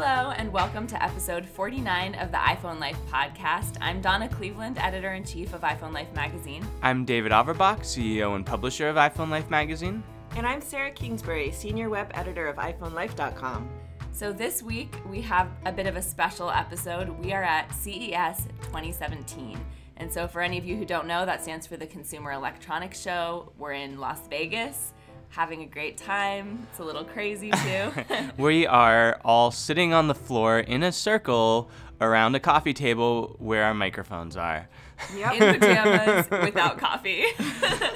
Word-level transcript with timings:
Hello, 0.00 0.30
and 0.30 0.52
welcome 0.52 0.86
to 0.86 1.02
episode 1.02 1.44
49 1.44 2.14
of 2.14 2.30
the 2.30 2.36
iPhone 2.36 2.78
Life 2.78 2.96
podcast. 3.10 3.78
I'm 3.80 4.00
Donna 4.00 4.28
Cleveland, 4.28 4.78
editor 4.78 5.14
in 5.14 5.24
chief 5.24 5.52
of 5.52 5.62
iPhone 5.62 5.92
Life 5.92 6.14
magazine. 6.14 6.64
I'm 6.82 7.04
David 7.04 7.32
Averbach, 7.32 7.80
CEO 7.80 8.36
and 8.36 8.46
publisher 8.46 8.88
of 8.88 8.94
iPhone 8.94 9.28
Life 9.28 9.50
magazine. 9.50 10.04
And 10.36 10.46
I'm 10.46 10.60
Sarah 10.60 10.92
Kingsbury, 10.92 11.50
senior 11.50 11.90
web 11.90 12.12
editor 12.14 12.46
of 12.46 12.54
iPhoneLife.com. 12.58 13.68
So, 14.12 14.32
this 14.32 14.62
week 14.62 14.94
we 15.10 15.20
have 15.22 15.48
a 15.66 15.72
bit 15.72 15.88
of 15.88 15.96
a 15.96 16.02
special 16.02 16.48
episode. 16.48 17.08
We 17.08 17.32
are 17.32 17.42
at 17.42 17.74
CES 17.74 18.46
2017. 18.62 19.58
And 19.96 20.12
so, 20.12 20.28
for 20.28 20.42
any 20.42 20.58
of 20.58 20.64
you 20.64 20.76
who 20.76 20.84
don't 20.84 21.08
know, 21.08 21.26
that 21.26 21.42
stands 21.42 21.66
for 21.66 21.76
the 21.76 21.88
Consumer 21.88 22.30
Electronics 22.30 23.00
Show. 23.00 23.50
We're 23.58 23.72
in 23.72 23.98
Las 23.98 24.28
Vegas 24.28 24.92
having 25.30 25.62
a 25.62 25.66
great 25.66 25.96
time. 25.96 26.66
It's 26.70 26.78
a 26.78 26.84
little 26.84 27.04
crazy 27.04 27.50
too. 27.64 27.92
we 28.36 28.66
are 28.66 29.20
all 29.24 29.50
sitting 29.50 29.92
on 29.92 30.08
the 30.08 30.14
floor 30.14 30.58
in 30.58 30.82
a 30.82 30.92
circle 30.92 31.70
around 32.00 32.34
a 32.34 32.40
coffee 32.40 32.72
table 32.74 33.36
where 33.38 33.64
our 33.64 33.74
microphones 33.74 34.36
are. 34.36 34.68
Yep. 35.14 35.32
in 35.34 35.60
pajamas 35.60 36.30
without 36.44 36.78
coffee. 36.78 37.24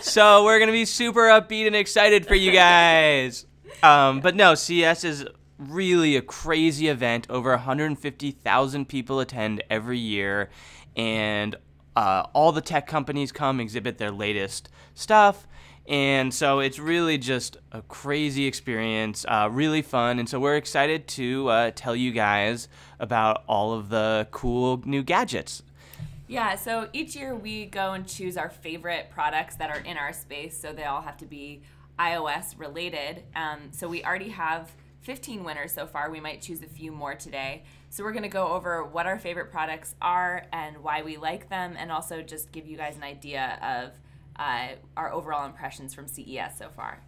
so 0.00 0.44
we're 0.44 0.60
gonna 0.60 0.70
be 0.70 0.84
super 0.84 1.22
upbeat 1.22 1.66
and 1.66 1.74
excited 1.74 2.26
for 2.26 2.36
you 2.36 2.52
guys. 2.52 3.46
Um, 3.82 4.20
but 4.20 4.36
no, 4.36 4.54
CES 4.54 5.02
is 5.02 5.26
really 5.58 6.16
a 6.16 6.22
crazy 6.22 6.88
event. 6.88 7.26
Over 7.28 7.50
150,000 7.50 8.88
people 8.88 9.20
attend 9.20 9.62
every 9.68 9.98
year, 9.98 10.50
and 10.96 11.56
uh, 11.96 12.26
all 12.32 12.52
the 12.52 12.60
tech 12.60 12.86
companies 12.86 13.32
come 13.32 13.60
exhibit 13.60 13.98
their 13.98 14.10
latest 14.10 14.68
stuff. 14.94 15.46
And 15.88 16.32
so 16.32 16.60
it's 16.60 16.78
really 16.78 17.18
just 17.18 17.56
a 17.72 17.82
crazy 17.82 18.46
experience, 18.46 19.24
uh, 19.28 19.48
really 19.50 19.82
fun. 19.82 20.18
And 20.18 20.28
so 20.28 20.38
we're 20.38 20.56
excited 20.56 21.08
to 21.08 21.48
uh, 21.48 21.70
tell 21.74 21.96
you 21.96 22.12
guys 22.12 22.68
about 23.00 23.42
all 23.48 23.72
of 23.72 23.88
the 23.88 24.28
cool 24.30 24.80
new 24.84 25.02
gadgets. 25.02 25.62
Yeah, 26.28 26.54
so 26.54 26.88
each 26.92 27.16
year 27.16 27.34
we 27.34 27.66
go 27.66 27.92
and 27.92 28.06
choose 28.06 28.36
our 28.36 28.48
favorite 28.48 29.10
products 29.10 29.56
that 29.56 29.70
are 29.70 29.80
in 29.80 29.98
our 29.98 30.12
space. 30.12 30.58
So 30.58 30.72
they 30.72 30.84
all 30.84 31.02
have 31.02 31.16
to 31.18 31.26
be 31.26 31.62
iOS 31.98 32.58
related. 32.58 33.24
Um, 33.34 33.70
so 33.70 33.88
we 33.88 34.04
already 34.04 34.30
have 34.30 34.72
15 35.02 35.44
winners 35.44 35.72
so 35.72 35.86
far. 35.86 36.10
We 36.10 36.20
might 36.20 36.40
choose 36.40 36.62
a 36.62 36.66
few 36.66 36.92
more 36.92 37.14
today. 37.14 37.64
So 37.90 38.04
we're 38.04 38.12
going 38.12 38.22
to 38.22 38.28
go 38.28 38.48
over 38.48 38.84
what 38.84 39.06
our 39.06 39.18
favorite 39.18 39.50
products 39.50 39.94
are 40.00 40.46
and 40.52 40.78
why 40.78 41.02
we 41.02 41.16
like 41.16 41.50
them, 41.50 41.74
and 41.76 41.92
also 41.92 42.22
just 42.22 42.52
give 42.52 42.66
you 42.66 42.76
guys 42.76 42.96
an 42.96 43.02
idea 43.02 43.58
of 43.62 43.98
uh, 44.36 44.68
our 44.96 45.12
overall 45.12 45.46
impressions 45.46 45.94
from 45.94 46.06
CES 46.06 46.58
so 46.58 46.68
far. 46.68 47.02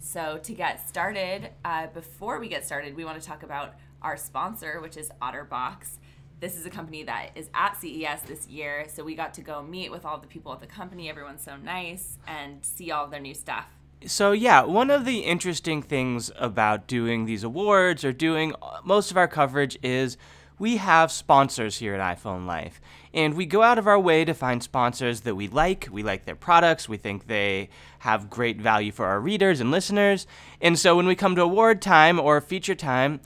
So, 0.00 0.38
to 0.44 0.52
get 0.52 0.88
started, 0.88 1.50
uh, 1.64 1.88
before 1.88 2.38
we 2.38 2.48
get 2.48 2.64
started, 2.64 2.94
we 2.94 3.04
want 3.04 3.20
to 3.20 3.26
talk 3.26 3.42
about 3.42 3.74
our 4.00 4.16
sponsor, 4.16 4.80
which 4.80 4.96
is 4.96 5.10
OtterBox. 5.20 5.98
This 6.40 6.56
is 6.56 6.64
a 6.66 6.70
company 6.70 7.02
that 7.02 7.30
is 7.34 7.50
at 7.52 7.76
CES 7.76 8.22
this 8.22 8.46
year, 8.46 8.86
so 8.88 9.02
we 9.02 9.16
got 9.16 9.34
to 9.34 9.40
go 9.40 9.60
meet 9.60 9.90
with 9.90 10.04
all 10.04 10.18
the 10.18 10.28
people 10.28 10.52
at 10.52 10.60
the 10.60 10.68
company. 10.68 11.10
Everyone's 11.10 11.42
so 11.42 11.56
nice 11.56 12.16
and 12.28 12.64
see 12.64 12.92
all 12.92 13.08
their 13.08 13.20
new 13.20 13.34
stuff. 13.34 13.66
So, 14.06 14.30
yeah, 14.30 14.62
one 14.62 14.90
of 14.90 15.04
the 15.04 15.20
interesting 15.20 15.82
things 15.82 16.30
about 16.36 16.86
doing 16.86 17.24
these 17.24 17.42
awards 17.42 18.04
or 18.04 18.12
doing 18.12 18.54
most 18.84 19.10
of 19.10 19.16
our 19.16 19.26
coverage 19.26 19.76
is 19.82 20.16
we 20.58 20.76
have 20.78 21.10
sponsors 21.10 21.78
here 21.78 21.94
at 21.94 22.18
iPhone 22.18 22.46
Life. 22.46 22.80
And 23.14 23.34
we 23.34 23.46
go 23.46 23.62
out 23.62 23.78
of 23.78 23.86
our 23.86 23.98
way 23.98 24.24
to 24.24 24.34
find 24.34 24.62
sponsors 24.62 25.22
that 25.22 25.34
we 25.34 25.48
like. 25.48 25.88
We 25.90 26.02
like 26.02 26.24
their 26.24 26.36
products. 26.36 26.88
We 26.88 26.98
think 26.98 27.26
they 27.26 27.70
have 28.00 28.30
great 28.30 28.60
value 28.60 28.92
for 28.92 29.06
our 29.06 29.20
readers 29.20 29.60
and 29.60 29.70
listeners. 29.70 30.26
And 30.60 30.78
so 30.78 30.96
when 30.96 31.06
we 31.06 31.14
come 31.14 31.34
to 31.36 31.42
award 31.42 31.80
time 31.80 32.20
or 32.20 32.40
feature 32.40 32.74
time, 32.74 33.20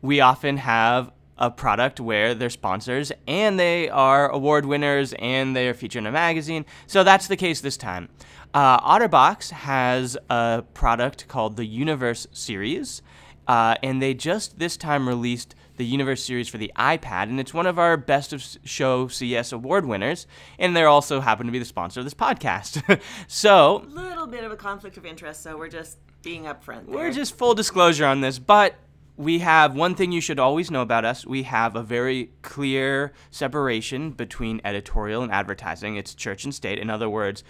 we 0.00 0.20
often 0.20 0.56
have 0.58 1.12
a 1.36 1.50
product 1.50 1.98
where 2.00 2.34
they're 2.34 2.50
sponsors 2.50 3.12
and 3.26 3.58
they 3.58 3.88
are 3.88 4.28
award 4.28 4.66
winners 4.66 5.14
and 5.18 5.56
they 5.56 5.68
are 5.68 5.74
featured 5.74 6.00
in 6.00 6.06
a 6.06 6.12
magazine. 6.12 6.66
So 6.86 7.02
that's 7.02 7.28
the 7.28 7.36
case 7.36 7.60
this 7.60 7.76
time. 7.76 8.08
Uh, 8.52 8.80
Otterbox 8.80 9.50
has 9.50 10.18
a 10.28 10.64
product 10.74 11.28
called 11.28 11.56
the 11.56 11.64
Universe 11.64 12.26
Series, 12.32 13.00
uh, 13.46 13.76
and 13.82 14.02
they 14.02 14.12
just 14.12 14.58
this 14.58 14.76
time 14.76 15.08
released 15.08 15.54
the 15.80 15.86
Universe 15.86 16.22
series 16.22 16.46
for 16.46 16.58
the 16.58 16.70
iPad, 16.76 17.22
and 17.24 17.40
it's 17.40 17.54
one 17.54 17.66
of 17.66 17.78
our 17.78 17.96
Best 17.96 18.34
of 18.34 18.44
Show 18.64 19.08
CES 19.08 19.50
award 19.50 19.86
winners, 19.86 20.26
and 20.58 20.76
they 20.76 20.84
also 20.84 21.20
happen 21.20 21.46
to 21.46 21.52
be 21.52 21.58
the 21.58 21.64
sponsor 21.64 22.00
of 22.00 22.04
this 22.04 22.12
podcast. 22.12 23.00
so, 23.28 23.78
a 23.78 23.88
little 23.88 24.26
bit 24.26 24.44
of 24.44 24.52
a 24.52 24.56
conflict 24.56 24.98
of 24.98 25.06
interest, 25.06 25.42
so 25.42 25.56
we're 25.56 25.70
just 25.70 25.96
being 26.20 26.42
upfront. 26.42 26.84
There. 26.84 26.96
We're 26.96 27.12
just 27.12 27.34
full 27.34 27.54
disclosure 27.54 28.04
on 28.04 28.20
this, 28.20 28.38
but 28.38 28.74
we 29.16 29.38
have 29.38 29.74
one 29.74 29.94
thing 29.94 30.12
you 30.12 30.20
should 30.20 30.38
always 30.38 30.70
know 30.70 30.82
about 30.82 31.06
us. 31.06 31.24
We 31.26 31.44
have 31.44 31.76
a 31.76 31.82
very 31.82 32.30
clear 32.42 33.12
separation 33.30 34.10
between 34.10 34.60
editorial 34.62 35.22
and 35.22 35.32
advertising. 35.32 35.96
It's 35.96 36.14
church 36.14 36.44
and 36.44 36.54
state. 36.54 36.78
In 36.78 36.90
other 36.90 37.08
words, 37.08 37.42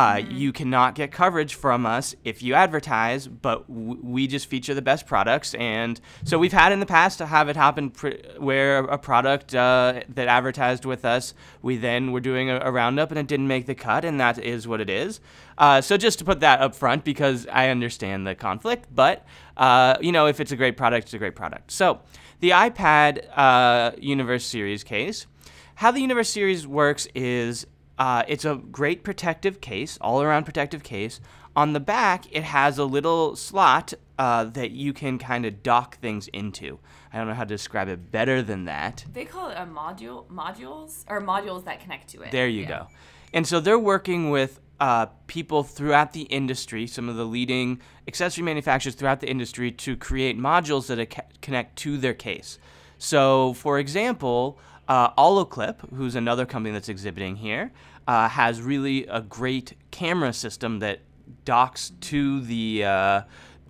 uh, 0.00 0.16
mm-hmm. 0.16 0.34
You 0.34 0.52
cannot 0.52 0.94
get 0.94 1.12
coverage 1.12 1.54
from 1.54 1.84
us 1.84 2.14
if 2.24 2.42
you 2.42 2.54
advertise, 2.54 3.28
but 3.28 3.68
w- 3.68 4.00
we 4.02 4.26
just 4.26 4.46
feature 4.46 4.72
the 4.72 4.80
best 4.80 5.06
products. 5.06 5.54
And 5.54 6.00
so 6.24 6.38
we've 6.38 6.54
had 6.54 6.72
in 6.72 6.80
the 6.80 6.86
past 6.86 7.18
to 7.18 7.26
have 7.26 7.50
it 7.50 7.56
happen 7.56 7.90
pr- 7.90 8.16
where 8.38 8.78
a 8.78 8.96
product 8.96 9.54
uh, 9.54 10.00
that 10.08 10.28
advertised 10.28 10.86
with 10.86 11.04
us, 11.04 11.34
we 11.60 11.76
then 11.76 12.12
were 12.12 12.20
doing 12.20 12.48
a, 12.48 12.60
a, 12.60 12.70
roundup 12.72 13.10
and 13.10 13.18
it 13.18 13.26
didn't 13.26 13.48
make 13.48 13.66
the 13.66 13.74
cut, 13.74 14.06
and 14.06 14.18
that 14.18 14.38
is 14.38 14.66
what 14.66 14.80
it 14.80 14.88
is. 14.88 15.20
Uh, 15.58 15.82
so 15.82 15.98
just 15.98 16.18
to 16.18 16.24
put 16.24 16.40
that 16.40 16.62
up 16.62 16.74
front, 16.74 17.04
because 17.04 17.46
I 17.48 17.68
understand 17.68 18.26
the 18.26 18.34
conflict, 18.34 18.86
but 18.94 19.26
uh, 19.58 19.96
you 20.00 20.12
know, 20.12 20.26
if 20.28 20.40
it's 20.40 20.52
a 20.52 20.56
great 20.56 20.78
product, 20.78 21.06
it's 21.06 21.14
a 21.14 21.18
great 21.18 21.36
product. 21.36 21.72
So 21.72 22.00
the 22.40 22.50
iPad 22.50 23.28
uh, 23.36 23.92
Universe 23.98 24.46
Series 24.46 24.82
case. 24.82 25.26
How 25.74 25.90
the 25.90 26.00
Universe 26.00 26.28
Series 26.28 26.66
works 26.66 27.08
is 27.14 27.66
uh, 28.00 28.24
it's 28.26 28.46
a 28.46 28.56
great 28.56 29.04
protective 29.04 29.60
case, 29.60 29.98
all 30.00 30.22
around 30.22 30.44
protective 30.44 30.82
case. 30.82 31.20
On 31.54 31.74
the 31.74 31.80
back, 31.80 32.24
it 32.34 32.44
has 32.44 32.78
a 32.78 32.84
little 32.84 33.36
slot 33.36 33.92
uh, 34.18 34.44
that 34.44 34.70
you 34.70 34.94
can 34.94 35.18
kind 35.18 35.44
of 35.44 35.62
dock 35.62 35.98
things 35.98 36.26
into. 36.28 36.78
I 37.12 37.18
don't 37.18 37.28
know 37.28 37.34
how 37.34 37.44
to 37.44 37.48
describe 37.48 37.88
it 37.88 38.10
better 38.10 38.40
than 38.40 38.64
that. 38.64 39.04
They 39.12 39.26
call 39.26 39.50
it 39.50 39.56
a 39.56 39.66
module, 39.66 40.26
modules, 40.28 41.04
or 41.08 41.20
modules 41.20 41.66
that 41.66 41.80
connect 41.80 42.08
to 42.10 42.22
it. 42.22 42.30
There 42.30 42.48
you 42.48 42.62
yeah. 42.62 42.68
go. 42.68 42.86
And 43.34 43.46
so 43.46 43.60
they're 43.60 43.78
working 43.78 44.30
with 44.30 44.60
uh, 44.80 45.06
people 45.26 45.62
throughout 45.62 46.14
the 46.14 46.22
industry, 46.22 46.86
some 46.86 47.06
of 47.06 47.16
the 47.16 47.26
leading 47.26 47.82
accessory 48.08 48.44
manufacturers 48.44 48.94
throughout 48.94 49.20
the 49.20 49.28
industry, 49.28 49.70
to 49.72 49.94
create 49.94 50.38
modules 50.38 50.86
that 50.86 51.42
connect 51.42 51.76
to 51.80 51.98
their 51.98 52.14
case. 52.14 52.58
So, 52.96 53.52
for 53.54 53.78
example, 53.78 54.58
uh, 54.90 55.14
Olloclip, 55.14 55.76
who's 55.94 56.16
another 56.16 56.44
company 56.44 56.72
that's 56.72 56.88
exhibiting 56.88 57.36
here, 57.36 57.70
uh, 58.08 58.28
has 58.28 58.60
really 58.60 59.06
a 59.06 59.20
great 59.20 59.74
camera 59.92 60.32
system 60.32 60.80
that 60.80 60.98
docks 61.44 61.92
to 62.00 62.40
the 62.40 62.84
uh, 62.84 63.22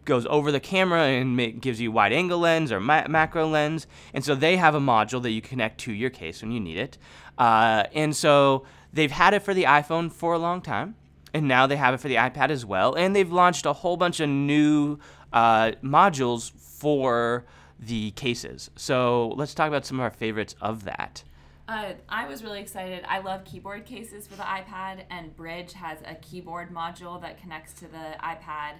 goes 0.06 0.24
over 0.26 0.50
the 0.50 0.58
camera 0.58 1.02
and 1.02 1.60
gives 1.60 1.78
you 1.78 1.92
wide 1.92 2.14
angle 2.14 2.38
lens 2.38 2.72
or 2.72 2.80
ma- 2.80 3.06
macro 3.06 3.46
lens. 3.46 3.86
And 4.14 4.24
so 4.24 4.34
they 4.34 4.56
have 4.56 4.74
a 4.74 4.80
module 4.80 5.20
that 5.22 5.30
you 5.30 5.42
connect 5.42 5.78
to 5.80 5.92
your 5.92 6.08
case 6.08 6.40
when 6.40 6.52
you 6.52 6.58
need 6.58 6.78
it. 6.78 6.96
Uh, 7.36 7.84
and 7.92 8.16
so 8.16 8.64
they've 8.90 9.10
had 9.10 9.34
it 9.34 9.42
for 9.42 9.52
the 9.52 9.64
iphone 9.64 10.10
for 10.10 10.32
a 10.32 10.38
long 10.38 10.62
time 10.62 10.94
and 11.34 11.46
now 11.46 11.66
they 11.66 11.76
have 11.76 11.92
it 11.92 12.00
for 12.00 12.08
the 12.08 12.16
ipad 12.16 12.48
as 12.48 12.64
well. 12.64 12.94
And 12.94 13.14
they've 13.14 13.30
launched 13.30 13.66
a 13.66 13.74
whole 13.74 13.98
bunch 13.98 14.20
of 14.20 14.30
new 14.30 14.98
uh, 15.34 15.72
modules 15.84 16.50
for 16.50 17.44
the 17.80 18.10
cases 18.12 18.70
so 18.76 19.28
let's 19.36 19.54
talk 19.54 19.68
about 19.68 19.84
some 19.84 19.98
of 19.98 20.04
our 20.04 20.10
favorites 20.10 20.54
of 20.60 20.84
that 20.84 21.24
uh, 21.70 21.92
I 22.08 22.26
was 22.26 22.42
really 22.42 22.58
excited. 22.58 23.04
I 23.06 23.20
love 23.20 23.44
keyboard 23.44 23.86
cases 23.86 24.26
for 24.26 24.34
the 24.34 24.42
iPad, 24.42 25.04
and 25.08 25.36
Brydge 25.36 25.70
has 25.74 25.98
a 26.04 26.16
keyboard 26.16 26.74
module 26.74 27.20
that 27.20 27.40
connects 27.40 27.74
to 27.74 27.86
the 27.86 28.16
iPad, 28.20 28.72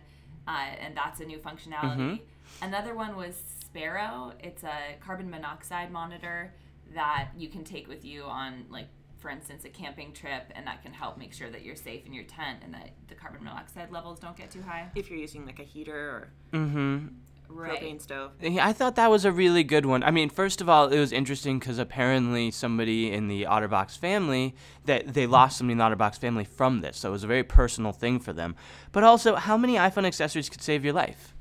uh, 0.49 0.75
and 0.81 0.97
that's 0.97 1.21
a 1.21 1.25
new 1.25 1.39
functionality. 1.39 2.19
Mm-hmm. 2.19 2.65
Another 2.65 2.97
one 2.97 3.15
was 3.15 3.41
Sparrow. 3.61 4.33
It's 4.41 4.65
a 4.65 4.97
carbon 4.99 5.31
monoxide 5.31 5.93
monitor 5.93 6.53
that 6.93 7.29
you 7.37 7.47
can 7.47 7.63
take 7.63 7.87
with 7.87 8.05
you 8.05 8.25
on, 8.25 8.65
like, 8.71 8.89
for 9.19 9.31
instance, 9.31 9.65
a 9.65 9.69
camping 9.69 10.13
trip, 10.13 10.51
and 10.57 10.67
that 10.67 10.83
can 10.83 10.93
help 10.93 11.17
make 11.17 11.33
sure 11.33 11.49
that 11.49 11.63
you're 11.63 11.77
safe 11.77 12.07
in 12.07 12.13
your 12.13 12.25
tent 12.25 12.59
and 12.65 12.75
that 12.75 12.91
the 13.07 13.15
carbon 13.15 13.45
monoxide 13.45 13.93
levels 13.93 14.19
don't 14.19 14.37
get 14.37 14.51
too 14.51 14.63
high. 14.63 14.89
If 14.97 15.11
you're 15.11 15.21
using 15.21 15.47
like 15.47 15.61
a 15.61 15.65
heater 15.65 16.11
or. 16.11 16.29
Mm-hmm 16.53 17.07
right. 17.51 17.81
propane 17.81 18.01
stove. 18.01 18.33
I 18.43 18.73
thought 18.73 18.97
that 18.97 19.11
was 19.11 19.25
a 19.25 19.33
really 19.33 19.65
good 19.65 19.87
one. 19.87 20.03
I 20.03 20.11
mean, 20.11 20.31
first 20.31 20.61
of 20.61 20.69
all, 20.69 20.89
it 20.89 20.99
was 20.99 21.13
interesting 21.13 21.59
because 21.59 21.79
apparently 21.79 22.51
somebody 22.51 23.11
in 23.13 23.29
the 23.29 23.45
Otterbox 23.45 23.99
family 23.99 24.55
that 24.87 25.15
they 25.15 25.27
lost 25.27 25.59
somebody 25.59 25.73
in 25.73 25.79
the 25.79 25.85
Otterbox 25.85 26.19
family 26.19 26.45
from 26.45 26.81
this, 26.81 26.99
so 26.99 27.11
it 27.11 27.13
was 27.13 27.25
a 27.25 27.29
very 27.29 27.45
personal 27.45 27.93
thing 27.93 28.19
for 28.19 28.33
them. 28.33 28.57
But 28.93 29.05
also, 29.05 29.37
how 29.37 29.57
many 29.57 29.75
iPhone 29.75 30.05
accessories 30.05 30.49
could 30.49 30.63
save 30.63 30.85
your 30.85 30.95
life? 30.95 31.35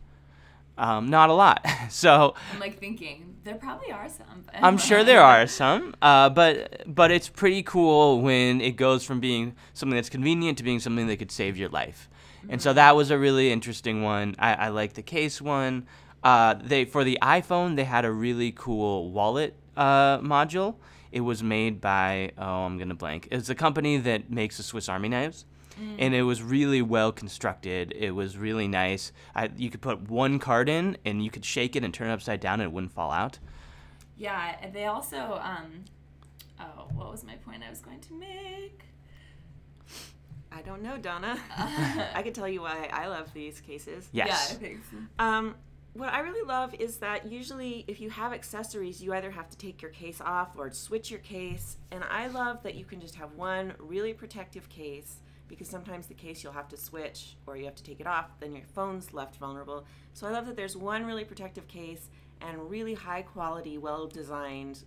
Um, 0.77 1.09
not 1.09 1.29
a 1.29 1.33
lot. 1.33 1.65
so 1.89 2.35
I'm 2.53 2.59
like 2.59 2.79
thinking 2.79 3.35
there 3.43 3.55
probably 3.55 3.91
are 3.91 4.07
some. 4.07 4.45
I'm 4.53 4.77
sure 4.77 5.03
there 5.03 5.21
are 5.21 5.45
some, 5.45 5.93
uh, 6.01 6.29
but 6.29 6.83
but 6.87 7.11
it's 7.11 7.27
pretty 7.27 7.63
cool 7.63 8.21
when 8.21 8.61
it 8.61 8.77
goes 8.77 9.03
from 9.03 9.19
being 9.19 9.55
something 9.73 9.95
that's 9.95 10.09
convenient 10.09 10.57
to 10.59 10.63
being 10.63 10.79
something 10.79 11.07
that 11.07 11.17
could 11.17 11.31
save 11.31 11.57
your 11.57 11.69
life. 11.69 12.09
And 12.47 12.61
so 12.61 12.73
that 12.73 12.95
was 12.95 13.11
a 13.11 13.17
really 13.17 13.51
interesting 13.51 14.03
one. 14.03 14.35
I, 14.39 14.53
I 14.53 14.67
like 14.69 14.93
the 14.93 15.01
case 15.01 15.41
one. 15.41 15.87
Uh, 16.23 16.53
they 16.53 16.85
for 16.85 17.03
the 17.03 17.17
iPhone 17.21 17.75
they 17.75 17.85
had 17.85 18.05
a 18.05 18.11
really 18.11 18.51
cool 18.51 19.11
wallet 19.11 19.55
uh, 19.77 20.19
module. 20.19 20.75
It 21.11 21.21
was 21.21 21.41
made 21.41 21.81
by 21.81 22.31
oh 22.37 22.65
I'm 22.65 22.77
gonna 22.77 22.95
blank. 22.95 23.27
It's 23.31 23.49
a 23.49 23.55
company 23.55 23.97
that 23.97 24.29
makes 24.29 24.57
the 24.57 24.63
Swiss 24.63 24.87
Army 24.89 25.09
knives. 25.09 25.45
And 25.97 26.13
it 26.13 26.23
was 26.23 26.43
really 26.43 26.81
well 26.81 27.13
constructed. 27.13 27.93
It 27.95 28.11
was 28.11 28.37
really 28.37 28.67
nice. 28.67 29.13
I, 29.33 29.49
you 29.55 29.69
could 29.69 29.79
put 29.79 30.09
one 30.09 30.37
card 30.37 30.67
in, 30.67 30.97
and 31.05 31.23
you 31.23 31.31
could 31.31 31.45
shake 31.45 31.77
it 31.77 31.85
and 31.85 31.93
turn 31.93 32.09
it 32.09 32.13
upside 32.13 32.41
down, 32.41 32.59
and 32.59 32.63
it 32.63 32.73
wouldn't 32.73 32.91
fall 32.91 33.11
out. 33.11 33.39
Yeah, 34.17 34.55
they 34.73 34.87
also. 34.87 35.39
Um, 35.41 35.85
oh, 36.59 36.89
what 36.93 37.09
was 37.09 37.23
my 37.23 37.35
point 37.35 37.63
I 37.65 37.69
was 37.69 37.79
going 37.79 38.01
to 38.01 38.13
make? 38.13 38.88
I 40.51 40.61
don't 40.61 40.81
know, 40.81 40.97
Donna. 40.97 41.39
I 42.13 42.21
can 42.23 42.33
tell 42.33 42.47
you 42.47 42.61
why 42.61 42.89
I 42.91 43.07
love 43.07 43.33
these 43.33 43.61
cases. 43.61 44.09
Yes. 44.11 44.27
Yeah, 44.27 44.55
I 44.55 44.59
think 44.59 44.79
so. 44.89 44.97
Um, 45.23 45.55
what 45.93 46.13
I 46.13 46.19
really 46.19 46.45
love 46.47 46.73
is 46.75 46.97
that 46.97 47.31
usually, 47.31 47.83
if 47.87 47.99
you 47.99 48.09
have 48.09 48.33
accessories, 48.33 49.01
you 49.01 49.13
either 49.13 49.31
have 49.31 49.49
to 49.49 49.57
take 49.57 49.81
your 49.81 49.91
case 49.91 50.21
off 50.21 50.49
or 50.57 50.71
switch 50.71 51.11
your 51.11 51.19
case. 51.19 51.77
And 51.91 52.03
I 52.09 52.27
love 52.27 52.63
that 52.63 52.75
you 52.75 52.85
can 52.85 52.99
just 53.01 53.15
have 53.15 53.33
one 53.33 53.73
really 53.79 54.13
protective 54.13 54.69
case 54.69 55.17
because 55.47 55.67
sometimes 55.67 56.05
the 56.07 56.13
case 56.13 56.43
you'll 56.43 56.53
have 56.53 56.69
to 56.69 56.77
switch 56.77 57.35
or 57.47 57.57
you 57.57 57.65
have 57.65 57.75
to 57.75 57.83
take 57.83 57.99
it 57.99 58.07
off, 58.07 58.39
then 58.39 58.53
your 58.53 58.65
phone's 58.75 59.13
left 59.13 59.35
vulnerable. 59.37 59.85
So 60.13 60.27
I 60.27 60.29
love 60.29 60.45
that 60.45 60.55
there's 60.55 60.77
one 60.77 61.05
really 61.05 61.25
protective 61.25 61.67
case 61.67 62.09
and 62.39 62.69
really 62.69 62.93
high 62.93 63.23
quality, 63.23 63.77
well 63.77 64.07
designed 64.07 64.83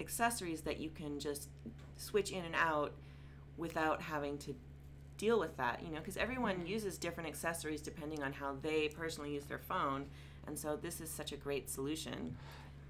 accessories 0.00 0.62
that 0.62 0.80
you 0.80 0.90
can 0.90 1.18
just 1.18 1.48
switch 1.96 2.30
in 2.30 2.44
and 2.44 2.54
out 2.54 2.92
without 3.56 4.00
having 4.00 4.38
to 4.38 4.54
deal 5.20 5.38
with 5.38 5.54
that, 5.58 5.82
you 5.84 5.90
know, 5.90 5.98
because 5.98 6.16
everyone 6.16 6.66
uses 6.66 6.96
different 6.96 7.28
accessories 7.28 7.82
depending 7.82 8.22
on 8.22 8.32
how 8.32 8.56
they 8.62 8.88
personally 8.88 9.34
use 9.34 9.44
their 9.44 9.58
phone. 9.58 10.06
And 10.46 10.58
so 10.58 10.78
this 10.80 11.00
is 11.00 11.10
such 11.10 11.32
a 11.32 11.36
great 11.36 11.68
solution. 11.68 12.36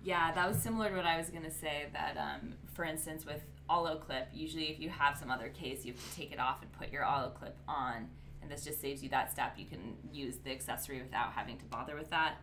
Yeah, 0.05 0.33
that 0.33 0.49
was 0.49 0.57
similar 0.57 0.89
to 0.91 0.97
what 0.97 1.05
I 1.05 1.19
was 1.19 1.29
going 1.29 1.43
to 1.43 1.51
say. 1.51 1.87
That, 1.93 2.17
um, 2.17 2.55
for 2.73 2.85
instance, 2.85 3.27
with 3.27 3.43
Olloclip, 3.69 4.27
usually 4.33 4.69
if 4.71 4.79
you 4.79 4.89
have 4.89 5.19
some 5.19 5.31
other 5.31 5.49
case, 5.49 5.85
you 5.85 5.93
have 5.93 6.03
to 6.09 6.17
take 6.17 6.31
it 6.33 6.39
off 6.39 6.63
and 6.63 6.73
put 6.73 6.93
your 6.93 7.03
Olloclip 7.03 7.57
on. 7.67 8.09
And 8.41 8.51
this 8.51 8.65
just 8.65 8.81
saves 8.81 9.03
you 9.03 9.11
that 9.11 9.31
step. 9.33 9.55
You 9.59 9.67
can 9.67 9.97
use 10.13 10.37
the 10.45 10.53
accessory 10.53 11.03
without 11.03 11.33
having 11.33 11.59
to 11.59 11.65
bother 11.65 11.97
with 11.97 12.11
that. 12.11 12.37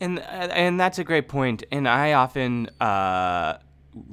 And 0.00 0.18
uh, 0.18 0.22
and 0.22 0.78
that's 0.78 0.98
a 0.98 1.04
great 1.04 1.28
point. 1.28 1.64
And 1.72 1.88
I 1.88 2.12
often 2.12 2.68
uh, 2.80 3.58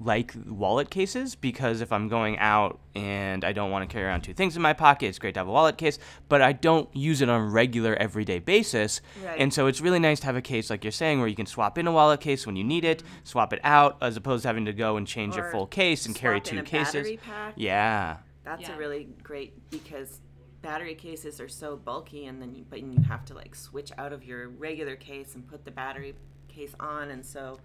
like 0.04 0.34
wallet 0.48 0.90
cases 0.92 1.36
because 1.36 1.82
if 1.82 1.92
I'm 1.92 2.08
going 2.08 2.38
out 2.38 2.80
and 2.94 3.44
I 3.44 3.52
don't 3.52 3.72
want 3.72 3.90
to 3.90 3.92
carry 3.92 4.06
around 4.06 4.22
two 4.22 4.34
things 4.34 4.56
in 4.56 4.62
my 4.62 4.74
pocket, 4.74 5.08
it's 5.08 5.20
great 5.20 5.34
to 5.34 5.40
have 5.40 5.48
a 5.48 5.52
wallet 5.52 5.78
case. 5.78 5.98
But 6.30 6.42
I 6.42 6.54
don't 6.54 6.94
use 6.96 7.22
it 7.22 7.30
on 7.30 7.42
a 7.42 7.46
regular, 7.46 7.96
everyday 7.96 8.40
basis. 8.40 9.02
Right. 9.26 9.40
And 9.40 9.54
so 9.54 9.68
it's 9.68 9.82
really 9.82 10.00
nice 10.00 10.20
to 10.20 10.28
have 10.28 10.36
a 10.36 10.42
case 10.42 10.70
like 10.70 10.84
you're 10.84 10.92
saying, 10.92 11.20
where 11.20 11.28
you 11.28 11.36
can 11.36 11.46
swap 11.46 11.78
in 11.78 11.88
a 11.88 11.92
wallet 11.92 12.22
case 12.22 12.46
when 12.46 12.56
you 12.56 12.64
need 12.64 12.86
it, 12.86 13.00
mm-hmm. 13.00 13.16
swap 13.24 13.54
it 13.54 13.60
out, 13.64 13.98
as 14.02 14.18
opposed 14.18 14.44
to 14.44 14.50
having 14.50 14.66
to 14.66 14.74
go 14.74 14.98
and 14.98 15.08
change 15.08 15.36
your 15.36 15.50
full 15.52 15.66
case 15.68 16.06
and 16.06 16.16
carry 16.16 16.40
swap 16.40 16.48
in 16.48 16.54
two 16.58 16.60
a 16.60 16.64
cases. 16.64 16.94
battery 16.94 17.18
pack. 17.18 17.54
Yeah. 17.58 18.18
That's 18.44 18.62
Yeah. 18.62 18.76
a 18.76 18.78
really 18.78 19.08
great 19.24 19.70
because 19.70 20.20
battery 20.62 20.96
cases 20.96 21.42
are 21.42 21.50
so 21.50 21.76
bulky, 21.76 22.28
and 22.28 22.42
then 22.42 22.54
you, 22.54 22.66
but 22.70 22.82
you 22.82 23.02
have 23.08 23.26
to 23.26 23.34
like 23.34 23.56
switch 23.56 23.92
out 23.98 24.14
of 24.14 24.24
your 24.24 24.50
regular 24.50 24.96
case 24.96 25.34
and 25.34 25.48
put 25.48 25.66
the 25.66 25.72
battery 25.72 26.14
case 26.48 26.76
on, 26.80 27.10
and 27.10 27.26
so 27.26 27.60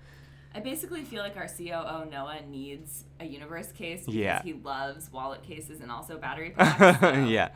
I 0.57 0.61
basically 0.61 1.03
feel 1.05 1.23
like 1.23 1.37
our 1.37 1.49
COO 1.49 2.09
Noah 2.11 2.41
needs 2.49 3.05
a 3.21 3.27
universe 3.27 3.71
case 3.73 4.01
because 4.01 4.15
Yeah. 4.15 4.43
he 4.43 4.55
loves 4.55 5.13
wallet 5.13 5.43
cases 5.43 5.83
and 5.83 5.91
also 5.93 6.17
battery 6.17 6.51
packs. 6.57 6.99
so- 7.01 7.13
yeah. 7.27 7.51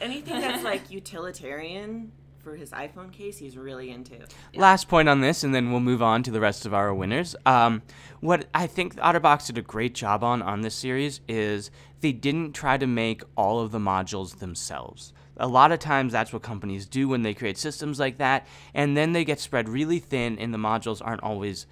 anything 0.00 0.40
that's 0.40 0.64
like 0.64 0.90
utilitarian 0.90 2.10
for 2.40 2.56
his 2.56 2.70
iPhone 2.70 3.12
case, 3.12 3.38
he's 3.38 3.56
really 3.56 3.90
into. 3.90 4.16
Last 4.54 4.88
point 4.88 5.08
on 5.10 5.20
this, 5.20 5.44
and 5.44 5.54
then 5.54 5.70
we'll 5.70 5.80
move 5.80 6.02
on 6.02 6.22
to 6.24 6.30
the 6.30 6.40
rest 6.40 6.64
of 6.66 6.72
our 6.74 6.92
winners. 6.92 7.36
Um, 7.46 7.82
what 8.20 8.46
I 8.54 8.66
think 8.66 8.96
OtterBox 8.96 9.46
did 9.46 9.58
a 9.58 9.62
great 9.62 9.94
job 9.94 10.24
on 10.24 10.40
on 10.42 10.62
this 10.62 10.74
series 10.74 11.20
is 11.28 11.70
they 12.00 12.12
didn't 12.12 12.52
try 12.54 12.78
to 12.78 12.86
make 12.86 13.22
all 13.36 13.60
of 13.60 13.70
the 13.72 13.78
modules 13.78 14.38
themselves. 14.38 15.12
A 15.36 15.46
lot 15.46 15.70
of 15.70 15.78
times, 15.78 16.12
that's 16.12 16.32
what 16.32 16.42
companies 16.42 16.86
do 16.86 17.08
when 17.08 17.22
they 17.22 17.32
create 17.34 17.58
systems 17.58 18.00
like 18.00 18.16
that, 18.18 18.46
and 18.74 18.96
then 18.96 19.12
they 19.12 19.24
get 19.24 19.38
spread 19.38 19.68
really 19.68 19.98
thin, 19.98 20.38
and 20.38 20.52
the 20.52 20.58
modules 20.58 21.00
aren't 21.04 21.22
always 21.22 21.66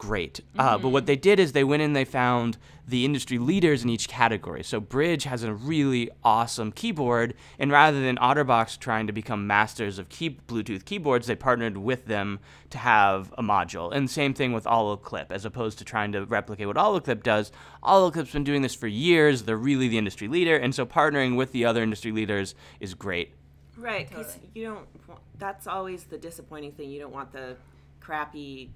great. 0.00 0.40
Uh, 0.58 0.78
but 0.78 0.88
what 0.88 1.04
they 1.06 1.14
did 1.14 1.38
is 1.38 1.52
they 1.52 1.62
went 1.62 1.82
in 1.82 1.90
and 1.90 1.96
they 1.96 2.04
found 2.06 2.56
the 2.88 3.04
industry 3.04 3.38
leaders 3.38 3.84
in 3.84 3.90
each 3.90 4.08
category. 4.08 4.64
So 4.64 4.80
Brydge 4.80 5.24
has 5.24 5.44
a 5.44 5.52
really 5.52 6.10
awesome 6.24 6.72
keyboard, 6.72 7.34
and 7.58 7.70
rather 7.70 8.00
than 8.00 8.16
OtterBox 8.16 8.78
trying 8.78 9.06
to 9.06 9.12
become 9.12 9.46
masters 9.46 9.98
of 9.98 10.08
key- 10.08 10.38
Bluetooth 10.48 10.84
keyboards, 10.86 11.26
they 11.26 11.36
partnered 11.36 11.76
with 11.76 12.06
them 12.06 12.40
to 12.70 12.78
have 12.78 13.32
a 13.38 13.42
module. 13.42 13.92
And 13.94 14.10
same 14.10 14.32
thing 14.34 14.52
with 14.52 14.64
Olloclip, 14.64 15.26
as 15.30 15.44
opposed 15.44 15.78
to 15.78 15.84
trying 15.84 16.12
to 16.12 16.24
replicate 16.24 16.66
what 16.66 16.76
Olloclip 16.76 17.22
does. 17.22 17.52
Olloclip's 17.84 18.32
been 18.32 18.42
doing 18.42 18.62
this 18.62 18.74
for 18.74 18.88
years. 18.88 19.42
They're 19.42 19.56
really 19.56 19.86
the 19.88 19.98
industry 19.98 20.26
leader, 20.26 20.56
and 20.56 20.74
so 20.74 20.86
partnering 20.86 21.36
with 21.36 21.52
the 21.52 21.64
other 21.66 21.82
industry 21.82 22.10
leaders 22.10 22.54
is 22.80 22.94
great. 22.94 23.34
Right, 23.76 24.08
because 24.08 24.34
Totally. 24.34 24.50
you 24.54 24.64
don't. 24.64 24.86
wa- 25.06 25.16
That's 25.38 25.66
always 25.66 26.04
the 26.04 26.18
disappointing 26.18 26.72
thing. 26.72 26.90
You 26.90 27.00
don't 27.00 27.12
want 27.12 27.32
the 27.32 27.56
crappy 28.00 28.70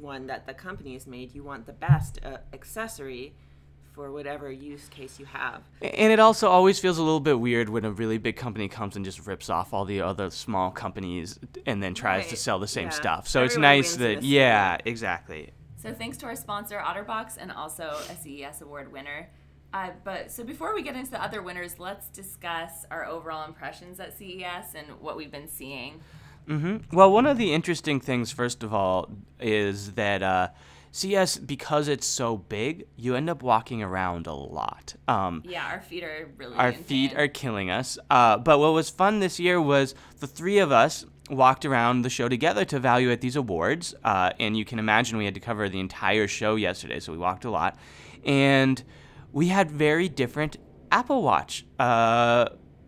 one 0.00 0.26
that 0.26 0.46
the 0.46 0.54
company 0.54 0.94
has 0.94 1.06
made. 1.06 1.34
You 1.34 1.42
want 1.42 1.66
the 1.66 1.72
best 1.72 2.18
uh, 2.24 2.38
accessory 2.52 3.34
for 3.98 4.12
whatever 4.12 4.50
use 4.50 4.88
case 4.88 5.18
you 5.18 5.26
have. 5.26 5.62
And 5.82 6.12
it 6.12 6.20
also 6.20 6.48
always 6.48 6.78
feels 6.78 6.98
a 6.98 7.02
little 7.02 7.18
bit 7.18 7.40
weird 7.40 7.68
when 7.68 7.84
a 7.84 7.90
really 7.90 8.16
big 8.16 8.36
company 8.36 8.68
comes 8.68 8.94
and 8.94 9.04
just 9.04 9.26
rips 9.26 9.50
off 9.50 9.74
all 9.74 9.84
the 9.84 10.00
other 10.02 10.30
small 10.30 10.70
companies 10.70 11.36
and 11.66 11.82
then 11.82 11.94
tries 11.94 12.28
to 12.28 12.36
sell 12.36 12.60
the 12.60 12.68
same 12.68 12.84
yeah. 12.84 12.90
stuff. 12.90 13.28
So 13.28 13.42
it's 13.42 13.56
nice 13.56 13.96
that, 13.96 14.20
this 14.20 14.24
yeah, 14.24 14.78
exactly. 14.84 15.50
So 15.74 15.92
thanks 15.92 16.16
to 16.18 16.26
our 16.26 16.36
sponsor 16.36 16.78
OtterBox 16.78 17.38
and 17.38 17.50
also 17.50 17.96
a 18.08 18.14
CES 18.14 18.62
award 18.62 18.92
winner. 18.92 19.28
Uh, 19.72 19.90
but 20.04 20.30
so 20.30 20.44
before 20.44 20.74
we 20.74 20.82
get 20.82 20.94
into 20.94 21.10
the 21.10 21.22
other 21.22 21.42
winners, 21.42 21.78
let's 21.78 22.08
discuss 22.08 22.86
our 22.90 23.04
overall 23.04 23.46
impressions 23.46 24.00
at 24.00 24.16
CES 24.16 24.74
and 24.76 24.86
what 25.00 25.16
we've 25.16 25.32
been 25.32 25.48
seeing. 25.48 26.00
Hmm 26.48 26.78
Well, 26.92 27.12
one 27.12 27.26
of 27.26 27.36
the 27.38 27.52
interesting 27.52 28.00
things, 28.00 28.32
first 28.32 28.62
of 28.62 28.72
all, 28.72 29.10
is 29.38 29.92
that 29.92 30.22
uh, 30.22 30.48
CES, 30.90 31.38
because 31.38 31.88
it's 31.88 32.06
so 32.06 32.38
big, 32.38 32.86
you 32.96 33.14
end 33.14 33.28
up 33.28 33.42
walking 33.42 33.82
around 33.82 34.26
a 34.26 34.32
lot. 34.32 34.94
Um, 35.06 35.42
Yeah, 35.44 35.66
our 35.66 35.80
feet 35.80 36.02
are 36.02 36.28
really. 36.36 36.56
our 36.56 36.70
in 36.70 36.82
feet 36.82 37.14
are 37.16 37.28
killing 37.28 37.70
us. 37.70 37.98
Uh, 38.10 38.38
but 38.38 38.58
what 38.58 38.72
was 38.72 38.88
fun 38.90 39.20
this 39.20 39.38
year 39.38 39.60
was 39.60 39.94
the 40.20 40.26
three 40.26 40.58
of 40.58 40.72
us 40.72 41.04
walked 41.30 41.66
around 41.66 42.02
the 42.02 42.10
show 42.10 42.26
together 42.28 42.64
to 42.64 42.76
evaluate 42.76 43.20
these 43.20 43.36
awards. 43.36 43.94
Uh, 44.02 44.30
and 44.40 44.56
you 44.56 44.64
can 44.64 44.78
imagine 44.78 45.18
we 45.18 45.26
had 45.26 45.34
to 45.34 45.40
cover 45.40 45.68
the 45.68 45.80
entire 45.80 46.26
show 46.26 46.56
yesterday, 46.56 46.98
so 46.98 47.12
we 47.12 47.18
walked 47.18 47.44
a 47.44 47.50
lot. 47.50 47.76
And 48.24 48.82
we 49.32 49.48
had 49.48 49.70
very 49.70 50.08
different 50.08 50.56
Apple 50.90 51.22
Watch. 51.22 51.66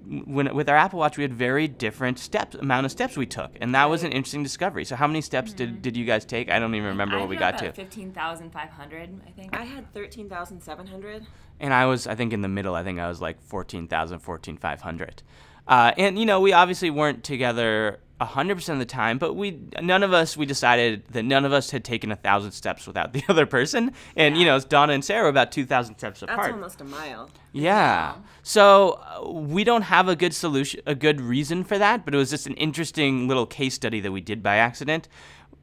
When, 0.07 0.55
with 0.55 0.69
our 0.69 0.77
Apple 0.77 0.99
Watch, 0.99 1.17
we 1.19 1.23
had 1.23 1.33
very 1.33 1.69
different 1.69 2.19
steps, 2.19 2.55
amount 2.57 2.87
of 2.87 2.91
steps 2.91 3.17
we 3.17 3.27
took, 3.27 3.53
and 3.61 3.75
that 3.75 3.91
was 3.91 4.03
an 4.03 4.13
interesting 4.13 4.43
discovery. 4.43 4.85
So, 4.85 4.97
how 4.97 5.07
many 5.07 5.21
steps 5.21 5.53
did, 5.53 5.83
did 5.83 5.97
you 5.97 6.05
guys 6.05 6.25
take? 6.25 6.51
I 6.51 6.59
don't 6.59 6.75
even 6.75 6.89
remember 6.89 7.17
I 7.17 7.21
what 7.21 7.29
we 7.29 7.37
had 7.37 7.53
got 7.53 7.59
to. 7.59 7.65
about 7.67 7.77
Fifteen 7.77 8.13
thousand 8.13 8.51
five 8.51 8.71
hundred, 8.71 9.11
I 9.27 9.31
think. 9.31 9.57
I 9.57 9.65
had 9.65 9.93
thirteen 9.93 10.29
thousand 10.29 10.63
seven 10.63 10.87
hundred. 10.87 11.27
and 11.61 11.73
I 11.75 11.87
was, 11.87 12.07
I 12.07 12.15
think, 12.15 12.33
in 12.33 12.41
the 12.41 12.49
middle. 12.49 12.75
I 12.75 12.83
think 12.83 12.99
I 12.99 13.09
was 13.09 13.21
like 13.21 13.41
14,000, 13.43 14.19
14,500. 14.21 15.23
Uh, 15.69 15.93
and, 15.99 16.19
you 16.19 16.25
know, 16.27 16.41
we 16.41 16.53
obviously 16.55 16.91
weren't 16.91 17.23
together 17.23 18.01
100% 18.21 18.69
of 18.69 18.79
the 18.79 18.85
time, 18.85 19.19
but 19.19 19.35
we, 19.35 19.59
none 19.81 20.03
of 20.03 20.13
us, 20.13 20.37
we 20.37 20.47
decided 20.47 21.05
that 21.11 21.23
none 21.23 21.45
of 21.45 21.53
us 21.53 21.71
had 21.71 21.85
taken 21.85 22.13
a 22.13 22.17
thousand 22.17 22.53
steps 22.53 22.87
without 22.87 23.13
the 23.15 23.23
other 23.29 23.47
person. 23.47 23.93
And, 24.17 24.37
you 24.37 24.45
know, 24.45 24.57
it's 24.57 24.65
Donna 24.65 24.93
and 24.93 25.05
Sarah 25.05 25.23
were 25.23 25.29
about 25.29 25.53
2,000 25.53 25.97
steps 25.97 26.23
apart. 26.23 26.39
That's 26.39 26.53
almost 26.53 26.81
a 26.81 26.85
mile. 26.85 27.31
Yeah. 27.53 28.17
So 28.43 29.01
uh, 29.03 29.31
we 29.31 29.65
don't 29.65 29.83
have 29.83 30.09
a 30.09 30.17
good 30.17 30.35
solution, 30.35 30.81
a 30.87 30.95
good 30.95 31.21
reason 31.21 31.65
for 31.65 31.79
that, 31.79 32.05
but 32.05 32.15
it 32.15 32.19
was 32.19 32.31
just 32.31 32.47
an 32.47 32.55
interesting 32.55 33.27
little 33.27 33.47
case 33.47 33.75
study 33.75 34.01
that 34.01 34.13
we 34.13 34.21
did 34.21 34.43
by 34.43 34.57
accident. 34.57 35.09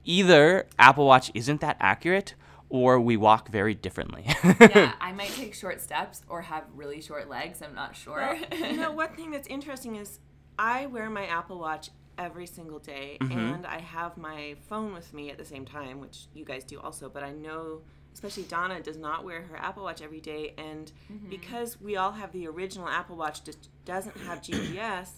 Either 0.04 0.68
Apple 0.80 1.06
Watch 1.06 1.32
isn't 1.34 1.62
that 1.62 1.78
accurate, 1.80 2.34
or 2.70 3.00
we 3.00 3.16
walk 3.16 3.50
very 3.50 3.74
differently. 3.74 4.26
yeah, 4.60 4.94
I 5.02 5.12
might 5.14 5.32
take 5.32 5.54
short 5.54 5.82
steps 5.82 6.22
or 6.28 6.42
have 6.44 6.64
really 6.76 7.02
short 7.02 7.30
legs. 7.30 7.62
I'm 7.62 7.76
not 7.76 7.96
sure. 7.96 8.38
you 8.52 8.78
know, 8.78 8.92
one 8.94 9.10
thing 9.10 9.32
that's 9.32 9.48
interesting 9.48 9.96
is 9.96 10.20
I 10.60 10.86
wear 10.88 11.10
my 11.10 11.26
Apple 11.26 11.60
Watch 11.60 11.92
every 12.18 12.48
single 12.48 12.80
day, 12.80 13.18
Mm-hmm. 13.22 13.38
and 13.40 13.66
I 13.66 13.80
have 13.80 14.18
my 14.18 14.56
phone 14.70 14.94
with 14.94 15.14
me 15.14 15.30
at 15.30 15.38
the 15.38 15.46
same 15.46 15.66
time, 15.66 16.00
which 16.00 16.26
you 16.34 16.44
guys 16.46 16.64
do 16.64 16.80
also. 16.80 17.10
But 17.10 17.24
I 17.24 17.32
know, 17.32 17.82
especially 18.14 18.44
Donna, 18.44 18.82
does 18.82 18.98
not 18.98 19.24
wear 19.26 19.42
her 19.44 19.58
Apple 19.58 19.84
Watch 19.84 20.02
every 20.02 20.22
day, 20.22 20.54
and 20.58 20.92
because 21.30 21.80
we 21.80 21.96
all 21.98 22.12
have 22.14 22.32
the 22.32 22.48
original 22.48 22.88
Apple 22.88 23.16
Watch, 23.18 23.44
just 23.44 23.70
doesn't 23.86 24.18
have 24.22 24.42
GPS. 24.42 25.10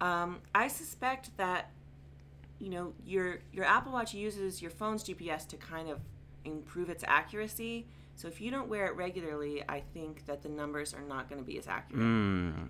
Um, 0.00 0.40
I 0.54 0.68
suspect 0.68 1.36
that 1.36 1.70
you 2.60 2.70
know 2.70 2.92
your 3.04 3.40
your 3.52 3.64
Apple 3.64 3.92
Watch 3.92 4.14
uses 4.14 4.62
your 4.62 4.70
phone's 4.70 5.04
GPS 5.04 5.46
to 5.48 5.56
kind 5.56 5.88
of 5.88 6.00
improve 6.44 6.88
its 6.90 7.04
accuracy. 7.06 7.86
So 8.16 8.28
if 8.28 8.40
you 8.40 8.50
don't 8.50 8.68
wear 8.68 8.86
it 8.86 8.96
regularly, 8.96 9.62
I 9.68 9.80
think 9.80 10.26
that 10.26 10.42
the 10.42 10.48
numbers 10.48 10.94
are 10.94 11.02
not 11.02 11.28
going 11.28 11.40
to 11.40 11.46
be 11.46 11.58
as 11.58 11.66
accurate. 11.66 12.00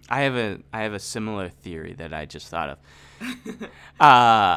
I 0.09 0.23
have 0.23 0.37
a 0.37 0.59
I 0.73 0.83
have 0.83 0.95
a 0.95 0.99
similar 0.99 1.49
theory 1.49 1.95
that 1.95 2.13
I 2.13 2.25
just 2.27 2.49
thought 2.49 2.79
of. 3.21 3.71
uh, 4.01 4.57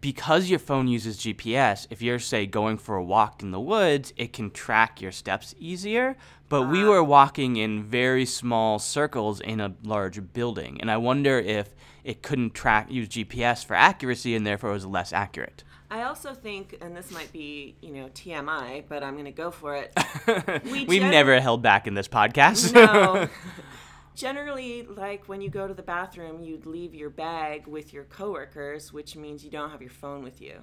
because 0.00 0.50
your 0.50 0.58
phone 0.58 0.88
uses 0.88 1.18
GPS, 1.18 1.86
if 1.90 2.02
you're 2.02 2.18
say 2.18 2.46
going 2.46 2.78
for 2.78 2.96
a 2.96 3.04
walk 3.04 3.42
in 3.42 3.50
the 3.50 3.60
woods, 3.60 4.12
it 4.16 4.32
can 4.32 4.50
track 4.50 5.00
your 5.00 5.12
steps 5.12 5.54
easier. 5.58 6.16
But 6.48 6.62
we 6.62 6.82
were 6.82 7.04
walking 7.04 7.56
in 7.56 7.84
very 7.84 8.24
small 8.24 8.78
circles 8.78 9.40
in 9.40 9.60
a 9.60 9.74
large 9.84 10.32
building, 10.32 10.80
and 10.80 10.90
I 10.90 10.96
wonder 10.96 11.38
if 11.38 11.74
it 12.02 12.22
couldn't 12.22 12.54
track 12.54 12.90
use 12.90 13.08
GPS 13.08 13.64
for 13.64 13.74
accuracy 13.74 14.34
and 14.34 14.46
therefore 14.46 14.72
was 14.72 14.86
less 14.86 15.12
accurate. 15.12 15.62
I 15.90 16.02
also 16.02 16.34
think, 16.34 16.76
and 16.80 16.94
this 16.94 17.10
might 17.10 17.32
be, 17.32 17.76
you 17.80 17.92
know, 17.92 18.08
TMI, 18.08 18.84
but 18.88 19.02
I'm 19.02 19.14
going 19.14 19.24
to 19.24 19.30
go 19.30 19.50
for 19.50 19.74
it. 19.74 19.92
We 20.70 20.84
We've 20.84 21.00
gen- 21.00 21.10
never 21.10 21.40
held 21.40 21.62
back 21.62 21.86
in 21.86 21.94
this 21.94 22.08
podcast. 22.08 22.74
No. 22.74 23.28
Generally, 24.14 24.82
like 24.82 25.24
when 25.28 25.40
you 25.40 25.48
go 25.48 25.66
to 25.68 25.74
the 25.74 25.82
bathroom, 25.82 26.42
you'd 26.42 26.66
leave 26.66 26.92
your 26.94 27.08
bag 27.08 27.66
with 27.66 27.92
your 27.92 28.04
coworkers, 28.04 28.92
which 28.92 29.14
means 29.16 29.44
you 29.44 29.50
don't 29.50 29.70
have 29.70 29.80
your 29.80 29.90
phone 29.90 30.22
with 30.24 30.40
you. 30.42 30.58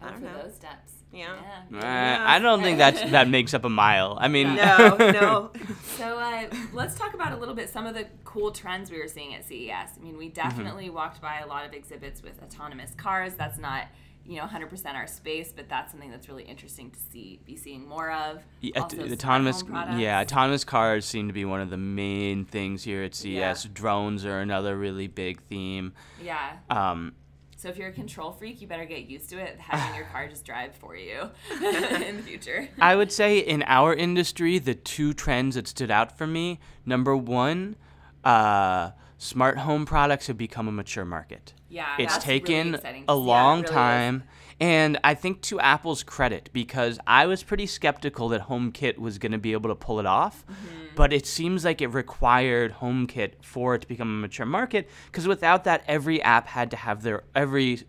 I 0.00 0.10
don't 0.10 0.18
for 0.18 0.24
know. 0.26 0.42
those 0.42 0.54
steps. 0.54 0.92
Yeah. 1.10 1.32
Uh, 1.72 1.78
I 1.82 2.38
don't 2.40 2.62
think 2.62 2.78
that's 2.78 3.00
that 3.12 3.28
makes 3.28 3.54
up 3.54 3.64
a 3.64 3.68
mile. 3.70 4.18
I 4.20 4.28
mean, 4.28 4.54
No, 4.54 4.96
no. 4.98 5.50
So 5.96 6.18
uh, 6.18 6.46
let's 6.72 6.94
talk 6.96 7.14
about 7.14 7.32
a 7.32 7.36
little 7.36 7.54
bit 7.54 7.70
some 7.70 7.86
of 7.86 7.94
the 7.94 8.06
cool 8.24 8.50
trends 8.50 8.90
we 8.90 8.98
were 8.98 9.08
seeing 9.08 9.34
at 9.34 9.44
CES. 9.46 9.70
I 9.70 10.02
mean, 10.02 10.18
we 10.18 10.28
definitely 10.28 10.90
walked 10.90 11.22
by 11.22 11.38
a 11.38 11.46
lot 11.46 11.64
of 11.64 11.72
exhibits 11.72 12.22
with 12.22 12.42
autonomous 12.42 12.92
cars. 12.96 13.34
That's 13.34 13.58
not 13.58 13.86
you 14.26 14.36
know 14.36 14.44
100% 14.46 14.94
our 14.94 15.06
space, 15.06 15.52
but 15.54 15.68
that's 15.68 15.90
something 15.92 16.10
that's 16.10 16.28
really 16.28 16.44
interesting 16.44 16.90
to 16.90 16.98
see, 17.10 17.40
be 17.44 17.56
seeing 17.56 17.86
more 17.86 18.10
of. 18.10 18.42
Yeah, 18.60 18.80
Also, 18.80 18.98
aut- 19.02 19.12
autonomous 19.12 19.62
yeah 19.96 20.20
autonomous 20.20 20.64
cars 20.64 21.04
seem 21.04 21.26
to 21.28 21.34
be 21.34 21.44
one 21.44 21.60
of 21.60 21.70
the 21.70 21.76
main 21.76 22.44
things 22.44 22.84
here 22.84 23.02
at 23.02 23.14
CES. 23.14 23.26
Yeah. 23.32 23.54
Drones 23.72 24.24
are 24.24 24.40
another 24.40 24.76
really 24.76 25.06
big 25.08 25.42
theme. 25.42 25.92
Yeah. 26.22 26.56
Um, 26.70 27.14
So 27.56 27.68
if 27.68 27.76
you're 27.78 27.88
a 27.88 27.92
control 27.92 28.30
freak, 28.32 28.60
you 28.60 28.66
better 28.66 28.84
get 28.84 29.06
used 29.08 29.28
to 29.30 29.38
it, 29.38 29.58
having 29.58 29.94
your 29.94 30.06
car 30.06 30.28
just 30.28 30.44
drive 30.44 30.74
for 30.74 30.96
you 30.96 31.30
in 31.50 32.16
the 32.18 32.22
future. 32.22 32.68
I 32.80 32.96
would 32.96 33.12
say 33.12 33.38
in 33.38 33.62
our 33.66 33.94
industry, 33.94 34.58
the 34.58 34.74
two 34.74 35.12
trends 35.14 35.54
that 35.54 35.66
stood 35.68 35.90
out 35.90 36.16
for 36.16 36.26
me 36.26 36.60
number 36.86 37.16
one, 37.16 37.76
uh, 38.24 38.90
smart 39.18 39.58
home 39.58 39.86
products 39.86 40.26
have 40.26 40.36
become 40.38 40.68
a 40.68 40.72
mature 40.72 41.04
market. 41.04 41.54
Yeah, 41.74 41.96
It's 41.98 42.14
really 42.14 42.24
taken 42.40 42.74
exciting 42.76 43.04
a 43.08 43.14
long 43.14 43.56
really 43.58 43.64
is. 43.64 43.70
time. 43.70 44.22
And 44.60 44.98
I 45.02 45.14
think 45.14 45.40
to 45.42 45.58
Apple's 45.58 46.04
credit, 46.04 46.48
because 46.52 47.00
I 47.06 47.26
was 47.26 47.42
pretty 47.42 47.66
skeptical 47.66 48.28
that 48.28 48.42
HomeKit 48.42 48.98
was 48.98 49.18
going 49.18 49.32
to 49.32 49.38
be 49.38 49.52
able 49.52 49.68
to 49.70 49.74
pull 49.74 49.98
it 49.98 50.06
off, 50.06 50.44
Mm-hmm. 50.46 50.94
but 50.94 51.12
it 51.12 51.26
seems 51.26 51.64
like 51.64 51.80
it 51.82 51.88
required 51.88 52.74
HomeKit 52.74 53.32
for 53.42 53.74
it 53.74 53.80
to 53.80 53.88
become 53.88 54.08
a 54.08 54.20
mature 54.20 54.46
market. 54.46 54.88
Because 55.06 55.26
without 55.26 55.64
that, 55.64 55.82
every 55.88 56.22
app 56.22 56.46
had 56.46 56.70
to 56.70 56.76
have 56.76 57.02
their 57.02 57.24
every 57.34 57.82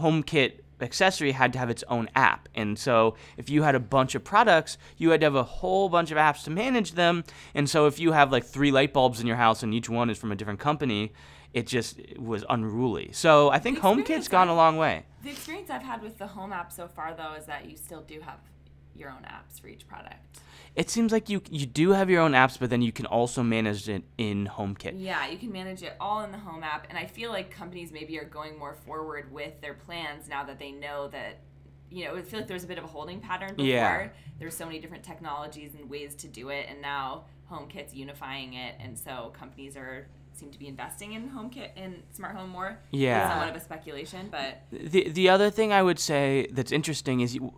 HomeKit 0.00 0.60
accessory 0.80 1.32
had 1.32 1.52
to 1.54 1.58
have 1.58 1.70
its 1.70 1.84
own 1.88 2.08
app. 2.14 2.48
And 2.54 2.78
so 2.78 3.16
if 3.36 3.48
you 3.48 3.62
had 3.62 3.74
a 3.74 3.80
bunch 3.80 4.14
of 4.14 4.22
products, 4.24 4.76
you 4.98 5.10
had 5.10 5.20
to 5.20 5.26
have 5.26 5.34
a 5.34 5.42
whole 5.42 5.88
bunch 5.88 6.10
of 6.10 6.18
apps 6.18 6.44
to 6.44 6.50
manage 6.50 6.92
them. 6.92 7.24
And 7.54 7.68
so 7.68 7.86
if 7.86 7.98
you 7.98 8.12
have 8.12 8.30
like 8.32 8.44
three 8.44 8.70
light 8.70 8.92
bulbs 8.92 9.20
in 9.20 9.26
your 9.26 9.36
house 9.36 9.62
and 9.62 9.72
each 9.72 9.88
one 9.88 10.10
is 10.10 10.18
from 10.18 10.32
a 10.32 10.36
different 10.36 10.60
company, 10.60 11.12
it 11.56 11.66
just 11.66 11.98
was 12.18 12.44
unruly. 12.50 13.08
So 13.12 13.50
I 13.50 13.58
think 13.58 13.78
HomeKit's 13.78 14.28
gone 14.28 14.48
a 14.48 14.54
long 14.54 14.76
way. 14.76 15.06
The 15.22 15.30
experience 15.30 15.70
I've 15.70 15.82
had 15.82 16.02
with 16.02 16.18
the 16.18 16.26
home 16.26 16.52
app 16.52 16.70
so 16.70 16.86
far, 16.86 17.14
though, 17.16 17.32
is 17.32 17.46
that 17.46 17.64
you 17.64 17.78
still 17.78 18.02
do 18.02 18.20
have 18.20 18.40
your 18.94 19.08
own 19.08 19.22
apps 19.22 19.58
for 19.58 19.68
each 19.68 19.88
product. 19.88 20.40
It 20.74 20.90
seems 20.90 21.12
like 21.12 21.30
you 21.30 21.40
you 21.50 21.64
do 21.64 21.92
have 21.92 22.10
your 22.10 22.20
own 22.20 22.32
apps, 22.32 22.58
but 22.58 22.68
then 22.68 22.82
you 22.82 22.92
can 22.92 23.06
also 23.06 23.42
manage 23.42 23.88
it 23.88 24.04
in 24.18 24.46
HomeKit. 24.46 24.92
Yeah, 24.96 25.26
you 25.28 25.38
can 25.38 25.50
manage 25.50 25.82
it 25.82 25.96
all 25.98 26.20
in 26.24 26.30
the 26.30 26.38
home 26.38 26.62
app, 26.62 26.88
and 26.90 26.98
I 26.98 27.06
feel 27.06 27.30
like 27.30 27.50
companies 27.50 27.90
maybe 27.90 28.18
are 28.18 28.24
going 28.24 28.58
more 28.58 28.74
forward 28.74 29.32
with 29.32 29.58
their 29.62 29.74
plans 29.74 30.28
now 30.28 30.44
that 30.44 30.58
they 30.58 30.72
know 30.72 31.08
that. 31.08 31.40
You 31.88 32.04
know, 32.04 32.16
I 32.16 32.22
feel 32.22 32.40
like 32.40 32.48
there's 32.48 32.64
a 32.64 32.66
bit 32.66 32.78
of 32.78 32.84
a 32.84 32.88
holding 32.88 33.20
pattern 33.20 33.54
before. 33.54 33.66
Yeah. 33.66 34.08
There's 34.38 34.56
so 34.56 34.66
many 34.66 34.80
different 34.80 35.04
technologies 35.04 35.74
and 35.74 35.88
ways 35.88 36.16
to 36.16 36.28
do 36.28 36.50
it, 36.50 36.66
and 36.68 36.82
now 36.82 37.24
HomeKit's 37.50 37.94
unifying 37.94 38.54
it, 38.54 38.74
and 38.78 38.98
so 38.98 39.32
companies 39.38 39.76
are 39.76 40.08
seem 40.36 40.50
to 40.50 40.58
be 40.58 40.68
investing 40.68 41.12
in 41.14 41.30
HomeKit 41.30 41.70
and 41.76 42.02
smart 42.12 42.36
home 42.36 42.50
more. 42.50 42.78
It's 42.92 43.00
Yeah. 43.02 43.30
somewhat 43.30 43.48
of 43.48 43.56
a 43.56 43.60
speculation, 43.60 44.28
but 44.30 44.62
The 44.70 45.08
the 45.08 45.28
other 45.28 45.50
thing 45.50 45.72
I 45.72 45.82
would 45.82 45.98
say 45.98 46.46
that's 46.52 46.72
interesting 46.72 47.20
is 47.20 47.34
you, 47.34 47.54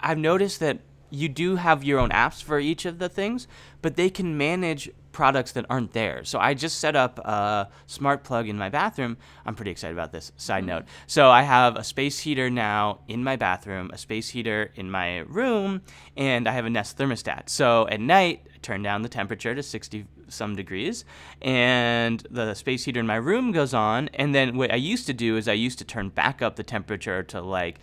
I've 0.00 0.18
noticed 0.18 0.60
that 0.60 0.80
you 1.10 1.28
do 1.28 1.56
have 1.56 1.84
your 1.84 1.98
own 1.98 2.08
apps 2.08 2.42
for 2.42 2.58
each 2.58 2.86
of 2.86 2.98
the 2.98 3.08
things, 3.08 3.46
but 3.82 3.96
they 3.96 4.08
can 4.08 4.38
manage 4.38 4.90
products 5.12 5.52
that 5.52 5.66
aren't 5.68 5.92
there. 5.92 6.24
So 6.24 6.38
I 6.38 6.54
just 6.54 6.80
set 6.80 6.96
up 6.96 7.18
a 7.18 7.68
smart 7.86 8.24
plug 8.24 8.48
in 8.48 8.56
my 8.56 8.70
bathroom. 8.70 9.18
I'm 9.44 9.54
pretty 9.54 9.70
excited 9.70 9.92
about 9.92 10.12
this. 10.12 10.32
Side 10.36 10.60
mm-hmm. 10.60 10.68
note. 10.68 10.84
So 11.06 11.28
I 11.28 11.42
have 11.42 11.76
a 11.76 11.84
space 11.84 12.20
heater 12.20 12.48
now 12.48 13.00
in 13.08 13.22
my 13.22 13.36
bathroom, 13.36 13.90
a 13.92 13.98
space 13.98 14.30
heater 14.30 14.72
in 14.74 14.90
my 14.90 15.18
room, 15.18 15.82
and 16.16 16.48
I 16.48 16.52
have 16.52 16.64
a 16.64 16.70
Nest 16.70 16.96
thermostat. 16.96 17.50
So 17.50 17.86
at 17.88 18.00
night, 18.00 18.46
I 18.54 18.58
turn 18.58 18.82
down 18.82 19.02
the 19.02 19.10
temperature 19.10 19.54
to 19.54 19.62
60 19.62 20.06
some 20.32 20.56
degrees, 20.56 21.04
and 21.40 22.26
the 22.30 22.54
space 22.54 22.84
heater 22.84 23.00
in 23.00 23.06
my 23.06 23.16
room 23.16 23.52
goes 23.52 23.74
on. 23.74 24.08
And 24.14 24.34
then 24.34 24.56
what 24.56 24.72
I 24.72 24.76
used 24.76 25.06
to 25.06 25.12
do 25.12 25.36
is 25.36 25.46
I 25.48 25.52
used 25.52 25.78
to 25.78 25.84
turn 25.84 26.08
back 26.08 26.42
up 26.42 26.56
the 26.56 26.62
temperature 26.62 27.22
to 27.24 27.40
like 27.40 27.78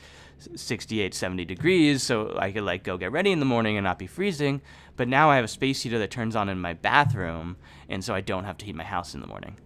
68, 0.55 1.13
70 1.13 1.45
degrees, 1.45 2.01
so 2.03 2.35
I 2.39 2.51
could 2.51 2.63
like 2.63 2.83
go 2.83 2.97
get 2.97 3.11
ready 3.11 3.31
in 3.31 3.39
the 3.39 3.45
morning 3.45 3.77
and 3.77 3.83
not 3.83 3.99
be 3.99 4.07
freezing. 4.07 4.61
But 4.95 5.07
now 5.07 5.29
I 5.29 5.35
have 5.35 5.45
a 5.45 5.49
space 5.49 5.81
heater 5.83 5.99
that 5.99 6.11
turns 6.11 6.35
on 6.35 6.49
in 6.49 6.59
my 6.59 6.73
bathroom, 6.73 7.57
and 7.89 8.03
so 8.03 8.13
I 8.13 8.21
don't 8.21 8.43
have 8.45 8.57
to 8.59 8.65
heat 8.65 8.75
my 8.75 8.83
house 8.83 9.13
in 9.13 9.21
the 9.21 9.27
morning. 9.27 9.57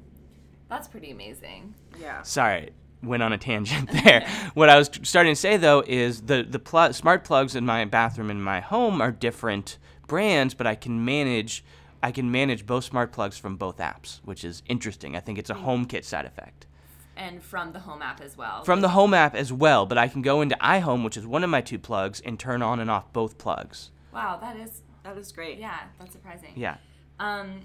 that's 0.70 0.88
pretty 0.88 1.12
amazing. 1.12 1.76
Yeah. 2.00 2.24
Sorry, 2.24 2.72
went 3.04 3.22
on 3.22 3.34
a 3.34 3.38
tangent 3.38 3.90
there. 4.04 4.28
what 4.56 4.70
I 4.70 4.78
was 4.78 4.90
t- 4.90 5.02
starting 5.04 5.34
to 5.34 5.40
say 5.40 5.58
though 5.58 5.84
is 5.86 6.22
the 6.24 6.44
the 6.48 6.60
pl- 6.60 6.94
smart 6.94 7.24
plugs 7.24 7.56
in 7.56 7.66
my 7.66 7.86
bathroom 7.86 8.32
in 8.32 8.42
my 8.42 8.60
home 8.60 9.02
are 9.02 9.12
different 9.12 9.78
brands, 10.08 10.54
but 10.56 10.66
I 10.66 10.74
can 10.76 11.04
manage 11.06 11.64
I 12.04 12.12
can 12.12 12.30
manage 12.30 12.66
both 12.68 12.84
smart 12.84 13.12
plugs 13.14 13.38
from 13.38 13.56
both 13.56 13.78
apps, 13.78 14.20
which 14.26 14.44
is 14.44 14.62
interesting. 14.68 15.16
I 15.16 15.22
think 15.22 15.40
it's 15.40 15.50
a 15.50 15.56
HomeKit 15.56 16.04
side 16.04 16.26
effect. 16.26 16.68
And 17.16 17.42
from 17.42 17.72
the 17.74 17.80
home 17.80 18.02
app 18.02 18.20
as 18.22 18.38
well. 18.38 18.64
From 18.64 18.82
the 18.82 18.90
home 18.90 19.14
app 19.14 19.34
as 19.36 19.54
well, 19.54 19.86
but 19.86 19.98
I 19.98 20.08
can 20.08 20.22
go 20.22 20.42
into 20.42 20.56
iHome, 20.62 21.04
which 21.06 21.16
is 21.16 21.26
one 21.26 21.44
of 21.44 21.50
my 21.50 21.62
two 21.62 21.80
plugs, 21.80 22.20
and 22.20 22.40
turn 22.40 22.62
on 22.62 22.80
and 22.80 22.92
off 22.92 23.12
both 23.14 23.38
plugs. 23.38 23.90
wow, 24.12 24.38
that 24.42 24.58
is 24.58 24.82
That 25.04 25.18
is 25.18 25.32
great. 25.32 25.58
yeah, 25.60 25.80
that's 25.98 26.12
surprising. 26.12 26.52
Yeah. 26.56 26.76
Um, 27.20 27.62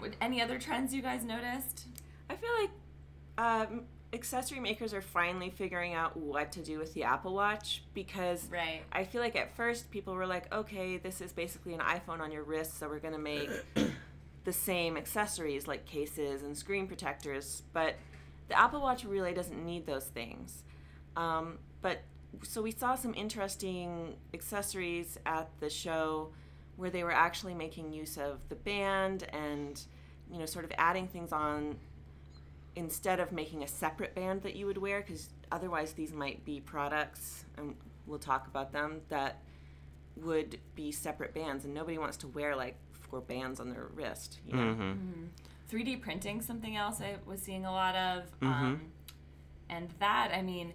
would, 0.00 0.16
any 0.20 0.40
other 0.40 0.58
trends 0.58 0.94
you 0.94 1.02
guys 1.02 1.24
noticed? 1.24 1.86
I 2.30 2.36
feel 2.36 2.50
like 2.60 2.70
um, 3.38 3.82
accessory 4.12 4.60
makers 4.60 4.92
are 4.92 5.00
finally 5.00 5.50
figuring 5.50 5.94
out 5.94 6.16
what 6.16 6.52
to 6.52 6.60
do 6.60 6.78
with 6.78 6.92
the 6.94 7.04
Apple 7.04 7.34
Watch 7.34 7.82
because 7.94 8.48
Right. 8.50 8.82
I 8.92 9.04
feel 9.04 9.20
like 9.22 9.36
at 9.36 9.56
first 9.56 9.90
people 9.90 10.14
were 10.14 10.26
like, 10.26 10.52
okay, 10.52 10.98
this 10.98 11.20
is 11.20 11.32
basically 11.32 11.74
an 11.74 11.80
iPhone 11.80 12.20
on 12.20 12.30
your 12.30 12.42
wrist, 12.42 12.78
so 12.78 12.88
we're 12.88 12.98
going 12.98 13.14
to 13.14 13.18
make 13.20 13.50
the 14.44 14.52
same 14.52 14.96
accessories 14.96 15.66
like 15.66 15.86
cases 15.86 16.42
and 16.42 16.56
screen 16.56 16.86
protectors. 16.86 17.62
But 17.72 17.94
the 18.48 18.58
Apple 18.58 18.80
Watch 18.80 19.04
really 19.04 19.32
doesn't 19.32 19.64
need 19.64 19.86
those 19.86 20.04
things. 20.04 20.62
Um, 21.16 21.58
but 21.80 22.02
so 22.42 22.62
we 22.62 22.70
saw 22.70 22.94
some 22.94 23.14
interesting 23.14 24.16
accessories 24.34 25.18
at 25.26 25.48
the 25.60 25.70
show 25.70 26.30
where 26.76 26.90
they 26.90 27.04
were 27.04 27.12
actually 27.12 27.54
making 27.54 27.92
use 27.92 28.16
of 28.16 28.40
the 28.48 28.54
band 28.56 29.24
and 29.32 29.80
you 30.30 30.38
know 30.38 30.46
sort 30.46 30.64
of 30.64 30.72
adding 30.78 31.06
things 31.06 31.32
on 31.32 31.76
instead 32.76 33.20
of 33.20 33.32
making 33.32 33.62
a 33.62 33.68
separate 33.68 34.14
band 34.14 34.42
that 34.42 34.56
you 34.56 34.66
would 34.66 34.78
wear 34.78 35.00
because 35.00 35.28
otherwise 35.50 35.92
these 35.92 36.12
might 36.12 36.44
be 36.44 36.60
products 36.60 37.44
and 37.58 37.74
we'll 38.06 38.18
talk 38.18 38.46
about 38.46 38.72
them 38.72 39.00
that 39.08 39.40
would 40.16 40.58
be 40.74 40.90
separate 40.92 41.34
bands 41.34 41.64
and 41.64 41.74
nobody 41.74 41.98
wants 41.98 42.16
to 42.18 42.28
wear 42.28 42.54
like 42.56 42.76
four 42.92 43.20
bands 43.20 43.60
on 43.60 43.70
their 43.70 43.86
wrist 43.94 44.38
you 44.46 44.54
know 44.54 44.62
Mm-hmm. 44.74 45.24
3D 45.70 46.02
printing, 46.02 46.42
something 46.42 46.76
else 46.76 47.00
I 47.00 47.14
was 47.24 47.40
seeing 47.40 47.64
a 47.64 47.72
lot 47.72 47.96
of. 47.96 48.24
Um, 48.42 48.82
and 49.70 49.88
that, 50.00 50.30
I 50.34 50.42
mean, 50.42 50.74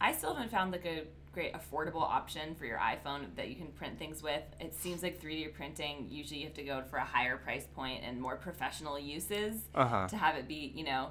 I 0.00 0.12
still 0.12 0.32
haven't 0.32 0.50
found 0.50 0.72
like 0.72 0.86
a 0.86 1.02
great 1.34 1.52
affordable 1.52 2.00
option 2.00 2.54
for 2.54 2.64
your 2.64 2.78
iPhone 2.78 3.26
that 3.36 3.48
you 3.50 3.56
can 3.56 3.66
print 3.66 3.98
things 3.98 4.22
with. 4.22 4.40
It 4.58 4.74
seems 4.74 5.02
like 5.02 5.20
3D 5.20 5.52
printing, 5.52 6.06
usually 6.08 6.40
you 6.40 6.46
have 6.46 6.54
to 6.54 6.62
go 6.62 6.82
for 6.88 6.96
a 6.96 7.04
higher 7.04 7.36
price 7.36 7.66
point 7.74 8.02
and 8.06 8.18
more 8.18 8.36
professional 8.36 8.98
uses 8.98 9.56
Uh-huh. 9.74 10.08
to 10.08 10.16
have 10.16 10.34
it 10.36 10.48
be, 10.48 10.72
you 10.74 10.84
know, 10.84 11.08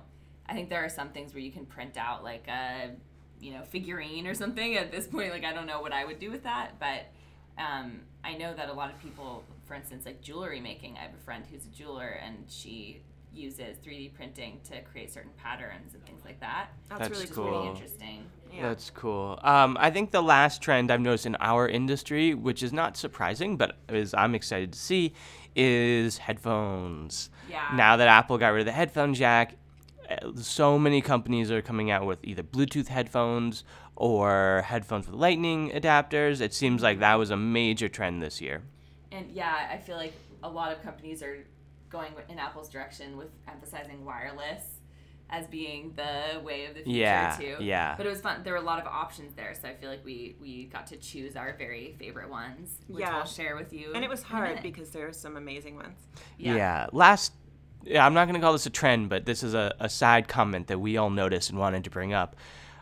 I 0.50 0.54
think 0.54 0.70
there 0.70 0.84
are 0.84 0.90
some 0.90 1.10
things 1.10 1.34
where 1.34 1.42
you 1.42 1.52
can 1.52 1.66
print 1.66 1.98
out 1.98 2.24
like 2.24 2.48
a, 2.48 2.92
you 3.40 3.54
know, 3.54 3.64
figurine 3.64 4.28
or 4.28 4.34
something. 4.34 4.76
At 4.78 4.92
this 4.92 5.08
point, 5.08 5.32
like 5.32 5.44
I 5.44 5.54
don't 5.54 5.68
know 5.68 5.82
what 5.82 5.94
I 5.94 6.06
would 6.06 6.20
do 6.20 6.32
with 6.32 6.44
that, 6.44 6.80
but 6.80 7.08
um, 7.58 8.02
I 8.24 8.36
know 8.36 8.54
that 8.54 8.70
a 8.70 8.74
lot 8.74 8.92
of 8.92 9.00
people, 9.02 9.44
for 9.66 9.74
instance, 9.74 10.06
like 10.06 10.22
jewelry 10.22 10.60
making. 10.60 10.98
I 10.98 11.02
have 11.02 11.14
a 11.14 11.24
friend 11.24 11.44
who's 11.50 11.66
a 11.66 11.70
jeweler, 11.70 12.20
and 12.24 12.46
she 12.48 13.02
uses 13.34 13.78
3D 13.86 14.14
printing 14.14 14.60
to 14.64 14.82
create 14.82 15.14
certain 15.14 15.32
patterns 15.38 15.94
and 15.94 16.04
things 16.06 16.22
like 16.26 16.40
that. 16.40 16.70
that's, 16.90 17.02
That's 17.02 17.12
really 17.12 17.28
cool 17.28 17.52
really 17.52 17.68
interesting. 17.68 18.26
yeah 18.52 18.64
That's 18.64 18.90
cool. 18.90 19.40
Um, 19.44 19.78
I 19.80 19.92
think 19.92 20.12
the 20.12 20.24
last 20.24 20.62
trend 20.62 20.92
I've 20.92 21.02
noticed 21.02 21.26
in 21.26 21.36
our 21.40 21.68
industry, 21.68 22.34
which 22.34 22.64
is 22.64 22.74
not 22.74 22.98
surprising, 22.98 23.58
but 23.58 23.78
is 23.90 24.14
I'm 24.14 24.34
excited 24.34 24.74
to 24.74 24.80
see, 24.80 25.14
is 25.56 26.18
headphones. 26.18 27.30
Yeah. 27.50 27.68
Now 27.76 27.98
that 27.98 28.08
Apple 28.08 28.38
got 28.38 28.50
rid 28.50 28.62
of 28.62 28.66
the 28.66 28.72
headphone 28.72 29.14
jack, 29.14 29.56
so 30.36 30.78
many 30.80 31.02
companies 31.02 31.52
are 31.52 31.62
coming 31.62 31.92
out 31.92 32.06
with 32.06 32.20
either 32.24 32.44
Bluetooth 32.44 32.88
headphones 32.88 33.64
or 33.96 34.64
headphones 34.66 35.08
with 35.08 35.16
lightning 35.16 35.72
adapters. 35.72 36.42
It 36.42 36.54
seems 36.54 36.82
like 36.82 37.00
that 37.00 37.16
was 37.16 37.30
a 37.32 37.38
major 37.38 37.88
trend 37.90 38.22
this 38.22 38.40
year. 38.42 38.64
And 39.12 39.32
yeah, 39.32 39.70
I 39.72 39.78
feel 39.78 39.96
like 39.98 40.14
a 40.44 40.50
lot 40.50 40.72
of 40.72 40.82
companies 40.84 41.22
are 41.24 41.46
going 41.90 42.14
in 42.30 42.38
Apple's 42.40 42.70
direction 42.70 43.18
with 43.18 43.30
emphasizing 43.48 44.04
wireless 44.06 44.64
as 45.30 45.46
being 45.48 45.92
the 45.98 46.40
way 46.42 46.66
of 46.68 46.74
the 46.76 46.84
future 46.84 47.00
Yeah, 47.00 47.36
too. 47.38 47.56
yeah. 47.60 47.96
But 47.98 48.06
it 48.06 48.10
was 48.10 48.22
fun. 48.22 48.44
There 48.44 48.54
were 48.54 48.60
a 48.60 48.64
lot 48.64 48.80
of 48.80 48.88
options 48.88 49.34
there, 49.36 49.54
so 49.62 49.68
I 49.68 49.74
feel 49.74 49.90
like 49.90 50.06
we 50.06 50.36
we 50.40 50.66
got 50.66 50.88
to 50.88 50.96
choose 50.98 51.36
our 51.36 51.54
very 51.58 51.96
favorite 52.00 52.30
ones, 52.30 52.78
which 52.88 53.02
Yeah. 53.02 53.16
we'll 53.18 53.26
share 53.26 53.58
with 53.58 53.74
you. 53.74 53.92
And 53.94 54.06
it 54.06 54.10
was 54.10 54.24
hard 54.24 54.62
because 54.64 54.92
there 54.92 55.06
are 55.08 55.12
some 55.14 55.36
amazing 55.36 55.76
ones. 55.76 55.98
Yeah. 56.38 56.88
Last, 56.94 57.34
yeah, 57.88 58.06
I'm 58.06 58.14
not 58.14 58.26
going 58.28 58.36
to 58.40 58.42
call 58.44 58.54
this 58.54 58.66
a 58.66 58.70
trend, 58.70 59.10
but 59.10 59.26
this 59.26 59.44
is 59.44 59.54
a, 59.54 59.74
a 59.80 59.90
side 59.90 60.28
comment 60.28 60.68
that 60.68 60.80
we 60.80 60.98
all 60.98 61.10
noticed 61.10 61.50
and 61.50 61.60
wanted 61.60 61.84
to 61.86 61.90
bring 61.90 62.14
up. 62.14 62.36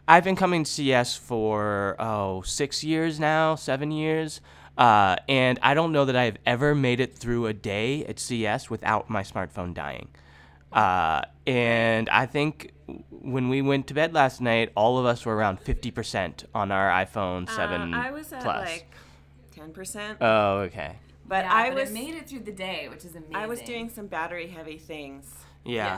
I've 0.08 0.24
been 0.24 0.36
coming 0.36 0.64
to 0.64 0.70
CES 0.72 1.16
for, 1.16 1.96
oh, 2.00 2.42
six 2.44 2.84
years 2.84 3.20
now, 3.20 3.56
seven 3.56 3.92
years. 3.92 4.42
Uh, 4.78 5.16
and 5.30 5.58
I 5.64 5.74
don't 5.74 5.92
know 5.92 6.06
that 6.06 6.16
I've 6.16 6.38
ever 6.46 6.76
made 6.76 7.00
it 7.00 7.16
through 7.18 7.48
a 7.48 7.54
day 7.54 8.06
at 8.06 8.20
CES 8.20 8.70
without 8.70 9.10
my 9.10 9.24
smartphone 9.24 9.74
dying. 9.74 10.10
Uh, 10.72 11.22
and 11.48 12.10
I 12.10 12.26
think 12.26 12.74
when 13.10 13.48
we 13.50 13.62
went 13.62 13.88
to 13.88 13.94
bed 13.94 14.14
last 14.14 14.42
night, 14.42 14.72
all 14.76 14.98
of 15.00 15.06
us 15.06 15.26
were 15.26 15.36
around 15.36 15.60
50% 15.64 16.44
on 16.54 16.72
our 16.72 16.90
iPhone 16.90 17.50
7 17.50 17.94
Uh, 17.94 17.98
I 17.98 18.12
was 18.12 18.34
at 18.34 18.42
Plus. 18.44 18.66
like 18.70 18.92
10%. 19.56 20.18
oh, 20.20 20.58
okay. 20.60 20.98
But 21.28 21.46
yeah, 21.46 21.54
I 21.54 21.70
but 21.70 21.76
was 21.82 21.90
it 21.92 21.94
made 21.94 22.16
it 22.16 22.28
through 22.30 22.40
the 22.42 22.52
day, 22.52 22.88
which 22.90 23.06
is 23.06 23.16
amazing. 23.16 23.36
I 23.36 23.48
was 23.48 23.62
doing 23.62 23.90
some 23.90 24.08
battery 24.08 24.48
heavy 24.48 24.78
things. 24.78 25.34
Yeah. 25.64 25.98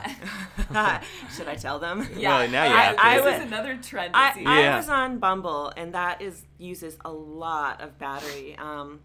Should 1.36 1.46
I 1.48 1.54
tell 1.56 1.78
them? 1.78 2.08
Yeah, 2.16 2.38
Well, 2.38 2.48
now 2.48 2.64
you 2.64 2.70
I, 2.74 2.80
have 2.80 2.96
to. 2.96 3.04
I, 3.04 3.10
I 3.16 3.20
this 3.20 3.42
another 3.46 3.76
trend. 3.76 4.16
I, 4.16 4.32
this 4.34 4.46
I 4.46 4.60
Yeah. 4.60 4.76
was 4.78 4.88
on 4.88 5.18
Bumble, 5.18 5.72
and 5.76 5.92
that 5.94 6.22
is 6.22 6.44
uses 6.58 6.96
a 7.04 7.12
lot 7.12 7.80
of 7.82 7.98
battery. 7.98 8.56
Um, 8.56 9.00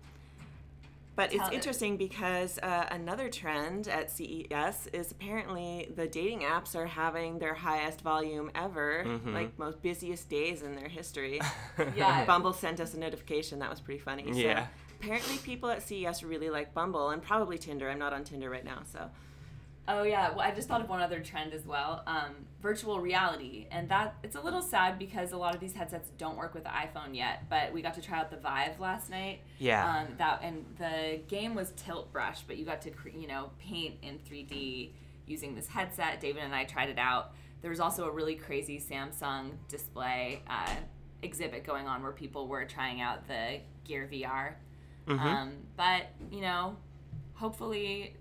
but 1.15 1.29
Tell 1.29 1.41
it's 1.41 1.49
it. 1.51 1.55
interesting 1.55 1.97
because 1.97 2.57
uh, 2.63 2.87
another 2.89 3.29
trend 3.29 3.87
at 3.87 4.09
CES 4.09 4.87
is 4.93 5.11
apparently 5.11 5.91
the 5.95 6.07
dating 6.07 6.39
apps 6.41 6.75
are 6.75 6.87
having 6.87 7.37
their 7.39 7.53
highest 7.53 8.01
volume 8.01 8.49
ever, 8.55 9.03
Mm-hmm. 9.05 9.33
like 9.33 9.59
most 9.59 9.81
busiest 9.81 10.27
days 10.29 10.63
in 10.63 10.75
their 10.75 10.87
history. 10.89 11.39
Yeah. 11.95 12.25
Bumble 12.25 12.53
sent 12.53 12.79
us 12.79 12.93
a 12.93 12.99
notification. 12.99 13.59
That 13.59 13.69
was 13.69 13.79
pretty 13.81 13.99
funny. 13.99 14.31
So 14.31 14.39
Yeah. 14.39 14.67
Apparently, 15.03 15.37
people 15.37 15.69
at 15.69 15.83
CES 15.83 16.23
really 16.23 16.49
like 16.49 16.73
Bumble 16.73 17.09
and 17.09 17.21
probably 17.21 17.57
Tinder. 17.57 17.89
I'm 17.89 17.99
not 17.99 18.13
on 18.13 18.23
Tinder 18.23 18.49
right 18.49 18.65
now, 18.65 18.79
so. 18.91 19.09
Oh 19.85 20.03
yeah, 20.03 20.29
well 20.29 20.39
I 20.39 20.51
just 20.51 20.69
thought 20.69 20.79
of 20.79 20.87
one 20.87 21.01
other 21.01 21.19
trend 21.19 21.53
as 21.53 21.65
well, 21.65 22.03
um, 22.07 22.31
virtual 22.61 23.01
reality, 23.01 23.67
and 23.69 23.89
that 23.89 24.15
it's 24.23 24.37
a 24.37 24.41
little 24.41 24.61
sad 24.61 24.97
because 24.97 25.33
a 25.33 25.37
lot 25.37 25.53
of 25.53 25.59
these 25.59 25.73
headsets 25.73 26.09
don't 26.17 26.37
work 26.37 26.53
with 26.53 26.63
the 26.63 26.69
iPhone 26.69 27.13
yet. 27.13 27.49
But 27.49 27.73
we 27.73 27.81
got 27.81 27.93
to 27.95 28.01
try 28.01 28.19
out 28.19 28.31
the 28.31 28.37
Vive 28.37 28.79
last 28.79 29.09
night. 29.09 29.41
Yeah. 29.59 29.85
Um, 29.85 30.15
that 30.19 30.39
and 30.41 30.65
the 30.77 31.19
game 31.27 31.53
was 31.53 31.73
Tilt 31.75 32.13
Brush, 32.13 32.43
but 32.47 32.57
you 32.57 32.63
got 32.63 32.81
to 32.83 32.91
cre- 32.91 33.09
you 33.09 33.27
know 33.27 33.51
paint 33.59 33.95
in 34.01 34.19
3D 34.19 34.91
using 35.27 35.53
this 35.53 35.67
headset. 35.67 36.21
David 36.21 36.43
and 36.43 36.55
I 36.55 36.63
tried 36.63 36.87
it 36.87 36.97
out. 36.97 37.33
There 37.61 37.69
was 37.69 37.81
also 37.81 38.05
a 38.05 38.11
really 38.11 38.35
crazy 38.35 38.79
Samsung 38.79 39.51
display 39.67 40.43
uh, 40.47 40.75
exhibit 41.21 41.65
going 41.65 41.87
on 41.87 42.03
where 42.03 42.11
people 42.13 42.47
were 42.47 42.63
trying 42.63 43.01
out 43.01 43.27
the 43.27 43.59
Gear 43.83 44.07
VR. 44.11 44.53
Um, 45.07 45.53
but 45.75 46.11
you 46.31 46.41
know, 46.41 46.75
hopefully 47.33 48.15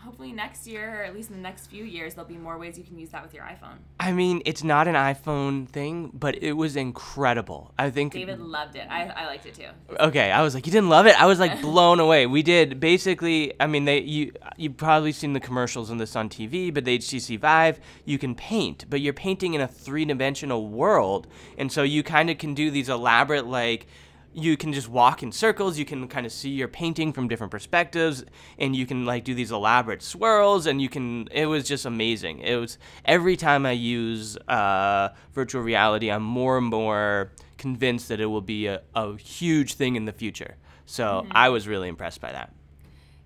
hopefully 0.00 0.32
next 0.32 0.66
year 0.66 1.00
or 1.00 1.04
at 1.04 1.14
least 1.14 1.28
in 1.28 1.36
the 1.36 1.42
next 1.42 1.66
few 1.66 1.84
years 1.84 2.14
there'll 2.14 2.26
be 2.28 2.36
more 2.36 2.56
ways 2.56 2.78
you 2.78 2.84
can 2.84 2.98
use 2.98 3.10
that 3.10 3.22
with 3.22 3.34
your 3.34 3.44
iphone 3.44 3.76
I 3.98 4.12
mean, 4.12 4.40
it's 4.46 4.64
not 4.64 4.88
an 4.88 4.94
iPhone 4.94 5.68
thing, 5.68 6.10
but 6.14 6.42
it 6.42 6.54
was 6.54 6.74
incredible. 6.74 7.74
I 7.78 7.90
think. 7.90 8.14
david 8.14 8.40
loved 8.40 8.76
it 8.76 8.86
i, 8.88 9.04
I 9.04 9.26
liked 9.26 9.44
it 9.44 9.54
too 9.54 9.68
Okay, 9.98 10.30
I 10.30 10.40
was 10.42 10.54
like, 10.54 10.66
you 10.66 10.72
didn't 10.72 10.88
love 10.88 11.06
it. 11.06 11.20
I 11.20 11.26
was 11.26 11.38
like 11.38 11.60
blown 11.60 12.00
away. 12.06 12.26
We 12.26 12.42
did 12.42 12.80
basically. 12.80 13.52
I 13.60 13.66
mean, 13.66 13.84
they 13.84 14.00
you 14.00 14.32
you've 14.56 14.78
probably 14.78 15.12
seen 15.12 15.34
the 15.34 15.40
commercials 15.40 15.90
on 15.90 15.98
this 15.98 16.16
on 16.16 16.28
TV, 16.30 16.72
but 16.72 16.84
the 16.86 16.98
HTC 16.98 17.38
Vive, 17.38 17.80
you 18.06 18.16
can 18.18 18.34
paint, 18.34 18.86
but 18.88 19.00
you're 19.00 19.12
painting 19.12 19.52
in 19.54 19.60
a 19.60 19.68
three 19.68 20.04
dimensional 20.06 20.68
world, 20.68 21.26
and 21.58 21.70
so 21.70 21.82
you 21.82 22.02
kind 22.02 22.30
of 22.30 22.38
can 22.38 22.54
do 22.54 22.70
these 22.70 22.88
elaborate 22.88 23.46
like. 23.46 23.86
You 24.32 24.56
can 24.56 24.72
just 24.72 24.88
walk 24.88 25.22
in 25.22 25.32
circles. 25.32 25.76
You 25.78 25.84
can 25.84 26.06
kind 26.06 26.24
of 26.24 26.30
see 26.32 26.50
your 26.50 26.68
painting 26.68 27.12
from 27.12 27.26
different 27.28 27.50
perspectives, 27.50 28.24
and 28.58 28.76
you 28.76 28.86
can 28.86 29.04
like 29.04 29.24
do 29.24 29.34
these 29.34 29.50
elaborate 29.50 30.02
swirls. 30.02 30.66
And 30.66 30.80
you 30.80 30.88
can. 30.88 31.28
It 31.32 31.46
was 31.46 31.66
just 31.66 31.84
amazing. 31.84 32.38
It 32.40 32.54
was 32.56 32.78
every 33.04 33.36
time 33.36 33.66
I 33.66 33.72
use 33.72 34.36
uh, 34.48 35.08
virtual 35.32 35.62
reality, 35.62 36.10
I'm 36.10 36.22
more 36.22 36.58
and 36.58 36.66
more 36.68 37.32
convinced 37.58 38.08
that 38.08 38.20
it 38.20 38.26
will 38.26 38.40
be 38.40 38.66
a, 38.66 38.82
a 38.94 39.16
huge 39.16 39.74
thing 39.74 39.96
in 39.96 40.04
the 40.04 40.12
future. 40.12 40.56
So 40.86 41.26
I 41.30 41.48
was 41.50 41.66
really 41.68 41.88
impressed 41.88 42.20
by 42.20 42.32
that. 42.32 42.52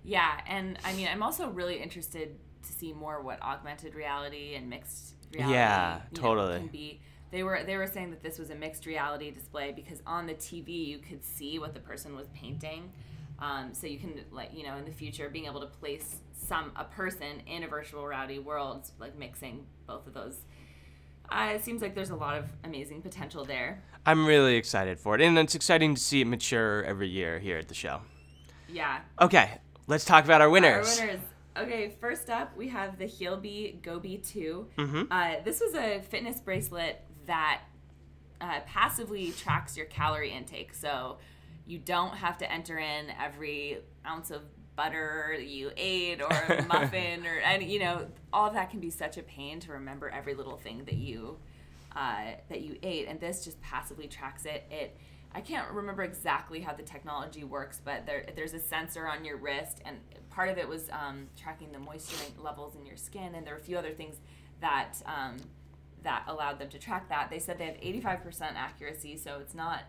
yeah 0.05 0.41
and 0.47 0.79
i 0.85 0.93
mean 0.93 1.09
i'm 1.11 1.23
also 1.23 1.49
really 1.49 1.77
interested 1.81 2.37
to 2.67 2.73
see 2.73 2.93
more 2.93 3.23
what 3.23 3.41
augmented 3.43 3.95
reality 3.95 4.55
and 4.55 4.69
mixed 4.69 5.15
reality 5.33 5.55
Yeah, 5.55 5.95
you 5.97 6.01
know, 6.17 6.23
totally. 6.23 6.59
can 6.59 6.69
be 6.69 7.01
they 7.35 7.43
were 7.43 7.65
they 7.67 7.77
were 7.77 7.87
saying 7.87 8.11
that 8.11 8.23
this 8.23 8.39
was 8.39 8.51
a 8.51 8.55
mixed 8.55 8.87
reality 8.87 9.31
display 9.33 9.73
because 9.73 10.01
on 10.07 10.27
the 10.27 10.35
tv 10.35 10.87
you 10.87 10.99
could 10.99 11.23
see 11.25 11.59
what 11.59 11.75
the 11.75 11.81
person 11.81 12.15
was 12.15 12.29
painting 12.29 12.91
um, 13.41 13.75
so 13.75 13.89
you 13.89 13.99
can 13.99 14.21
like 14.31 14.51
you 14.55 14.63
know 14.65 14.77
in 14.77 14.85
the 14.85 14.93
future 14.93 15.29
being 15.29 15.47
able 15.47 15.61
to 15.61 15.67
place 15.67 16.17
some 16.33 16.71
a 16.77 16.85
person 16.85 17.43
in 17.47 17.65
a 17.65 17.69
virtual 17.69 18.07
reality 18.07 18.39
world 18.39 18.89
like 19.01 19.19
mixing 19.19 19.67
both 19.87 20.07
of 20.07 20.15
those 20.15 20.37
uh, 21.31 21.51
it 21.55 21.65
seems 21.65 21.83
like 21.83 21.95
there's 21.95 22.11
a 22.11 22.15
lot 22.15 22.39
of 22.39 22.45
amazing 22.63 23.03
potential 23.03 23.45
there 23.45 23.83
I'm 24.07 24.27
really 24.27 24.57
excited 24.57 25.01
for 25.01 25.15
it, 25.15 25.23
and 25.23 25.39
it's 25.39 25.55
exciting 25.55 25.95
to 25.95 26.01
see 26.01 26.21
it 26.21 26.27
mature 26.27 26.85
every 26.85 27.09
year 27.09 27.39
here 27.39 27.57
at 27.57 27.69
the 27.69 27.75
show. 27.75 28.03
yeah 28.69 29.01
Okay, 29.21 29.51
let's 29.87 30.05
talk 30.05 30.27
about 30.27 30.43
our 30.43 30.51
winners. 30.51 31.01
Our 31.01 31.07
winners. 31.07 31.21
Okay, 31.57 31.97
first 32.01 32.29
up 32.29 32.55
we 32.55 32.69
have 32.69 32.99
the 32.99 33.07
Healbe 33.07 33.81
GoBe 33.81 34.23
2. 34.29 34.67
Mhm. 34.77 35.07
Uh, 35.11 35.43
this 35.43 35.61
was 35.61 35.75
a 35.75 36.03
fitness 36.03 36.39
bracelet 36.41 37.03
that 37.27 37.63
uh, 38.41 38.61
passively 38.67 39.33
tracks 39.33 39.77
your 39.77 39.87
calorie 39.87 40.33
intake. 40.33 40.75
So 40.75 41.19
you 41.67 41.79
don't 41.79 42.17
have 42.17 42.39
to 42.39 42.53
enter 42.53 42.79
in 42.79 43.11
every 43.21 43.79
ounce 44.07 44.31
of 44.31 44.43
butter 44.77 45.37
you 45.41 45.71
ate 45.77 46.21
or 46.21 46.65
muffin 46.69 47.25
or 47.27 47.39
any 47.39 47.73
you 47.73 47.79
know 47.79 48.07
all 48.33 48.49
of 48.49 48.55
that 48.55 48.71
can 48.71 48.81
be 48.81 48.91
such 48.91 49.17
a 49.17 49.23
pain 49.23 49.61
to 49.61 49.73
remember 49.73 50.09
every 50.11 50.35
little 50.35 50.57
thing 50.57 50.85
that 50.85 50.97
you 50.97 51.39
uh, 51.95 52.33
that 52.49 52.63
you 52.63 52.77
ate 52.83 53.07
and 53.07 53.21
this 53.21 53.45
just 53.45 53.61
passively 53.61 54.09
tracks 54.09 54.45
it 54.47 54.65
it 54.71 54.97
i 55.33 55.41
can't 55.41 55.71
remember 55.71 56.03
exactly 56.03 56.61
how 56.61 56.73
the 56.73 56.83
technology 56.83 57.45
works 57.45 57.81
but 57.85 58.05
there, 58.05 58.27
there's 58.35 58.53
a 58.53 58.59
sensor 58.59 59.07
on 59.07 59.25
your 59.25 59.37
wrist 59.37 59.81
and 59.85 59.97
part 60.29 60.49
of 60.49 60.59
it 60.59 60.69
was 60.69 60.91
um, 60.91 61.29
tracking 61.41 61.71
the 61.71 61.79
moisture 61.79 62.17
levels 62.43 62.75
in 62.75 62.85
your 62.85 62.97
skin 62.97 63.37
and 63.37 63.47
there 63.47 63.55
are 63.55 63.59
a 63.59 63.63
few 63.63 63.79
other 63.79 63.93
things 63.93 64.17
that 64.61 64.95
um, 65.07 65.37
that 66.05 66.25
allowed 66.29 66.59
them 66.59 66.69
to 66.71 66.79
track 66.79 67.09
that. 67.09 67.31
They 67.31 67.39
said 67.39 67.59
they 67.59 67.67
have 67.67 67.77
85% 67.77 68.55
accuracy 68.55 69.17
so 69.17 69.39
it's 69.41 69.55
not 69.55 69.81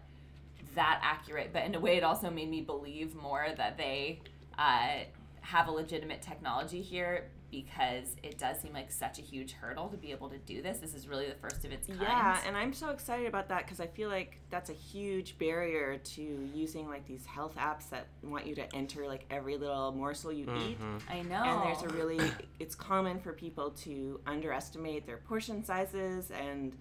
that 0.75 0.99
accurate, 1.03 1.51
but 1.53 1.63
in 1.63 1.75
a 1.75 1.79
way, 1.79 1.97
it 1.97 2.03
also 2.03 2.29
made 2.29 2.49
me 2.49 2.61
believe 2.61 3.15
more 3.15 3.47
that 3.55 3.77
they 3.77 4.19
uh, 4.57 5.03
have 5.41 5.67
a 5.67 5.71
legitimate 5.71 6.21
technology 6.21 6.81
here 6.81 7.25
because 7.63 8.15
it 8.21 8.37
does 8.37 8.59
seem 8.59 8.73
like 8.73 8.91
such 8.91 9.17
a 9.17 9.21
huge 9.21 9.53
hurdle 9.53 9.87
to 9.87 9.95
be 9.95 10.11
able 10.11 10.27
to 10.29 10.37
do 10.39 10.61
this. 10.61 10.79
This 10.79 10.93
is 10.93 11.07
really 11.07 11.27
the 11.27 11.35
first 11.35 11.63
of 11.63 11.71
its 11.71 11.87
kind. 11.87 12.01
Yeah, 12.01 12.37
and 12.45 12.57
I'm 12.57 12.73
so 12.73 12.89
excited 12.89 13.27
about 13.27 13.47
that 13.49 13.63
because 13.63 13.79
I 13.79 13.87
feel 13.87 14.09
like 14.09 14.39
that's 14.49 14.69
a 14.69 14.73
huge 14.73 15.37
barrier 15.37 15.97
to 15.97 16.21
using 16.53 16.89
like 16.89 17.07
these 17.07 17.25
health 17.25 17.55
apps 17.57 17.89
that 17.91 18.07
want 18.23 18.45
you 18.45 18.55
to 18.55 18.75
enter 18.75 19.07
like 19.07 19.25
every 19.29 19.57
little 19.57 19.93
morsel 19.93 20.33
you 20.33 20.43
eat. 20.43 20.79
Mm-hmm. 20.79 20.97
I 21.09 21.21
know. 21.21 21.43
And 21.43 21.63
there's 21.63 21.83
a 21.83 21.95
really, 21.95 22.19
it's 22.59 22.75
common 22.75 23.19
for 23.19 23.31
people 23.31 23.71
to 23.83 24.19
underestimate 24.27 25.05
their 25.07 25.17
portion 25.17 25.63
sizes 25.63 26.31
and, 26.31 26.73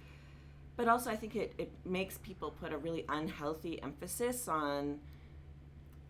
but 0.77 0.89
also 0.89 1.09
I 1.09 1.15
think 1.17 1.37
it, 1.37 1.55
it 1.57 1.71
makes 1.85 2.19
people 2.19 2.51
put 2.51 2.73
a 2.73 2.79
really 2.79 3.05
unhealthy 3.09 3.81
emphasis 3.81 4.49
on, 4.49 4.99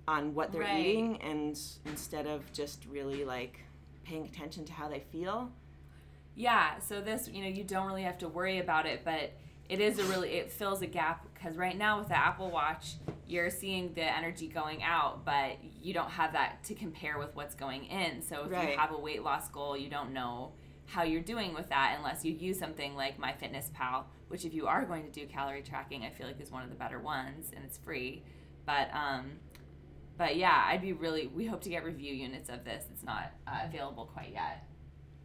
on 0.08 0.34
what 0.34 0.52
they're 0.52 0.62
Right. 0.62 0.86
eating 0.86 1.20
and 1.20 1.58
instead 1.84 2.26
of 2.26 2.50
just 2.54 2.86
really 2.86 3.24
like 3.26 3.60
paying 4.04 4.24
attention 4.24 4.64
to 4.66 4.72
how 4.72 4.88
they 4.88 5.00
feel. 5.12 5.50
Yeah, 6.36 6.78
so 6.80 7.00
this, 7.00 7.28
you 7.32 7.42
know, 7.42 7.48
you 7.48 7.64
don't 7.64 7.86
really 7.86 8.02
have 8.02 8.18
to 8.18 8.28
worry 8.28 8.58
about 8.58 8.86
it, 8.86 9.02
but 9.04 9.32
it 9.68 9.80
is 9.80 9.98
a 9.98 10.04
really 10.04 10.30
it 10.30 10.50
fills 10.50 10.82
a 10.82 10.86
gap 10.86 11.26
because 11.32 11.56
right 11.56 11.76
now 11.76 11.98
with 11.98 12.08
the 12.08 12.16
Apple 12.18 12.50
Watch, 12.50 12.94
you're 13.26 13.50
seeing 13.50 13.94
the 13.94 14.02
energy 14.02 14.48
going 14.48 14.82
out, 14.82 15.24
but 15.24 15.56
you 15.82 15.94
don't 15.94 16.10
have 16.10 16.32
that 16.32 16.62
to 16.64 16.74
compare 16.74 17.18
with 17.18 17.34
what's 17.34 17.54
going 17.54 17.84
in. 17.84 18.20
So 18.20 18.44
if 18.44 18.50
Right. 18.50 18.72
you 18.72 18.78
have 18.78 18.92
a 18.92 18.98
weight 18.98 19.22
loss 19.22 19.48
goal, 19.48 19.76
you 19.76 19.88
don't 19.88 20.12
know 20.12 20.52
how 20.86 21.02
you're 21.02 21.22
doing 21.22 21.54
with 21.54 21.68
that 21.70 21.94
unless 21.96 22.24
you 22.24 22.32
use 22.32 22.58
something 22.58 22.94
like 22.94 23.18
MyFitnessPal, 23.18 24.04
which 24.28 24.44
if 24.44 24.52
you 24.52 24.66
are 24.66 24.84
going 24.84 25.04
to 25.04 25.10
do 25.10 25.26
calorie 25.26 25.62
tracking, 25.62 26.04
I 26.04 26.10
feel 26.10 26.26
like 26.26 26.38
is 26.40 26.50
one 26.50 26.62
of 26.62 26.68
the 26.68 26.74
better 26.76 26.98
ones 26.98 27.50
and 27.54 27.64
it's 27.64 27.78
free. 27.78 28.22
But 28.66 28.88
um 28.92 29.38
but 30.16 30.36
yeah, 30.36 30.64
I'd 30.66 30.82
be 30.82 30.92
really 30.92 31.26
we 31.28 31.46
hope 31.46 31.62
to 31.62 31.68
get 31.68 31.84
review 31.84 32.14
units 32.14 32.48
of 32.48 32.64
this. 32.64 32.84
It's 32.92 33.02
not 33.02 33.32
uh, 33.46 33.60
available 33.64 34.06
quite 34.06 34.32
yet. 34.32 34.64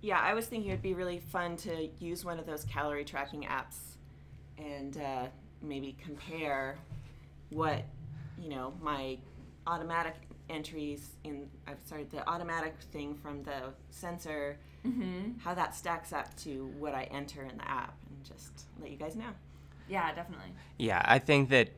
Yeah, 0.02 0.20
I 0.20 0.34
was 0.34 0.46
thinking 0.46 0.72
it'd 0.72 0.82
be 0.82 0.94
really 0.94 1.20
fun 1.20 1.58
to 1.58 1.90
use 2.00 2.24
one 2.24 2.40
of 2.40 2.46
those 2.46 2.64
calorie 2.64 3.04
tracking 3.04 3.44
apps 3.44 3.96
and 4.58 4.98
uh, 4.98 5.28
maybe 5.62 5.96
compare 6.02 6.78
what 7.50 7.84
you 8.42 8.50
know 8.50 8.74
my 8.82 9.18
automatic 9.68 10.16
entries 10.50 11.12
in 11.24 11.50
I'm 11.68 11.78
sorry 11.86 12.06
the 12.06 12.28
automatic 12.28 12.76
thing 12.92 13.16
from 13.16 13.44
the 13.44 13.74
sensor 13.90 14.58
how 15.44 15.54
that 15.54 15.76
stacks 15.76 16.14
up 16.14 16.36
to 16.38 16.72
what 16.80 16.96
I 16.96 17.04
enter 17.12 17.44
in 17.44 17.58
the 17.58 17.70
app 17.70 17.98
and 18.10 18.24
just 18.24 18.68
let 18.82 18.90
you 18.90 18.98
guys 18.98 19.16
know. 19.16 19.30
Yeah, 19.90 20.14
definitely. 20.14 20.52
Yeah, 20.78 21.02
I 21.06 21.20
think 21.20 21.50
that 21.50 21.70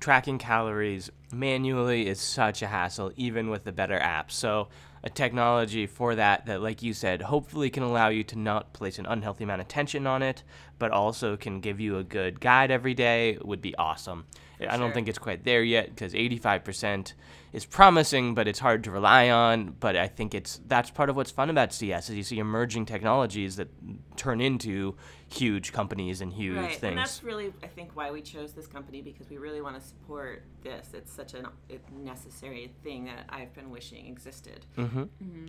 tracking 0.00 0.38
calories 0.38 1.10
manually 1.32 2.06
is 2.06 2.20
such 2.20 2.62
a 2.62 2.66
hassle, 2.66 3.12
even 3.16 3.50
with 3.50 3.64
the 3.64 3.72
better 3.72 3.98
apps. 3.98 4.32
So, 4.32 4.68
a 5.02 5.10
technology 5.10 5.86
for 5.86 6.16
that, 6.16 6.46
that, 6.46 6.60
like 6.60 6.82
you 6.82 6.92
said, 6.92 7.22
hopefully 7.22 7.70
can 7.70 7.84
allow 7.84 8.08
you 8.08 8.24
to 8.24 8.36
not 8.36 8.72
place 8.72 8.98
an 8.98 9.06
unhealthy 9.06 9.44
amount 9.44 9.60
of 9.60 9.68
tension 9.68 10.04
on 10.04 10.20
it, 10.20 10.42
but 10.80 10.90
also 10.90 11.36
can 11.36 11.60
give 11.60 11.78
you 11.78 11.96
a 11.96 12.02
good 12.02 12.40
guide 12.40 12.72
every 12.72 12.94
day 12.94 13.38
would 13.42 13.62
be 13.62 13.76
awesome. 13.76 14.24
I 14.60 14.76
don't 14.76 14.94
think 14.94 15.08
it's 15.08 15.18
quite 15.18 15.44
there 15.44 15.62
yet 15.62 15.90
because 15.90 16.14
85% 16.14 17.12
is 17.52 17.64
promising, 17.64 18.34
but 18.34 18.48
it's 18.48 18.58
hard 18.58 18.84
to 18.84 18.90
rely 18.90 19.30
on. 19.30 19.74
But 19.78 19.96
I 19.96 20.08
think 20.08 20.34
it's 20.34 20.60
that's 20.66 20.90
part 20.90 21.10
of 21.10 21.16
what's 21.16 21.30
fun 21.30 21.50
about 21.50 21.72
CES 21.72 22.10
is 22.10 22.16
you 22.16 22.22
see 22.22 22.38
emerging 22.38 22.86
technologies 22.86 23.56
that 23.56 23.68
turn 24.16 24.40
into 24.40 24.96
huge 25.28 25.72
companies 25.72 26.20
and 26.20 26.32
huge 26.32 26.56
right, 26.56 26.70
things. 26.70 26.82
and 26.82 26.98
that's 26.98 27.22
really 27.22 27.52
I 27.62 27.66
think 27.66 27.96
why 27.96 28.10
we 28.10 28.22
chose 28.22 28.52
this 28.52 28.66
company 28.66 29.02
because 29.02 29.28
we 29.28 29.38
really 29.38 29.60
want 29.60 29.80
to 29.80 29.86
support 29.86 30.44
this. 30.62 30.90
It's 30.94 31.12
such 31.12 31.34
a 31.34 31.50
necessary 31.92 32.72
thing 32.82 33.06
that 33.06 33.24
I've 33.28 33.54
been 33.54 33.70
wishing 33.70 34.06
existed. 34.06 34.64
Mm-hmm. 34.76 35.00
Mm-hmm. 35.00 35.46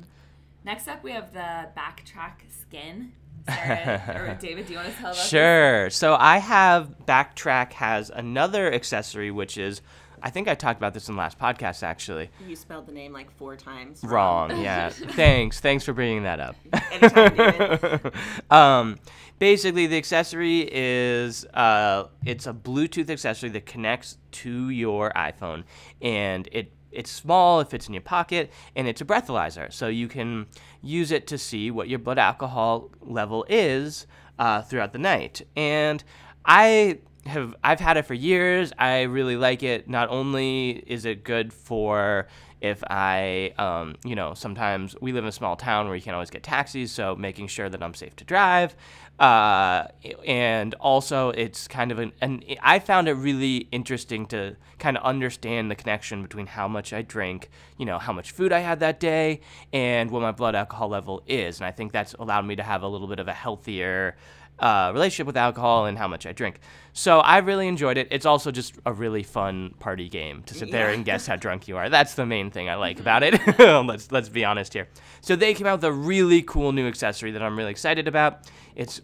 Next 0.67 0.89
up, 0.89 1.01
we 1.01 1.13
have 1.13 1.31
the 1.31 1.69
BACtrack 1.77 2.41
Skyn. 2.51 3.11
Sarah 3.47 4.33
or 4.33 4.37
David, 4.37 4.65
do 4.65 4.73
you 4.73 4.79
want 4.79 4.91
to 4.91 4.97
tell 4.97 5.11
us? 5.11 5.15
about 5.15 5.21
this? 5.21 5.29
Sure. 5.29 5.89
So 5.89 6.17
I 6.19 6.39
have 6.39 6.93
BACtrack 7.05 7.71
has 7.71 8.09
another 8.09 8.73
accessory, 8.73 9.31
which 9.31 9.57
is, 9.57 9.81
I 10.21 10.29
think 10.29 10.49
I 10.49 10.55
talked 10.55 10.77
about 10.77 10.93
this 10.93 11.07
in 11.07 11.15
the 11.15 11.19
last 11.19 11.39
podcast 11.39 11.83
actually. 11.83 12.29
You 12.45 12.57
spelled 12.57 12.85
the 12.85 12.91
name 12.91 13.13
like 13.13 13.31
four 13.37 13.55
times 13.55 14.03
Wrong. 14.03 14.61
Yeah. 14.61 14.89
Thanks. 14.93 15.61
Thanks 15.61 15.85
for 15.85 15.93
bringing 15.93 16.23
that 16.23 16.41
up. 16.41 16.57
Anytime, 16.91 17.35
David. 17.37 18.13
um, 18.51 18.99
basically, 19.39 19.87
the 19.87 19.95
accessory 19.95 20.67
is 20.69 21.45
uh, 21.53 22.07
it's 22.25 22.45
a 22.45 22.51
Bluetooth 22.51 23.09
accessory 23.09 23.51
that 23.51 23.65
connects 23.65 24.17
to 24.31 24.69
your 24.69 25.13
iPhone, 25.15 25.63
and 26.01 26.49
it 26.51 26.73
it's 26.91 27.11
small, 27.11 27.59
it 27.59 27.69
fits 27.69 27.87
in 27.87 27.93
your 27.93 28.01
pocket, 28.01 28.51
and 28.75 28.87
it's 28.87 29.01
a 29.01 29.05
breathalyzer, 29.05 29.71
so 29.71 29.87
you 29.87 30.07
can 30.07 30.47
use 30.81 31.11
it 31.11 31.27
to 31.27 31.37
see 31.37 31.71
what 31.71 31.87
your 31.89 31.99
blood 31.99 32.17
alcohol 32.17 32.91
level 33.01 33.45
is 33.49 34.07
uh, 34.39 34.61
throughout 34.61 34.93
the 34.93 34.99
night. 34.99 35.41
And 35.55 36.03
I 36.45 36.99
have 37.25 37.55
I've 37.63 37.79
had 37.79 37.97
it 37.97 38.05
for 38.05 38.13
years. 38.13 38.71
I 38.77 39.03
really 39.03 39.35
like 39.35 39.63
it. 39.63 39.89
Not 39.89 40.09
only 40.09 40.83
is 40.87 41.05
it 41.05 41.23
good 41.23 41.53
for 41.53 42.27
if 42.61 42.83
I, 42.89 43.53
um, 43.57 43.95
you 44.03 44.15
know, 44.15 44.33
sometimes 44.33 44.95
we 45.01 45.11
live 45.11 45.23
in 45.23 45.29
a 45.29 45.31
small 45.31 45.55
town 45.55 45.87
where 45.87 45.95
you 45.95 46.01
can't 46.01 46.15
always 46.15 46.29
get 46.29 46.43
taxis, 46.43 46.91
so 46.91 47.15
making 47.15 47.47
sure 47.47 47.69
that 47.69 47.83
I'm 47.83 47.93
safe 47.93 48.15
to 48.17 48.23
drive. 48.23 48.75
Uh, 49.19 49.87
and 50.25 50.73
also, 50.75 51.29
it's 51.29 51.67
kind 51.67 51.91
of 51.91 51.99
an, 51.99 52.11
and 52.21 52.43
I 52.61 52.79
found 52.79 53.07
it 53.07 53.13
really 53.13 53.67
interesting 53.71 54.27
to 54.27 54.55
kind 54.77 54.95
of 54.95 55.03
understand 55.03 55.71
the 55.71 55.75
connection 55.75 56.21
between 56.21 56.45
how 56.45 56.67
much 56.67 56.93
I 56.93 57.01
drink, 57.01 57.49
you 57.77 57.85
know, 57.85 57.97
how 57.97 58.13
much 58.13 58.31
food 58.31 58.51
I 58.51 58.59
had 58.59 58.79
that 58.81 58.99
day, 58.99 59.41
and 59.73 60.11
what 60.11 60.21
my 60.21 60.31
blood 60.31 60.55
alcohol 60.55 60.89
level 60.89 61.23
is. 61.27 61.59
And 61.59 61.65
I 61.65 61.71
think 61.71 61.91
that's 61.91 62.13
allowed 62.13 62.45
me 62.45 62.55
to 62.57 62.63
have 62.63 62.83
a 62.83 62.87
little 62.87 63.07
bit 63.07 63.19
of 63.19 63.27
a 63.27 63.33
healthier 63.33 64.15
uh, 64.59 64.91
relationship 64.93 65.27
with 65.27 65.37
alcohol 65.37 65.85
and 65.85 65.97
how 65.97 66.07
much 66.07 66.25
I 66.25 66.31
drink. 66.33 66.59
So 66.93 67.19
I 67.19 67.37
really 67.37 67.67
enjoyed 67.67 67.97
it. 67.97 68.07
It's 68.09 68.25
also 68.25 68.51
just 68.51 68.75
a 68.85 68.91
really 68.93 69.21
fun 69.23 69.75
party 69.79 70.09
game 70.09 70.41
to 70.43 70.53
sit 70.55 70.71
there 70.71 70.89
Yeah. 70.89 70.95
and 70.95 71.05
guess 71.05 71.27
how 71.27 71.35
drunk 71.35 71.67
you 71.67 71.77
are. 71.77 71.89
That's 71.89 72.15
the 72.15 72.25
main 72.25 72.49
thing 72.49 72.67
I 72.69 72.75
like 72.75 72.99
about 72.99 73.21
it. 73.23 73.39
let's 73.59 74.11
let's 74.11 74.29
be 74.29 74.43
honest 74.45 74.73
here. 74.73 74.87
So 75.21 75.35
they 75.35 75.53
came 75.53 75.67
out 75.67 75.77
with 75.79 75.85
a 75.85 75.91
really 75.91 76.41
cool 76.41 76.71
new 76.71 76.87
accessory 76.87 77.31
that 77.31 77.43
I'm 77.43 77.55
really 77.57 77.71
excited 77.71 78.07
about. 78.07 78.49
It's 78.75 79.01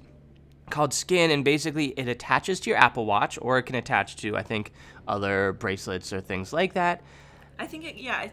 called 0.70 0.92
Skyn, 0.92 1.30
and 1.32 1.44
basically 1.46 1.88
it 1.98 2.08
attaches 2.08 2.60
to 2.62 2.70
your 2.72 2.80
Apple 2.80 3.06
Watch, 3.06 3.38
or 3.42 3.58
it 3.60 3.64
can 3.64 3.76
attach 3.76 4.16
to 4.18 4.36
I 4.36 4.42
think 4.44 4.72
other 5.08 5.54
bracelets 5.54 6.12
or 6.14 6.20
things 6.22 6.52
like 6.54 6.74
that. 6.74 7.02
I 7.60 7.68
think 7.68 7.86
it, 7.86 7.96
yeah. 7.98 8.16
I, 8.16 8.32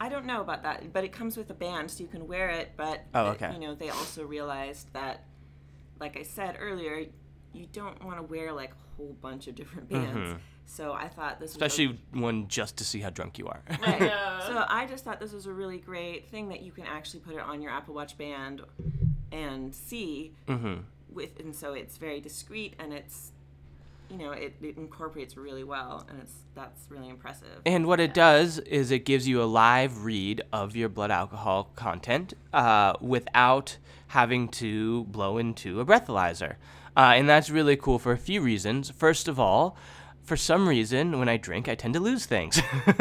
I 0.00 0.08
don't 0.08 0.24
know 0.24 0.40
about 0.40 0.62
that, 0.62 0.90
but 0.92 1.04
it 1.04 1.12
comes 1.12 1.36
with 1.36 1.50
a 1.50 1.54
band, 1.54 1.90
so 1.90 2.02
you 2.02 2.08
can 2.08 2.26
wear 2.26 2.48
it. 2.48 2.72
But 2.78 3.02
Oh, 3.14 3.26
okay. 3.32 3.52
you 3.52 3.58
know, 3.60 3.74
they 3.74 3.90
also 3.90 4.24
realized 4.24 4.90
that, 4.94 5.24
like 6.02 6.16
I 6.18 6.24
said 6.24 6.56
earlier, 6.60 7.06
you 7.52 7.66
don't 7.72 8.02
want 8.04 8.16
to 8.18 8.22
wear 8.24 8.52
like 8.52 8.70
a 8.72 8.96
whole 8.96 9.16
bunch 9.20 9.46
of 9.46 9.54
different 9.54 9.88
bands. 9.88 10.40
So 10.66 10.92
I 10.92 11.08
thought 11.08 11.38
this, 11.40 11.54
was 11.54 11.56
a- 11.56 11.58
Mm-hmm. 11.58 11.64
Especially 11.66 12.00
one 12.12 12.48
just 12.48 12.76
to 12.78 12.84
see 12.84 13.00
how 13.00 13.10
drunk 13.10 13.38
you 13.38 13.46
are. 13.46 13.62
Right. 13.80 14.00
know. 14.00 14.40
So 14.46 14.64
I 14.68 14.86
just 14.86 15.04
thought 15.04 15.20
this 15.20 15.32
was 15.32 15.46
a 15.46 15.52
really 15.52 15.78
great 15.78 16.28
thing 16.30 16.48
that 16.48 16.62
you 16.62 16.72
can 16.72 16.84
actually 16.86 17.20
put 17.20 17.34
it 17.34 17.40
on 17.40 17.60
your 17.62 17.70
Apple 17.72 17.94
Watch 17.94 18.16
band 18.18 18.62
and 19.30 19.74
see 19.74 20.32
hmm 20.46 20.76
with, 21.12 21.38
and 21.40 21.54
so 21.54 21.74
it's 21.74 21.98
very 21.98 22.20
discreet 22.20 22.72
and 22.78 22.92
it's, 22.92 23.31
you 24.12 24.18
know, 24.18 24.32
it, 24.32 24.54
it 24.60 24.76
incorporates 24.76 25.36
really 25.36 25.64
well, 25.64 26.06
and 26.08 26.20
it's 26.20 26.34
that's 26.54 26.86
really 26.90 27.08
impressive. 27.08 27.62
And 27.64 27.86
what 27.86 27.98
it 27.98 28.12
does 28.12 28.58
is 28.58 28.90
it 28.90 29.06
gives 29.06 29.26
you 29.26 29.42
a 29.42 29.44
live 29.44 30.04
read 30.04 30.42
of 30.52 30.76
your 30.76 30.90
blood 30.90 31.10
alcohol 31.10 31.70
content 31.76 32.34
uh, 32.52 32.92
without 33.00 33.78
having 34.08 34.48
to 34.48 35.04
blow 35.04 35.38
into 35.38 35.80
a 35.80 35.86
breathalyzer. 35.86 36.56
Uh, 36.94 37.14
and 37.16 37.26
that's 37.26 37.48
really 37.48 37.74
cool 37.74 37.98
for 37.98 38.12
a 38.12 38.18
few 38.18 38.42
reasons. 38.42 38.90
First 38.90 39.28
of 39.28 39.40
all, 39.40 39.78
for 40.22 40.36
some 40.36 40.68
reason, 40.68 41.18
when 41.18 41.28
I 41.28 41.36
drink, 41.36 41.68
I 41.68 41.74
tend 41.74 41.94
to 41.94 42.00
lose 42.00 42.26
things. 42.26 42.60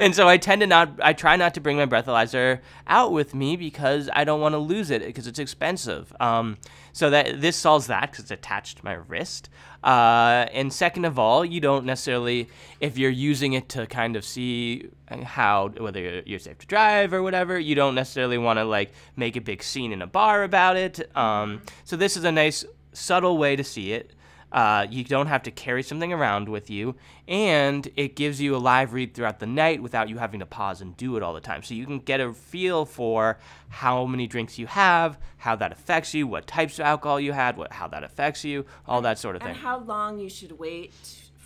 and 0.00 0.14
so 0.14 0.28
I 0.28 0.38
tend 0.38 0.60
to 0.62 0.66
not, 0.66 0.92
I 1.02 1.12
try 1.12 1.36
not 1.36 1.54
to 1.54 1.60
bring 1.60 1.76
my 1.76 1.86
breathalyzer 1.86 2.60
out 2.86 3.12
with 3.12 3.34
me 3.34 3.56
because 3.56 4.10
I 4.12 4.24
don't 4.24 4.40
want 4.40 4.54
to 4.54 4.58
lose 4.58 4.90
it 4.90 5.04
because 5.04 5.26
it's 5.26 5.38
expensive. 5.38 6.12
Um, 6.18 6.56
so 6.92 7.10
that 7.10 7.40
this 7.40 7.56
solves 7.56 7.86
that 7.86 8.10
because 8.10 8.24
it's 8.24 8.30
attached 8.32 8.78
to 8.78 8.84
my 8.84 8.94
wrist. 8.94 9.50
Uh, 9.82 10.46
and 10.52 10.72
second 10.72 11.04
of 11.04 11.18
all, 11.18 11.44
you 11.44 11.60
don't 11.60 11.84
necessarily, 11.84 12.48
if 12.80 12.98
you're 12.98 13.10
using 13.10 13.52
it 13.52 13.68
to 13.70 13.86
kind 13.86 14.16
of 14.16 14.24
see 14.24 14.88
how, 15.22 15.68
whether 15.78 16.00
you're- 16.00 16.38
safe 16.38 16.58
to 16.58 16.66
drive 16.66 17.12
or 17.12 17.22
whatever, 17.22 17.58
you 17.58 17.74
don't 17.74 17.94
necessarily 17.94 18.38
want 18.38 18.58
to 18.58 18.64
like 18.64 18.92
make 19.16 19.36
a 19.36 19.40
big 19.40 19.62
scene 19.62 19.92
in 19.92 20.02
a 20.02 20.06
bar 20.06 20.42
about 20.42 20.76
it. 20.76 21.14
Um, 21.16 21.62
so 21.84 21.96
this 21.96 22.16
is 22.16 22.24
a 22.24 22.32
nice, 22.32 22.64
subtle 22.92 23.38
way 23.38 23.54
to 23.56 23.64
see 23.64 23.92
it. 23.92 24.12
Uh, 24.50 24.86
you 24.90 25.04
don't 25.04 25.26
have 25.26 25.42
to 25.42 25.50
carry 25.50 25.82
something 25.82 26.12
around 26.12 26.48
with 26.48 26.70
you, 26.70 26.94
and 27.26 27.90
it 27.96 28.16
gives 28.16 28.40
you 28.40 28.56
a 28.56 28.58
live 28.58 28.92
read 28.92 29.14
throughout 29.14 29.40
the 29.40 29.46
night 29.46 29.82
without 29.82 30.08
you 30.08 30.18
having 30.18 30.40
to 30.40 30.46
pause 30.46 30.80
and 30.80 30.96
do 30.96 31.16
it 31.16 31.22
all 31.22 31.34
the 31.34 31.40
time. 31.40 31.62
So 31.62 31.74
you 31.74 31.84
can 31.84 31.98
get 31.98 32.20
a 32.20 32.32
feel 32.32 32.84
for 32.84 33.38
how 33.68 34.06
many 34.06 34.26
drinks 34.26 34.58
you 34.58 34.66
have, 34.66 35.18
how 35.36 35.56
that 35.56 35.72
affects 35.72 36.14
you, 36.14 36.26
what 36.26 36.46
types 36.46 36.78
of 36.78 36.86
alcohol 36.86 37.20
you 37.20 37.32
had, 37.32 37.56
what 37.56 37.72
how 37.72 37.88
that 37.88 38.04
affects 38.04 38.44
you, 38.44 38.64
all 38.86 39.02
that 39.02 39.18
sort 39.18 39.36
of 39.36 39.42
thing. 39.42 39.50
and 39.50 39.56
thing. 39.56 39.64
how 39.64 39.78
long 39.80 40.18
you 40.18 40.30
should 40.30 40.52
wait 40.58 40.94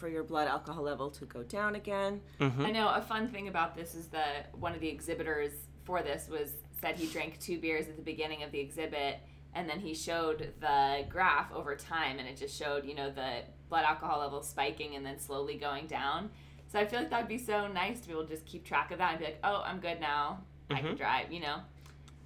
for 0.02 0.08
your 0.08 0.24
blood 0.24 0.48
alcohol 0.48 0.82
level 0.82 1.10
to 1.10 1.24
go 1.26 1.44
down 1.44 1.76
again. 1.76 2.20
Mm-hmm. 2.40 2.66
I 2.66 2.70
know 2.72 2.88
a 2.88 3.00
fun 3.00 3.28
thing 3.28 3.46
about 3.46 3.76
this 3.76 3.94
is 3.94 4.08
that 4.08 4.48
one 4.58 4.74
of 4.74 4.80
the 4.80 4.88
exhibitors 4.88 5.52
for 5.84 6.02
this 6.02 6.28
was 6.28 6.50
said 6.80 6.96
he 6.96 7.06
drank 7.06 7.38
two 7.38 7.58
beers 7.58 7.86
at 7.86 7.96
the 7.96 8.02
beginning 8.02 8.42
of 8.42 8.50
the 8.50 8.58
exhibit 8.58 9.20
and 9.54 9.68
then 9.68 9.80
he 9.80 9.94
showed 9.94 10.52
the 10.60 11.04
graph 11.08 11.52
over 11.52 11.76
time 11.76 12.18
and 12.18 12.28
it 12.28 12.36
just 12.36 12.56
showed 12.56 12.84
you 12.84 12.94
know 12.94 13.10
the 13.10 13.40
blood 13.68 13.84
alcohol 13.84 14.20
level 14.20 14.42
spiking 14.42 14.96
and 14.96 15.04
then 15.04 15.18
slowly 15.18 15.56
going 15.56 15.86
down. 15.86 16.30
So 16.68 16.78
i 16.78 16.86
feel 16.86 17.00
like 17.00 17.10
that'd 17.10 17.28
be 17.28 17.38
so 17.38 17.68
nice 17.68 18.00
to 18.00 18.08
be 18.08 18.12
able 18.12 18.24
to 18.24 18.30
just 18.30 18.46
keep 18.46 18.64
track 18.64 18.92
of 18.92 18.98
that 18.98 19.10
and 19.10 19.18
be 19.18 19.26
like 19.26 19.40
oh 19.44 19.62
i'm 19.64 19.80
good 19.80 20.00
now. 20.00 20.40
I 20.70 20.76
can 20.76 20.86
mm-hmm. 20.86 20.96
drive 20.96 21.32
you 21.32 21.40
know? 21.40 21.58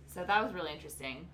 So 0.07 0.25
that 0.25 0.43
was 0.43 0.55
really 0.55 0.73
interesting. 0.73 1.29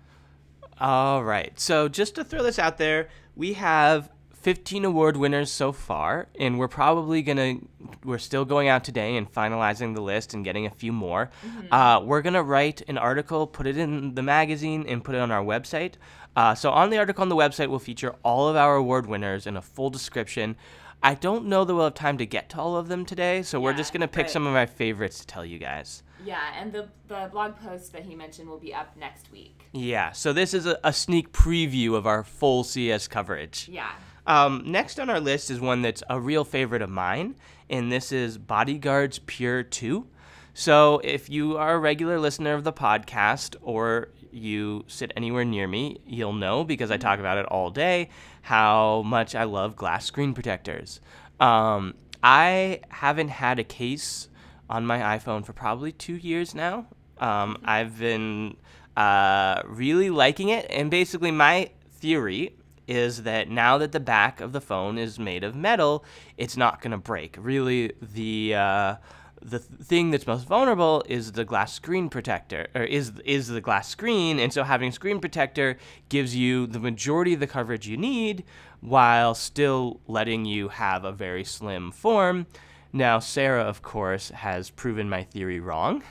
All 0.79 1.23
right. 1.23 1.57
So 1.59 1.87
just 1.87 2.15
to 2.15 2.23
throw 2.23 2.43
this 2.43 2.59
out 2.59 2.77
there, 2.77 3.09
we 3.35 3.53
have 3.53 4.09
15 4.43 4.83
award 4.83 5.15
winners 5.15 5.49
so 5.49 5.71
far, 5.71 6.27
and 6.37 6.59
we're 6.59 6.67
probably 6.67 7.21
gonna 7.21 7.55
we're 8.03 8.17
still 8.17 8.43
going 8.43 8.67
out 8.67 8.83
today 8.83 9.15
and 9.15 9.31
finalizing 9.31 9.95
the 9.95 10.01
list 10.01 10.33
and 10.33 10.43
getting 10.43 10.65
a 10.65 10.69
few 10.69 10.91
more. 10.91 11.29
Uh, 11.71 12.01
we're 12.03 12.21
gonna 12.21 12.43
write 12.43 12.81
an 12.89 12.97
article, 12.97 13.47
put 13.47 13.65
it 13.65 13.77
in 13.77 14.15
the 14.15 14.21
magazine, 14.21 14.85
and 14.87 15.01
put 15.03 15.15
it 15.15 15.21
on 15.21 15.31
our 15.31 15.43
website. 15.43 15.93
Uh, 16.35 16.53
so 16.53 16.71
on 16.71 16.89
the 16.89 16.97
article 16.97 17.21
on 17.21 17.29
the 17.29 17.35
website, 17.37 17.69
we'll 17.69 17.79
feature 17.79 18.15
all 18.23 18.49
of 18.49 18.55
our 18.57 18.75
award 18.75 19.05
winners 19.05 19.47
and 19.47 19.57
a 19.57 19.61
full 19.61 19.89
description. 19.89 20.57
I 21.01 21.13
don't 21.15 21.45
know 21.45 21.63
that 21.63 21.73
we'll 21.73 21.85
have 21.85 21.93
time 21.93 22.17
to 22.17 22.25
get 22.25 22.49
to 22.51 22.59
all 22.59 22.75
of 22.75 22.87
them 22.89 23.05
today, 23.05 23.43
so 23.43 23.59
we're 23.61 23.73
just 23.73 23.93
gonna 23.93 24.07
pick 24.09 24.23
right. 24.25 24.31
some 24.31 24.45
of 24.45 24.53
my 24.53 24.65
favorites 24.65 25.19
to 25.19 25.27
tell 25.27 25.45
you 25.45 25.57
guys. 25.57 26.03
yeah 26.25 26.39
and 26.59 26.71
the 26.73 26.89
the 27.07 27.29
blog 27.31 27.55
post 27.57 27.91
that 27.93 28.03
he 28.03 28.15
mentioned 28.15 28.47
will 28.49 28.59
be 28.59 28.73
up 28.73 28.95
next 28.97 29.31
week 29.31 29.65
Yeah, 29.71 30.11
so 30.13 30.31
this 30.33 30.53
is 30.53 30.65
a, 30.65 30.77
a 30.83 30.91
sneak 30.93 31.31
preview 31.33 31.95
of 31.95 32.05
our 32.07 32.23
full 32.23 32.63
CES 32.65 33.07
coverage. 33.07 33.69
yeah 33.71 33.91
Um, 34.25 34.63
next 34.65 34.99
on 34.99 35.09
our 35.09 35.19
list 35.19 35.49
is 35.49 35.59
one 35.59 35.81
that's 35.81 36.03
a 36.09 36.19
real 36.19 36.43
favorite 36.43 36.81
of 36.81 36.89
mine, 36.89 37.35
and 37.69 37.91
this 37.91 38.11
is 38.11 38.37
BodyGuardz 38.37 39.25
Pure 39.25 39.63
2. 39.63 40.07
So, 40.53 41.01
if 41.03 41.29
you 41.29 41.57
are 41.57 41.75
a 41.75 41.79
regular 41.79 42.19
listener 42.19 42.53
of 42.53 42.63
the 42.63 42.71
podcast 42.71 43.55
or 43.61 44.09
you 44.31 44.85
sit 44.87 45.11
anywhere 45.17 45.43
near 45.43 45.67
me, 45.67 45.97
you'll 46.05 46.33
know 46.33 46.63
because 46.63 46.91
I 46.91 46.97
talk 46.97 47.19
about 47.19 47.37
it 47.37 47.45
all 47.47 47.69
day 47.69 48.09
how 48.43 49.01
much 49.03 49.35
I 49.35 49.43
love 49.45 49.75
glass 49.75 50.05
screen 50.05 50.33
protectors. 50.33 50.99
Um, 51.39 51.95
I 52.21 52.81
haven't 52.89 53.29
had 53.29 53.59
a 53.59 53.63
case 53.63 54.29
on 54.69 54.85
my 54.85 54.99
iPhone 54.99 55.45
for 55.45 55.53
probably 55.53 55.91
two 55.91 56.15
years 56.15 56.55
now. 56.55 56.87
Um, 57.17 57.57
I've 57.63 57.99
been 57.99 58.57
uh, 58.95 59.61
really 59.65 60.09
liking 60.09 60.49
it, 60.49 60.65
and 60.69 60.89
basically, 60.89 61.31
my 61.31 61.71
theory 61.91 62.55
is 62.87 63.23
that 63.23 63.49
now 63.49 63.77
that 63.77 63.91
the 63.91 63.99
back 63.99 64.41
of 64.41 64.51
the 64.51 64.61
phone 64.61 64.97
is 64.97 65.19
made 65.19 65.43
of 65.43 65.55
metal, 65.55 66.03
it's 66.37 66.57
not 66.57 66.81
going 66.81 66.91
to 66.91 66.97
break. 66.97 67.35
Really, 67.39 67.93
the 68.01 68.55
uh, 68.55 68.95
the 69.41 69.59
th- 69.59 69.81
thing 69.81 70.11
that's 70.11 70.25
most 70.27 70.47
vulnerable 70.47 71.03
is 71.07 71.33
the 71.33 71.45
glass 71.45 71.73
screen 71.73 72.09
protector, 72.09 72.67
or 72.73 72.83
is 72.83 73.11
is 73.25 73.47
the 73.47 73.61
glass 73.61 73.87
screen, 73.87 74.39
and 74.39 74.53
so 74.53 74.63
having 74.63 74.89
a 74.89 74.91
screen 74.91 75.19
protector 75.19 75.77
gives 76.09 76.35
you 76.35 76.67
the 76.67 76.79
majority 76.79 77.33
of 77.33 77.39
the 77.39 77.47
coverage 77.47 77.87
you 77.87 77.97
need, 77.97 78.43
while 78.79 79.35
still 79.35 79.99
letting 80.07 80.45
you 80.45 80.69
have 80.69 81.03
a 81.03 81.11
very 81.11 81.43
slim 81.43 81.91
form. 81.91 82.47
Now, 82.91 83.19
Sarah, 83.19 83.63
of 83.63 83.81
course, 83.81 84.29
has 84.29 84.69
proven 84.69 85.09
my 85.09 85.23
theory 85.23 85.59
wrong. 85.59 86.03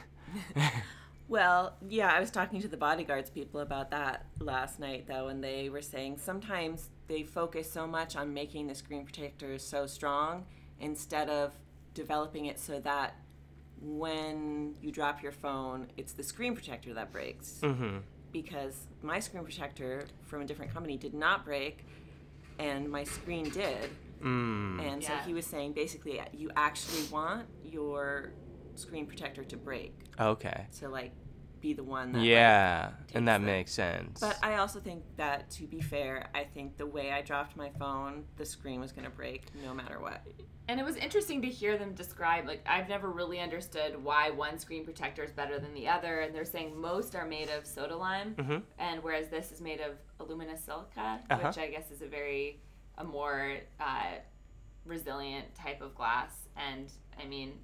Well, 1.33 1.77
yeah, 1.89 2.13
I 2.15 2.21
was 2.21 2.31
talking 2.31 2.61
to 2.61 2.69
the 2.69 2.77
BodyGuardz 2.77 3.33
people 3.33 3.61
about 3.61 3.91
that 3.93 4.27
last 4.39 4.79
night, 4.79 5.07
though, 5.09 5.29
and 5.29 5.43
they 5.43 5.71
were 5.71 5.81
saying 5.81 6.19
sometimes 6.19 6.91
they 7.09 7.23
focus 7.23 7.73
so 7.73 7.87
much 7.87 8.17
on 8.17 8.35
making 8.35 8.67
the 8.67 8.75
screen 8.75 9.05
protector 9.05 9.59
so 9.59 9.87
strong 9.87 10.45
instead 10.79 11.31
of 11.31 11.55
developing 11.95 12.45
it 12.45 12.61
so 12.61 12.81
that 12.81 13.17
when 13.81 14.75
you 14.83 14.93
drop 14.93 15.23
your 15.23 15.33
phone, 15.33 15.87
it's 15.97 16.13
the 16.13 16.23
screen 16.23 16.55
protector 16.55 16.93
that 16.93 17.11
breaks. 17.11 17.61
Mm-hmm. 17.63 18.01
Because 18.31 18.89
my 19.01 19.19
screen 19.19 19.43
protector 19.43 20.05
from 20.27 20.43
a 20.43 20.45
different 20.45 20.71
company 20.75 20.99
did 20.99 21.15
not 21.15 21.47
break, 21.47 21.87
and 22.59 22.91
my 22.91 23.05
screen 23.05 23.49
did. 23.49 23.89
Mm. 24.23 24.83
And 24.83 25.03
so 25.03 25.15
Yeah. 25.15 25.25
he 25.25 25.33
was 25.33 25.47
saying 25.47 25.73
basically, 25.73 26.21
you 26.35 26.51
actually 26.57 27.05
want 27.11 27.47
your 27.65 28.35
screen 28.75 29.07
protector 29.07 29.45
to 29.45 29.57
break 29.57 29.95
Okay. 30.19 30.67
to 30.79 30.89
like 30.89 31.13
be 31.63 31.73
the 31.73 31.83
one 31.85 32.13
that 32.13 32.19
like, 32.19 32.27
Yeah, 32.29 32.91
and 33.15 33.27
that 33.29 33.39
the- 33.39 33.47
makes 33.47 33.73
sense. 33.73 34.21
but 34.21 34.37
I 34.43 34.57
also 34.57 34.81
think 34.81 35.05
that 35.17 35.49
to 35.53 35.67
be 35.67 35.81
fair, 35.81 36.29
I 36.35 36.45
think 36.45 36.77
the 36.77 36.87
way 36.87 37.13
I 37.13 37.23
dropped 37.23 37.57
my 37.57 37.71
phone, 37.79 38.25
the 38.37 38.45
screen 38.45 38.81
was 38.81 38.93
going 38.93 39.05
to 39.05 39.11
break 39.11 39.45
no 39.65 39.73
matter 39.73 39.99
what. 40.01 40.21
And 40.69 40.79
it 40.79 40.85
was 40.85 40.97
interesting 40.97 41.43
to 41.43 41.49
hear 41.49 41.77
them 41.77 41.93
describe, 41.95 42.47
like, 42.47 42.63
I've 42.67 42.89
never 42.89 43.11
really 43.11 43.41
understood 43.41 44.03
why 44.03 44.31
one 44.31 44.59
screen 44.59 44.85
protector 44.85 45.23
is 45.25 45.33
better 45.33 45.59
than 45.59 45.75
the 45.75 45.89
other. 45.89 46.21
And 46.21 46.35
they're 46.35 46.45
saying 46.45 46.79
most 46.81 47.15
are 47.17 47.27
made 47.27 47.51
of 47.51 47.67
soda 47.67 47.97
lime, 47.97 48.35
Mhm. 48.37 48.63
and 48.79 49.03
whereas 49.03 49.29
this 49.29 49.51
is 49.53 49.61
made 49.61 49.81
of 49.81 49.97
alumina 50.21 50.57
silica, 50.57 51.21
Uh-huh. 51.31 51.49
which 51.49 51.59
I 51.59 51.69
guess 51.69 51.91
is 51.91 52.01
a 52.03 52.07
very, 52.07 52.61
a 52.99 53.05
more 53.05 53.57
uh, 53.81 54.13
resilient 54.85 55.55
type 55.55 55.81
of 55.81 55.95
glass. 55.95 56.49
And 56.57 56.91
I 57.21 57.27
mean, 57.27 57.59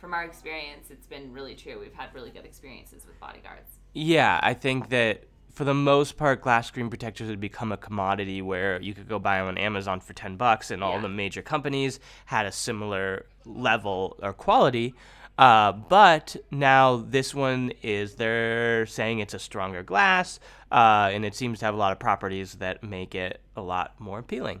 from 0.00 0.14
our 0.14 0.24
experience, 0.24 0.90
it's 0.90 1.06
been 1.06 1.32
really 1.32 1.54
true. 1.54 1.78
We've 1.78 1.92
had 1.94 2.14
really 2.14 2.30
good 2.30 2.44
experiences 2.44 3.04
with 3.06 3.20
BodyGuardz. 3.20 3.78
Yeah, 3.92 4.40
I 4.42 4.54
think 4.54 4.88
that 4.88 5.24
for 5.52 5.64
the 5.64 5.74
most 5.74 6.16
part, 6.16 6.40
glass 6.40 6.68
screen 6.68 6.88
protectors 6.88 7.28
had 7.28 7.40
become 7.40 7.70
a 7.72 7.76
commodity 7.76 8.40
where 8.40 8.80
you 8.80 8.94
could 8.94 9.08
go 9.08 9.18
buy 9.18 9.38
them 9.38 9.48
on 9.48 9.58
Amazon 9.58 10.00
for 10.00 10.12
10 10.14 10.36
bucks, 10.36 10.70
and 10.70 10.82
all 10.82 10.94
Yeah. 10.94 11.00
the 11.02 11.08
major 11.08 11.42
companies 11.42 12.00
had 12.26 12.46
a 12.46 12.52
similar 12.52 13.26
level 13.44 14.16
or 14.22 14.32
quality. 14.32 14.94
Uh, 15.36 15.72
but 15.72 16.36
now 16.50 16.96
this 16.96 17.34
one 17.34 17.72
is, 17.82 18.14
they're 18.16 18.86
saying 18.86 19.18
it's 19.20 19.34
a 19.34 19.38
stronger 19.38 19.82
glass, 19.82 20.38
uh, 20.70 21.10
and 21.12 21.24
it 21.24 21.34
seems 21.34 21.58
to 21.58 21.64
have 21.64 21.74
a 21.74 21.78
lot 21.78 21.92
of 21.92 21.98
properties 21.98 22.54
that 22.54 22.82
make 22.82 23.14
it 23.14 23.40
a 23.56 23.62
lot 23.62 23.98
more 23.98 24.18
appealing. 24.18 24.60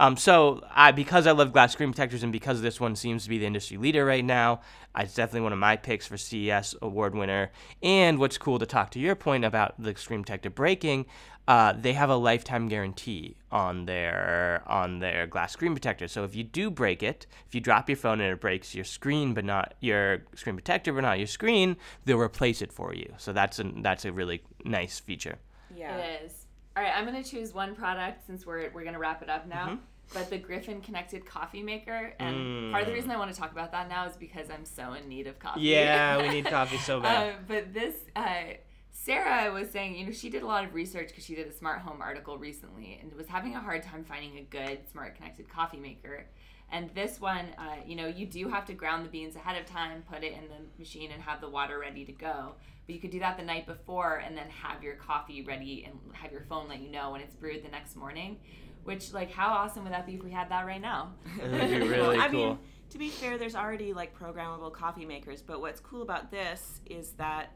Um, 0.00 0.16
so 0.16 0.64
I, 0.74 0.92
because 0.92 1.26
I 1.26 1.32
love 1.32 1.52
glass 1.52 1.74
screen 1.74 1.90
protectors 1.90 2.22
and 2.22 2.32
because 2.32 2.62
this 2.62 2.80
one 2.80 2.96
seems 2.96 3.24
to 3.24 3.28
be 3.28 3.36
the 3.36 3.44
industry 3.44 3.76
leader 3.76 4.02
right 4.02 4.24
now, 4.24 4.62
it's 4.96 5.14
definitely 5.14 5.42
one 5.42 5.52
of 5.52 5.58
my 5.58 5.76
picks 5.76 6.06
for 6.06 6.16
CES 6.16 6.74
award 6.80 7.14
winner. 7.14 7.50
And 7.82 8.18
what's 8.18 8.38
cool 8.38 8.58
to 8.58 8.64
talk 8.64 8.90
to 8.92 8.98
your 8.98 9.14
point 9.14 9.44
about 9.44 9.74
the 9.78 9.94
screen 9.94 10.22
protector 10.22 10.48
breaking, 10.48 11.04
uh, 11.46 11.74
they 11.78 11.92
have 11.92 12.08
a 12.08 12.16
lifetime 12.16 12.66
guarantee 12.66 13.36
on 13.52 13.84
their 13.84 14.62
on 14.66 15.00
their 15.00 15.26
glass 15.26 15.52
screen 15.52 15.74
protector. 15.74 16.08
So 16.08 16.24
if 16.24 16.34
you 16.34 16.44
do 16.44 16.70
break 16.70 17.02
it, 17.02 17.26
if 17.46 17.54
you 17.54 17.60
drop 17.60 17.90
your 17.90 17.96
phone 17.96 18.22
and 18.22 18.32
it 18.32 18.40
breaks 18.40 18.74
your 18.74 18.84
screen 18.84 19.34
but 19.34 19.44
not 19.44 19.74
your 19.80 20.22
screen 20.34 20.56
protector 20.56 20.94
but 20.94 21.02
not 21.02 21.18
your 21.18 21.26
screen, 21.26 21.76
they'll 22.06 22.18
replace 22.18 22.62
it 22.62 22.72
for 22.72 22.94
you. 22.94 23.12
So 23.18 23.34
that's 23.34 23.58
a 23.58 23.64
that's 23.82 24.06
a 24.06 24.12
really 24.12 24.44
nice 24.64 24.98
feature. 24.98 25.36
Yeah. 25.76 25.94
It 25.98 26.22
is. 26.24 26.39
All 26.80 26.86
right, 26.86 26.96
I'm 26.96 27.04
going 27.04 27.22
to 27.22 27.30
choose 27.30 27.52
one 27.52 27.74
product 27.74 28.26
since 28.26 28.46
we're, 28.46 28.70
we're 28.72 28.84
going 28.84 28.94
to 28.94 28.98
wrap 28.98 29.20
it 29.20 29.28
up 29.28 29.46
now. 29.46 29.66
Mm-hmm. 29.66 29.76
But 30.14 30.30
the 30.30 30.38
Griffin 30.38 30.80
Connected 30.80 31.26
Coffee 31.26 31.62
Maker. 31.62 32.14
And 32.18 32.72
part 32.72 32.84
of 32.84 32.88
the 32.88 32.94
reason 32.94 33.10
I 33.10 33.18
want 33.18 33.30
to 33.30 33.38
talk 33.38 33.52
about 33.52 33.70
that 33.72 33.90
now 33.90 34.06
is 34.06 34.16
because 34.16 34.48
I'm 34.48 34.64
so 34.64 34.94
in 34.94 35.06
need 35.06 35.26
of 35.26 35.38
coffee. 35.38 35.60
Yeah, 35.60 36.22
we 36.22 36.28
need 36.34 36.46
coffee 36.46 36.78
so 36.78 37.02
Uh, 37.02 37.32
but 37.46 37.74
this, 37.74 37.94
uh, 38.16 38.54
Sarah 39.02 39.50
was 39.50 39.70
saying, 39.70 39.96
you 39.96 40.04
know, 40.04 40.12
she 40.12 40.28
did 40.28 40.42
a 40.42 40.46
lot 40.46 40.62
of 40.62 40.74
research 40.74 41.08
because 41.08 41.24
she 41.24 41.34
did 41.34 41.46
a 41.46 41.52
smart 41.52 41.78
home 41.78 42.02
article 42.02 42.36
recently 42.36 42.98
and 43.00 43.10
was 43.14 43.26
having 43.26 43.54
a 43.54 43.60
hard 43.60 43.82
time 43.82 44.04
finding 44.04 44.36
a 44.36 44.42
good 44.42 44.80
smart 44.92 45.14
connected 45.14 45.48
coffee 45.48 45.78
maker. 45.78 46.26
And 46.70 46.90
this 46.94 47.18
one, 47.18 47.46
uh, 47.56 47.76
you 47.86 47.96
know, 47.96 48.08
you 48.08 48.26
do 48.26 48.50
have 48.50 48.66
to 48.66 48.74
ground 48.74 49.06
the 49.06 49.08
beans 49.08 49.36
ahead 49.36 49.58
of 49.58 49.66
time, 49.66 50.02
put 50.02 50.22
it 50.22 50.34
in 50.34 50.42
the 50.48 50.78
machine, 50.78 51.12
and 51.12 51.22
have 51.22 51.40
the 51.40 51.48
water 51.48 51.78
ready 51.78 52.04
to 52.04 52.12
go. 52.12 52.52
But 52.86 52.94
you 52.94 53.00
could 53.00 53.10
do 53.10 53.20
that 53.20 53.38
the 53.38 53.42
night 53.42 53.66
before 53.66 54.16
and 54.16 54.36
then 54.36 54.50
have 54.50 54.82
your 54.82 54.96
coffee 54.96 55.40
ready 55.40 55.86
and 55.86 55.98
have 56.12 56.30
your 56.30 56.42
phone 56.42 56.68
let 56.68 56.80
you 56.80 56.90
know 56.90 57.12
when 57.12 57.22
it's 57.22 57.34
brewed 57.34 57.64
the 57.64 57.70
next 57.70 57.96
morning. 57.96 58.36
Which, 58.84 59.14
like, 59.14 59.32
how 59.32 59.48
awesome 59.48 59.82
would 59.84 59.94
that 59.94 60.04
be 60.04 60.16
if 60.16 60.22
we 60.22 60.30
had 60.30 60.50
that 60.50 60.66
right 60.66 60.80
now? 60.80 61.14
That'd 61.40 61.82
be 61.82 61.88
really 61.88 62.18
I 62.18 62.28
mean, 62.28 62.58
to 62.90 62.98
be 62.98 63.08
fair, 63.08 63.38
there's 63.38 63.56
already 63.56 63.94
like 63.94 64.14
programmable 64.18 64.74
coffee 64.74 65.06
makers, 65.06 65.40
but 65.40 65.62
what's 65.62 65.80
cool 65.80 66.02
about 66.02 66.30
this 66.30 66.82
is 66.84 67.12
that 67.12 67.54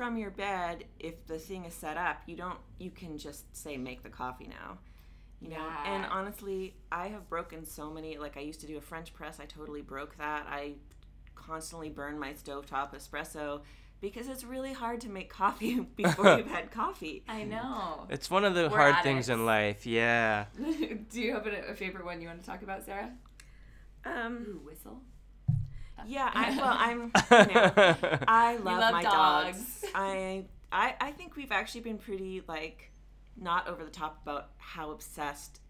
from 0.00 0.16
your 0.16 0.30
bed, 0.30 0.84
if 0.98 1.26
the 1.26 1.36
thing 1.36 1.66
is 1.66 1.74
set 1.74 1.98
up, 1.98 2.22
you 2.24 2.34
don't 2.34 2.58
you 2.78 2.90
can 2.90 3.18
just 3.18 3.54
say 3.54 3.76
make 3.76 4.02
the 4.02 4.08
coffee 4.08 4.48
now. 4.48 4.78
You 5.42 5.50
know, 5.50 5.68
and 5.84 6.06
honestly, 6.06 6.74
I 6.90 7.08
have 7.08 7.28
broken 7.28 7.66
so 7.66 7.90
many. 7.90 8.16
Like 8.16 8.38
I 8.38 8.40
used 8.40 8.62
to 8.62 8.66
do 8.66 8.78
a 8.78 8.80
French 8.80 9.12
press, 9.12 9.38
I 9.40 9.44
totally 9.44 9.82
broke 9.82 10.16
that. 10.16 10.46
I 10.48 10.76
constantly 11.34 11.90
burn 11.90 12.18
my 12.18 12.32
stovetop 12.32 12.94
espresso 12.94 13.60
because 14.00 14.26
it's 14.26 14.42
really 14.42 14.72
hard 14.72 15.02
to 15.02 15.10
make 15.10 15.28
coffee 15.28 15.80
before 15.96 16.38
you've 16.38 16.46
had 16.46 16.70
coffee. 16.82 17.22
I 17.28 17.44
know. 17.44 18.06
It's 18.08 18.30
one 18.30 18.46
of 18.46 18.54
the 18.54 18.70
We're 18.70 18.78
hard 18.78 19.02
things 19.02 19.28
in 19.28 19.44
life. 19.44 19.84
Yeah. 19.84 20.46
do 21.10 21.20
you 21.20 21.34
have 21.34 21.46
a, 21.46 21.72
a 21.72 21.74
favorite 21.74 22.06
one 22.06 22.22
you 22.22 22.28
want 22.28 22.40
to 22.40 22.46
talk 22.46 22.62
about, 22.62 22.86
Sarah? 22.86 23.12
Um, 24.06 24.46
Ooh, 24.48 24.60
whistle. 24.66 25.02
Yeah, 26.06 26.30
I, 26.32 26.56
well, 26.56 26.76
I'm. 26.78 27.00
You 27.48 27.54
know, 27.54 28.18
I 28.28 28.56
love, 28.56 28.64
love 28.80 28.92
my 28.92 29.02
dogs. 29.02 29.56
dogs. 29.58 29.84
I, 29.94 30.44
I 30.72 30.94
I 31.00 31.10
think 31.12 31.36
we've 31.36 31.52
actually 31.52 31.82
been 31.82 31.98
pretty 31.98 32.42
like 32.46 32.90
not 33.36 33.68
over 33.68 33.84
the 33.84 33.90
top 33.90 34.18
about 34.22 34.50
how 34.58 34.90
obsessed 34.90 35.60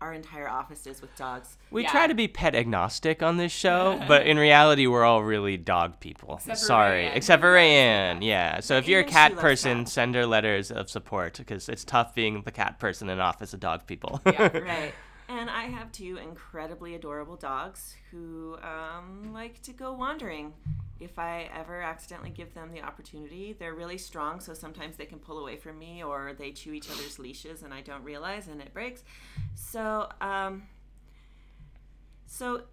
our 0.00 0.14
entire 0.14 0.48
office 0.48 0.86
is 0.86 1.02
with 1.02 1.14
dogs. 1.14 1.58
We 1.70 1.82
Yeah. 1.82 1.90
try 1.90 2.06
to 2.06 2.14
be 2.14 2.26
pet 2.26 2.54
agnostic 2.54 3.22
on 3.22 3.36
this 3.36 3.52
show, 3.52 4.02
but 4.08 4.26
in 4.26 4.38
reality, 4.38 4.86
we're 4.86 5.04
all 5.04 5.22
really 5.22 5.58
dog 5.58 6.00
people. 6.00 6.36
Except 6.36 6.58
Sorry, 6.58 7.02
Rayanne. 7.04 7.16
except 7.16 7.42
for 7.42 7.52
Rayanne. 7.54 8.22
Yeah. 8.22 8.60
So 8.60 8.78
if 8.78 8.88
you're 8.88 9.00
a 9.00 9.04
cat 9.04 9.36
person, 9.36 9.80
cats. 9.80 9.92
send 9.92 10.14
her 10.14 10.24
letters 10.24 10.70
of 10.70 10.88
support 10.88 11.36
because 11.36 11.68
it's 11.68 11.84
tough 11.84 12.14
being 12.14 12.40
the 12.46 12.50
cat 12.50 12.78
person 12.78 13.10
in 13.10 13.20
office 13.20 13.52
of 13.52 13.60
dog 13.60 13.86
people. 13.86 14.22
Yeah, 14.24 14.48
Right. 14.58 14.94
And 15.40 15.48
I 15.48 15.68
have 15.68 15.90
two 15.90 16.18
incredibly 16.22 16.96
adorable 16.96 17.36
dogs 17.36 17.96
who 18.10 18.58
um, 18.62 19.32
like 19.32 19.62
to 19.62 19.72
go 19.72 19.94
wandering. 19.94 20.52
If 21.00 21.18
I 21.18 21.48
ever 21.56 21.80
accidentally 21.80 22.28
give 22.28 22.52
them 22.52 22.72
the 22.72 22.82
opportunity, 22.82 23.56
they're 23.58 23.72
really 23.72 23.96
strong, 23.96 24.40
so 24.40 24.52
sometimes 24.52 24.98
they 24.98 25.06
can 25.06 25.18
pull 25.18 25.38
away 25.38 25.56
from 25.56 25.78
me 25.78 26.04
or 26.04 26.34
they 26.38 26.50
chew 26.50 26.74
each 26.74 26.90
other's 26.90 27.18
leashes 27.18 27.62
and 27.62 27.72
I 27.72 27.80
don't 27.80 28.04
realize 28.04 28.48
and 28.48 28.60
it 28.60 28.74
breaks. 28.74 29.02
So, 29.54 30.10
um, 30.20 30.64
so 32.26 32.64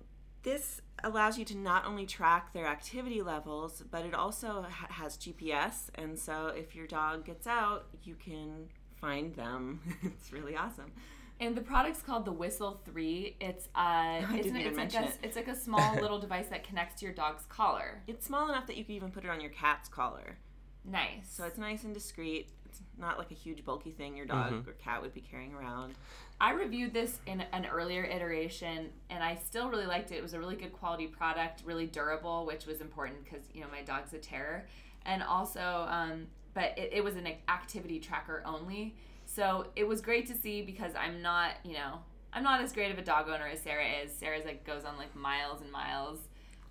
this 0.43 0.81
allows 1.05 1.37
you 1.37 1.45
to 1.45 1.57
not 1.57 1.85
only 1.85 2.05
track 2.05 2.51
their 2.51 2.67
activity 2.67 3.21
levels, 3.21 3.81
but 3.89 4.03
it 4.03 4.13
also 4.13 4.65
ha- 4.69 4.87
has 4.89 5.15
GPS. 5.15 5.87
And 5.95 6.19
so 6.19 6.47
if 6.47 6.75
your 6.75 6.85
dog 6.85 7.23
gets 7.23 7.47
out, 7.47 7.85
you 8.03 8.15
can 8.15 8.67
find 8.99 9.33
them. 9.35 9.79
it's 10.03 10.33
really 10.33 10.57
awesome. 10.57 10.91
And 11.39 11.55
the 11.55 11.61
product's 11.61 12.01
called 12.01 12.25
the 12.25 12.31
Whistle 12.31 12.81
Three. 12.83 13.35
It's 13.39 13.67
uh, 13.75 14.21
didn't 14.21 14.39
isn't 14.39 14.55
it? 14.55 14.59
even 14.59 14.67
It's 14.69 14.77
like 14.77 14.93
mention 14.93 15.03
a, 15.03 15.05
it. 15.07 15.17
it's 15.21 15.35
like 15.35 15.47
a 15.47 15.55
small 15.55 15.95
little 16.01 16.19
device 16.19 16.47
that 16.47 16.63
connects 16.63 16.99
to 16.99 17.05
your 17.05 17.13
dog's 17.13 17.45
collar. 17.45 18.01
It's 18.07 18.25
small 18.25 18.49
enough 18.49 18.65
that 18.67 18.75
you 18.77 18.83
can 18.83 18.95
even 18.95 19.11
put 19.11 19.23
it 19.23 19.29
on 19.29 19.39
your 19.39 19.51
cat's 19.51 19.87
collar. 19.87 20.37
Nice. 20.83 21.27
So 21.29 21.43
it's 21.45 21.57
nice 21.57 21.83
and 21.83 21.93
discreet. 21.93 22.49
It's 22.65 22.81
not 22.97 23.17
like 23.17 23.31
a 23.31 23.35
huge 23.35 23.63
bulky 23.65 23.91
thing 23.91 24.15
your 24.15 24.25
dog 24.25 24.67
or 24.67 24.73
cat 24.73 25.01
would 25.01 25.13
be 25.13 25.21
carrying 25.21 25.53
around. 25.53 25.93
I 26.39 26.51
reviewed 26.53 26.93
this 26.93 27.19
in 27.25 27.41
an 27.51 27.65
earlier 27.65 28.03
iteration, 28.03 28.89
and 29.09 29.23
I 29.23 29.35
still 29.35 29.69
really 29.69 29.85
liked 29.85 30.11
it. 30.11 30.15
It 30.15 30.23
was 30.23 30.33
a 30.33 30.39
really 30.39 30.55
good 30.55 30.73
quality 30.73 31.07
product, 31.07 31.63
really 31.65 31.87
durable, 31.87 32.45
which 32.45 32.65
was 32.65 32.81
important 32.81 33.23
because 33.23 33.45
you 33.53 33.61
know 33.61 33.67
my 33.71 33.81
dog's 33.81 34.13
a 34.13 34.17
terror, 34.17 34.65
and 35.05 35.21
also, 35.23 35.85
um, 35.89 36.27
but 36.53 36.77
it, 36.77 36.89
it 36.93 37.03
was 37.03 37.15
an 37.15 37.27
activity 37.47 37.99
tracker 37.99 38.41
only. 38.45 38.95
So 39.37 39.67
it 39.75 39.87
was 39.87 40.01
great 40.01 40.25
to 40.29 40.35
see 40.35 40.63
because 40.63 40.93
I'm 40.99 41.21
not, 41.21 41.51
you 41.63 41.73
know, 41.73 41.99
I'm 42.33 42.41
not 42.41 42.59
as 42.59 42.73
great 42.73 42.91
of 42.91 42.97
a 42.97 43.03
dog 43.03 43.29
owner 43.29 43.45
as 43.45 43.61
Sarah 43.61 43.85
is. 44.03 44.11
Sarah's 44.11 44.45
like 44.45 44.65
goes 44.65 44.83
on 44.83 44.97
like 44.97 45.15
miles 45.15 45.61
and 45.61 45.71
miles, 45.71 46.17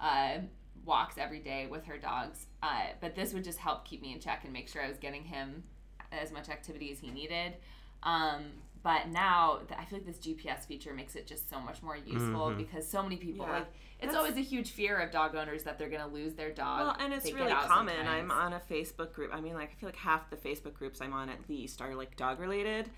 uh, 0.01 0.39
walks 0.85 1.17
every 1.17 1.39
day 1.39 1.69
with 1.71 1.85
her 1.85 1.97
dogs. 1.97 2.47
Uh, 2.65 2.89
but 3.01 3.15
this 3.15 3.33
would 3.33 3.45
just 3.45 3.59
help 3.59 3.85
keep 3.85 4.03
me 4.03 4.13
in 4.13 4.19
check 4.19 4.41
and 4.43 4.53
make 4.53 4.69
sure 4.69 4.83
I 4.83 4.89
was 4.89 4.99
getting 4.99 5.23
him 5.23 5.63
as 6.11 6.33
much 6.33 6.49
activity 6.49 6.91
as 6.91 6.99
he 6.99 7.13
needed. 7.13 7.55
Um, 8.03 8.47
but 8.87 9.09
now 9.09 9.59
th- 9.67 9.81
I 9.81 9.85
feel 9.85 9.99
like 9.99 10.07
this 10.07 10.19
GPS 10.19 10.65
feature 10.65 10.95
makes 10.95 11.17
it 11.17 11.27
just 11.27 11.51
so 11.51 11.59
much 11.59 11.83
more 11.83 11.97
useful 11.97 12.53
because 12.57 12.87
so 12.87 13.03
many 13.03 13.17
people 13.17 13.45
Yeah. 13.47 13.53
like 13.53 13.67
it's 13.99 14.13
That's- 14.13 14.17
always 14.17 14.37
a 14.37 14.49
huge 14.49 14.71
fear 14.71 14.99
of 14.99 15.11
dog 15.11 15.35
owners 15.35 15.65
that 15.65 15.77
they're 15.79 15.89
gonna 15.89 16.07
lose 16.07 16.35
their 16.35 16.53
dog. 16.53 16.81
Well, 16.81 16.97
and 17.01 17.13
it's 17.13 17.33
really 17.33 17.51
common. 17.53 17.95
sometimes. 17.97 18.09
I'm 18.09 18.31
on 18.31 18.53
a 18.53 18.61
Facebook 18.61 19.13
group. 19.13 19.35
I 19.35 19.41
mean, 19.41 19.55
like 19.55 19.71
I 19.73 19.75
feel 19.81 19.89
like 19.89 19.97
half 19.97 20.31
the 20.31 20.37
Facebook 20.37 20.75
groups 20.75 21.01
I'm 21.01 21.13
on 21.13 21.29
at 21.31 21.49
least 21.49 21.81
are 21.83 21.95
like 21.97 22.17
dog 22.17 22.39
related. 22.39 22.91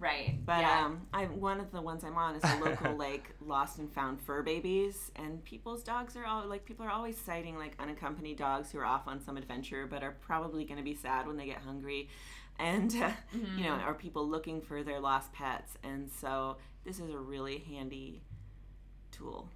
right, 0.00 0.38
But 0.46 0.60
yeah. 0.60 0.84
um, 0.84 1.06
I 1.12 1.24
one 1.24 1.58
of 1.60 1.72
the 1.72 1.80
ones 1.82 2.04
I'm 2.04 2.16
on 2.16 2.36
is 2.36 2.44
a 2.44 2.56
local 2.64 2.94
like 3.06 3.34
lost 3.40 3.78
and 3.78 3.92
found 3.92 4.20
fur 4.20 4.42
babies, 4.42 5.10
and 5.16 5.42
people's 5.44 5.82
dogs 5.82 6.16
are 6.16 6.24
all 6.26 6.46
like 6.46 6.64
people 6.64 6.84
are 6.86 6.90
always 6.90 7.16
citing 7.18 7.56
like 7.56 7.74
unaccompanied 7.80 8.36
dogs 8.38 8.70
who 8.70 8.78
are 8.78 8.84
off 8.84 9.08
on 9.08 9.20
some 9.20 9.36
adventure, 9.36 9.86
but 9.88 10.02
are 10.04 10.16
probably 10.20 10.64
going 10.64 10.78
to 10.78 10.84
be 10.84 10.94
sad 10.94 11.26
when 11.26 11.36
they 11.36 11.46
get 11.46 11.58
hungry, 11.58 12.08
and 12.58 12.94
uh, 12.96 13.10
you 13.56 13.64
know, 13.64 13.70
are 13.70 13.94
people 13.94 14.28
looking 14.28 14.60
for 14.60 14.82
their 14.82 15.00
lost 15.00 15.32
pets, 15.32 15.74
and 15.82 16.10
so 16.10 16.56
this 16.84 17.00
is 17.00 17.10
a 17.10 17.18
really 17.18 17.58
handy 17.58 18.22
tool. 19.10 19.48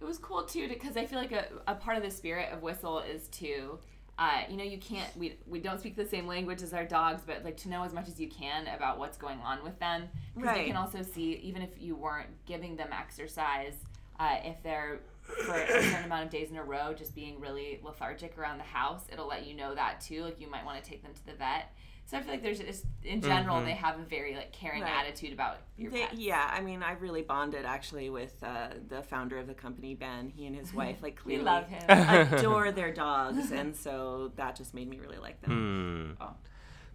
It 0.00 0.04
was 0.04 0.18
cool 0.18 0.44
too 0.44 0.68
because 0.68 0.96
I 0.96 1.04
feel 1.04 1.18
like 1.18 1.32
a, 1.32 1.46
a 1.66 1.74
part 1.74 1.96
of 1.96 2.02
the 2.02 2.10
spirit 2.10 2.52
of 2.52 2.62
Whistle 2.62 3.00
is 3.00 3.28
to, 3.28 3.78
uh, 4.18 4.42
you 4.48 4.56
know, 4.56 4.64
you 4.64 4.78
can't 4.78 5.14
we 5.16 5.36
we 5.46 5.60
don't 5.60 5.78
speak 5.78 5.94
the 5.94 6.06
same 6.06 6.26
language 6.26 6.62
as 6.62 6.72
our 6.72 6.84
dogs, 6.86 7.22
but 7.26 7.44
like 7.44 7.56
to 7.58 7.68
know 7.68 7.82
as 7.84 7.92
much 7.92 8.08
as 8.08 8.18
you 8.18 8.28
can 8.28 8.66
about 8.68 8.98
what's 8.98 9.18
going 9.18 9.40
on 9.40 9.62
with 9.62 9.78
them 9.78 10.08
because 10.34 10.56
you 10.58 10.64
can 10.66 10.76
also 10.76 11.02
see 11.02 11.34
even 11.42 11.62
if 11.62 11.70
you 11.78 11.94
weren't 11.94 12.30
giving 12.46 12.76
them 12.76 12.88
exercise, 12.92 13.74
uh, 14.18 14.36
if 14.42 14.62
they're 14.62 15.00
for 15.22 15.54
a 15.54 15.66
certain 15.68 16.04
amount 16.04 16.24
of 16.24 16.30
days 16.30 16.50
in 16.50 16.56
a 16.56 16.64
row 16.64 16.92
just 16.92 17.14
being 17.14 17.38
really 17.38 17.78
lethargic 17.82 18.36
around 18.38 18.58
the 18.58 18.64
house, 18.64 19.04
it'll 19.12 19.28
let 19.28 19.46
you 19.46 19.54
know 19.54 19.74
that 19.74 20.00
too. 20.00 20.24
Like 20.24 20.40
you 20.40 20.50
might 20.50 20.64
want 20.64 20.82
to 20.82 20.88
take 20.88 21.02
them 21.02 21.12
to 21.12 21.26
the 21.26 21.32
vet. 21.34 21.72
So 22.10 22.16
I 22.18 22.22
feel 22.22 22.32
like 22.32 22.42
there's 22.42 22.58
just 22.58 22.86
in 23.04 23.20
general 23.20 23.62
they 23.62 23.70
have 23.70 24.00
a 24.00 24.02
very 24.02 24.34
like 24.34 24.50
caring 24.50 24.82
Right. 24.82 24.90
attitude 25.06 25.32
about 25.32 25.58
your 25.76 25.92
They, 25.92 26.00
pets. 26.06 26.14
yeah, 26.18 26.50
I 26.52 26.60
mean, 26.60 26.82
I 26.82 26.92
really 26.94 27.22
bonded 27.22 27.64
actually 27.64 28.10
with 28.10 28.34
uh, 28.42 28.70
the 28.88 29.00
founder 29.04 29.38
of 29.38 29.46
the 29.46 29.54
company, 29.54 29.94
Ben. 29.94 30.28
He 30.28 30.46
and 30.46 30.56
his 30.56 30.74
wife 30.80 30.96
like 31.02 31.14
clearly 31.14 31.44
love 31.44 31.68
him. 31.68 31.82
adore 31.88 32.72
their 32.80 32.92
dogs, 32.92 33.52
and 33.52 33.76
so 33.76 34.32
that 34.34 34.56
just 34.56 34.74
made 34.74 34.88
me 34.90 34.98
really 34.98 35.18
like 35.18 35.40
them. 35.42 36.16
Hmm. 36.18 36.24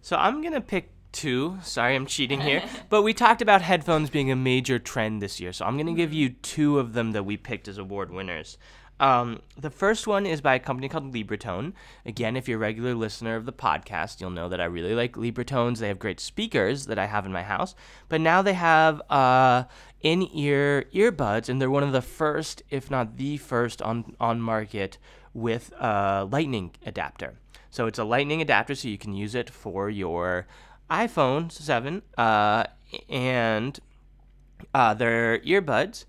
So 0.02 0.16
I'm 0.16 0.42
gonna 0.42 0.60
pick 0.60 0.90
two. 1.12 1.56
Sorry, 1.62 1.94
I'm 1.96 2.04
cheating 2.04 2.42
here. 2.42 2.62
but 2.90 3.00
we 3.00 3.14
talked 3.14 3.40
about 3.40 3.62
headphones 3.62 4.10
being 4.10 4.30
a 4.30 4.36
major 4.36 4.78
trend 4.78 5.22
this 5.22 5.40
year, 5.40 5.54
so 5.54 5.64
I'm 5.64 5.78
gonna 5.78 5.94
give 5.94 6.12
you 6.12 6.28
two 6.28 6.78
of 6.78 6.92
them 6.92 7.12
that 7.12 7.24
we 7.24 7.38
picked 7.38 7.68
as 7.68 7.78
award 7.78 8.10
winners. 8.12 8.58
Um, 8.98 9.42
the 9.58 9.70
first 9.70 10.06
one 10.06 10.24
is 10.24 10.40
by 10.40 10.54
a 10.54 10.58
company 10.58 10.88
called 10.88 11.12
Libratone. 11.12 11.72
Again, 12.04 12.36
if 12.36 12.48
you're 12.48 12.58
a 12.58 12.60
regular 12.60 12.94
listener 12.94 13.36
of 13.36 13.44
the 13.44 13.52
podcast, 13.52 14.20
you'll 14.20 14.30
know 14.30 14.48
that 14.48 14.60
I 14.60 14.64
really 14.64 14.94
like 14.94 15.12
Libratones. 15.12 15.78
They 15.78 15.88
have 15.88 15.98
great 15.98 16.20
speakers 16.20 16.86
that 16.86 16.98
I 16.98 17.06
have 17.06 17.26
in 17.26 17.32
my 17.32 17.42
house, 17.42 17.74
but 18.08 18.20
now 18.20 18.40
they 18.40 18.54
have 18.54 19.02
uh, 19.10 19.64
in-ear 20.00 20.86
earbuds, 20.94 21.48
and 21.48 21.60
they're 21.60 21.70
one 21.70 21.82
of 21.82 21.92
the 21.92 22.02
first, 22.02 22.62
if 22.70 22.90
not 22.90 23.16
the 23.16 23.36
first, 23.36 23.82
on 23.82 24.16
on 24.18 24.40
market 24.40 24.98
with 25.34 25.72
a 25.78 26.26
Lightning 26.30 26.70
adapter. 26.86 27.34
So 27.70 27.86
it's 27.86 27.98
a 27.98 28.04
Lightning 28.04 28.40
adapter, 28.40 28.74
so 28.74 28.88
you 28.88 28.96
can 28.96 29.12
use 29.12 29.34
it 29.34 29.50
for 29.50 29.90
your 29.90 30.46
iPhone 30.90 31.52
7 31.52 32.00
uh, 32.16 32.64
and 33.10 33.78
uh, 34.72 34.94
their 34.94 35.40
earbuds 35.40 36.04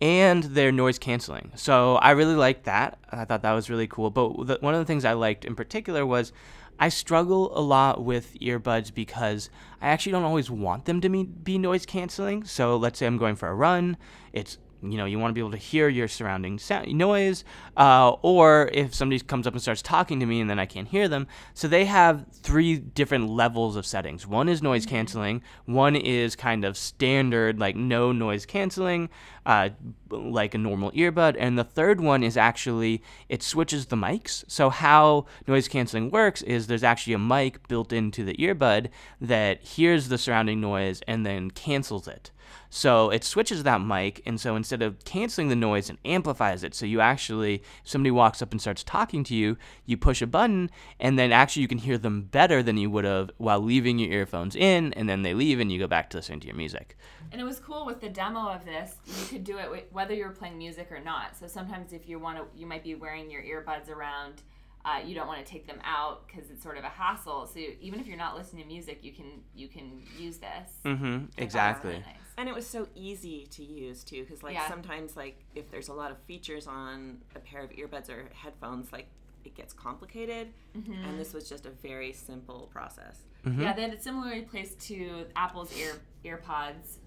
and 0.00 0.42
their 0.44 0.70
noise 0.72 0.98
canceling. 0.98 1.52
So 1.54 1.96
I 1.96 2.10
really 2.10 2.34
liked 2.34 2.64
that. 2.64 2.98
I 3.10 3.24
thought 3.24 3.42
that 3.42 3.52
was 3.52 3.70
really 3.70 3.86
cool. 3.86 4.10
But 4.10 4.46
the, 4.46 4.58
one 4.60 4.74
of 4.74 4.80
the 4.80 4.84
things 4.84 5.04
I 5.04 5.14
liked 5.14 5.44
in 5.44 5.54
particular 5.54 6.04
was 6.04 6.32
I 6.78 6.90
struggle 6.90 7.56
a 7.58 7.60
lot 7.60 8.04
with 8.04 8.38
earbuds 8.40 8.92
because 8.92 9.48
I 9.80 9.88
actually 9.88 10.12
don't 10.12 10.24
always 10.24 10.50
want 10.50 10.84
them 10.84 11.00
to 11.00 11.08
be, 11.08 11.24
be 11.24 11.58
noise 11.58 11.86
canceling. 11.86 12.44
So 12.44 12.76
let's 12.76 12.98
say 12.98 13.06
I'm 13.06 13.16
going 13.16 13.36
for 13.36 13.48
a 13.48 13.54
run, 13.54 13.96
it's 14.32 14.58
you 14.92 14.98
know 14.98 15.04
you 15.04 15.18
want 15.18 15.30
to 15.30 15.34
be 15.34 15.40
able 15.40 15.50
to 15.50 15.56
hear 15.56 15.88
your 15.88 16.08
surrounding 16.08 16.58
sound 16.58 16.92
noise 16.92 17.44
uh, 17.76 18.10
or 18.22 18.70
if 18.72 18.94
somebody 18.94 19.20
comes 19.20 19.46
up 19.46 19.52
and 19.52 19.62
starts 19.62 19.82
talking 19.82 20.20
to 20.20 20.26
me 20.26 20.40
and 20.40 20.48
then 20.48 20.58
i 20.58 20.66
can't 20.66 20.88
hear 20.88 21.08
them. 21.08 21.26
So 21.54 21.68
they 21.68 21.84
have 21.86 22.26
three 22.32 22.76
different 22.76 23.28
levels 23.28 23.76
of 23.76 23.86
settings. 23.86 24.26
One 24.26 24.48
is 24.48 24.62
noise 24.62 24.86
canceling. 24.86 25.42
One 25.64 25.96
is 25.96 26.36
kind 26.36 26.64
of 26.64 26.76
standard 26.76 27.58
like 27.58 27.76
no 27.76 28.12
noise 28.12 28.46
canceling 28.46 29.08
uh, 29.44 29.70
like 30.10 30.54
a 30.54 30.58
normal 30.58 30.90
earbud. 30.92 31.36
And 31.38 31.58
the 31.58 31.64
third 31.64 32.00
one 32.00 32.22
is 32.22 32.36
actually 32.36 33.02
it 33.28 33.42
switches 33.42 33.86
the 33.86 33.96
mics. 33.96 34.44
So 34.48 34.70
how 34.70 35.26
noise 35.46 35.68
canceling 35.68 36.10
works 36.10 36.42
is 36.42 36.66
there's 36.66 36.84
actually 36.84 37.14
a 37.14 37.18
mic 37.18 37.66
built 37.68 37.92
into 37.92 38.24
the 38.24 38.34
earbud 38.34 38.88
that 39.20 39.62
hears 39.62 40.08
the 40.08 40.18
surrounding 40.18 40.60
noise 40.60 41.00
and 41.06 41.24
then 41.24 41.50
cancels 41.50 42.08
it 42.08 42.30
so 42.70 43.10
it 43.10 43.24
switches 43.24 43.62
that 43.62 43.80
mic, 43.80 44.22
and 44.26 44.40
so 44.40 44.56
instead 44.56 44.82
of 44.82 45.04
canceling 45.04 45.48
the 45.48 45.56
noise, 45.56 45.90
it 45.90 45.98
amplifies 46.04 46.64
it. 46.64 46.74
So 46.74 46.86
you 46.86 47.00
actually, 47.00 47.56
if 47.56 47.62
somebody 47.84 48.10
walks 48.10 48.42
up 48.42 48.52
and 48.52 48.60
starts 48.60 48.82
talking 48.82 49.24
to 49.24 49.34
you, 49.34 49.56
you 49.84 49.96
push 49.96 50.22
a 50.22 50.26
button, 50.26 50.70
and 51.00 51.18
then 51.18 51.32
actually 51.32 51.62
you 51.62 51.68
can 51.68 51.78
hear 51.78 51.98
them 51.98 52.22
better 52.22 52.62
than 52.62 52.76
you 52.76 52.90
would 52.90 53.04
have 53.04 53.30
while 53.38 53.60
leaving 53.60 53.98
your 53.98 54.12
earphones 54.12 54.56
in, 54.56 54.92
and 54.94 55.08
then 55.08 55.22
they 55.22 55.34
leave, 55.34 55.60
and 55.60 55.70
you 55.70 55.78
go 55.78 55.86
back 55.86 56.10
to 56.10 56.18
listening 56.18 56.40
to 56.40 56.46
your 56.46 56.56
music. 56.56 56.96
And 57.32 57.40
it 57.40 57.44
was 57.44 57.58
cool 57.58 57.84
with 57.84 58.00
the 58.00 58.08
demo 58.08 58.48
of 58.48 58.64
this. 58.64 58.96
You 59.06 59.26
could 59.26 59.44
do 59.44 59.58
it 59.58 59.88
whether 59.92 60.14
you're 60.14 60.30
playing 60.30 60.58
music 60.58 60.90
or 60.92 61.00
not. 61.00 61.36
So 61.36 61.46
sometimes 61.46 61.92
if 61.92 62.08
you 62.08 62.18
want 62.18 62.38
to, 62.38 62.44
you 62.58 62.66
might 62.66 62.84
be 62.84 62.94
wearing 62.94 63.30
your 63.30 63.42
earbuds 63.42 63.90
around. 63.90 64.42
Uh, 64.84 65.00
you 65.04 65.16
don't 65.16 65.26
want 65.26 65.44
to 65.44 65.50
take 65.50 65.66
them 65.66 65.80
out 65.84 66.26
because 66.26 66.48
it's 66.48 66.62
sort 66.62 66.78
of 66.78 66.84
a 66.84 66.88
hassle. 66.88 67.46
So 67.46 67.58
even 67.80 67.98
if 67.98 68.06
you're 68.06 68.16
not 68.16 68.36
listening 68.36 68.62
to 68.62 68.68
music, 68.68 69.02
you 69.02 69.12
can 69.12 69.42
you 69.54 69.66
can 69.66 70.02
use 70.16 70.38
this. 70.38 70.70
Mm-hmm. 70.84 71.24
Exactly. 71.38 71.90
really 71.90 72.04
nice. 72.04 72.25
And 72.38 72.48
it 72.48 72.54
was 72.54 72.66
so 72.66 72.86
easy 72.94 73.46
to 73.52 73.64
use 73.64 74.04
too, 74.04 74.22
because 74.22 74.42
like 74.42 74.54
Yeah. 74.54 74.68
sometimes 74.68 75.16
like 75.16 75.44
if 75.54 75.70
there's 75.70 75.88
a 75.88 75.94
lot 75.94 76.10
of 76.10 76.18
features 76.22 76.66
on 76.66 77.22
a 77.34 77.38
pair 77.40 77.62
of 77.62 77.70
earbuds 77.70 78.10
or 78.10 78.28
headphones, 78.34 78.92
like 78.92 79.06
it 79.44 79.54
gets 79.54 79.72
complicated, 79.72 80.52
and 80.74 81.18
this 81.18 81.32
was 81.32 81.48
just 81.48 81.66
a 81.66 81.70
very 81.70 82.12
simple 82.12 82.68
process. 82.72 83.20
Yeah, 83.46 83.72
they 83.74 83.82
had 83.82 83.92
it 83.94 84.02
similarly 84.02 84.42
placed 84.42 84.80
to 84.88 85.24
Apple's 85.36 85.72
ear 85.78 85.94
earpods, 86.24 86.98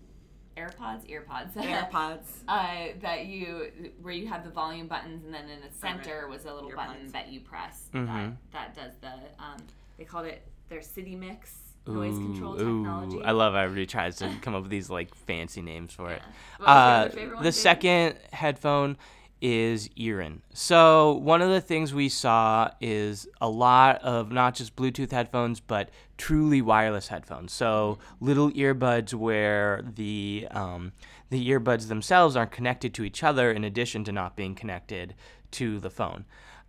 AirPods, 0.57 1.05
earpods. 1.09 1.53
AirPods. 1.53 2.25
uh, 2.47 2.87
that 3.01 3.25
you 3.25 3.71
where 4.01 4.13
you 4.13 4.27
have 4.27 4.43
the 4.43 4.49
volume 4.49 4.87
buttons 4.87 5.23
and 5.25 5.33
then 5.33 5.49
in 5.49 5.59
the 5.61 5.69
center 5.77 6.27
was 6.27 6.45
a 6.45 6.53
little 6.53 6.71
button 6.71 7.11
that 7.11 7.27
you 7.29 7.39
press 7.41 7.89
Mhm. 7.93 8.07
that 8.51 8.73
that 8.73 8.75
does 8.75 8.93
the 9.01 9.13
um, 9.43 9.57
they 9.97 10.05
called 10.05 10.25
it 10.25 10.47
their 10.69 10.79
CityMix 10.79 11.49
noise 11.89 12.17
control 12.17 12.55
technology. 12.55 13.17
ooh. 13.17 13.23
I 13.23 13.31
love 13.31 13.53
how 13.53 13.59
everybody 13.59 13.85
tries 13.85 14.17
to 14.17 14.29
come 14.41 14.55
up 14.55 14.63
with 14.63 14.71
these 14.71 14.89
like 14.89 15.13
fancy 15.15 15.61
names 15.61 15.93
for 15.93 16.11
it. 16.11 16.21
Uh, 16.59 17.07
the 17.41 17.53
second 17.53 18.17
headphone 18.33 18.97
is 19.41 19.89
Earin. 19.97 20.41
So 20.53 21.13
one 21.13 21.41
of 21.41 21.49
the 21.49 21.61
things 21.61 21.93
we 21.93 22.09
saw 22.09 22.71
is 22.81 23.27
a 23.39 23.47
lot 23.49 24.01
of 24.03 24.31
not 24.31 24.55
just 24.55 24.75
Bluetooth 24.75 25.11
headphones, 25.11 25.61
but 25.61 25.89
truly 26.17 26.61
wireless 26.61 27.07
headphones. 27.07 27.53
So 27.53 27.97
little 28.19 28.51
earbuds 28.51 29.13
where 29.13 29.83
the 29.95 30.47
um, 30.51 30.91
the 31.29 31.49
earbuds 31.49 31.87
themselves 31.87 32.35
aren't 32.35 32.51
connected 32.51 32.93
to 32.95 33.03
each 33.03 33.23
other, 33.23 33.51
in 33.51 33.63
addition 33.63 34.03
to 34.05 34.11
not 34.11 34.35
being 34.35 34.55
connected 34.55 35.15
to 35.51 35.79
the 35.79 35.89
phone. 35.89 36.25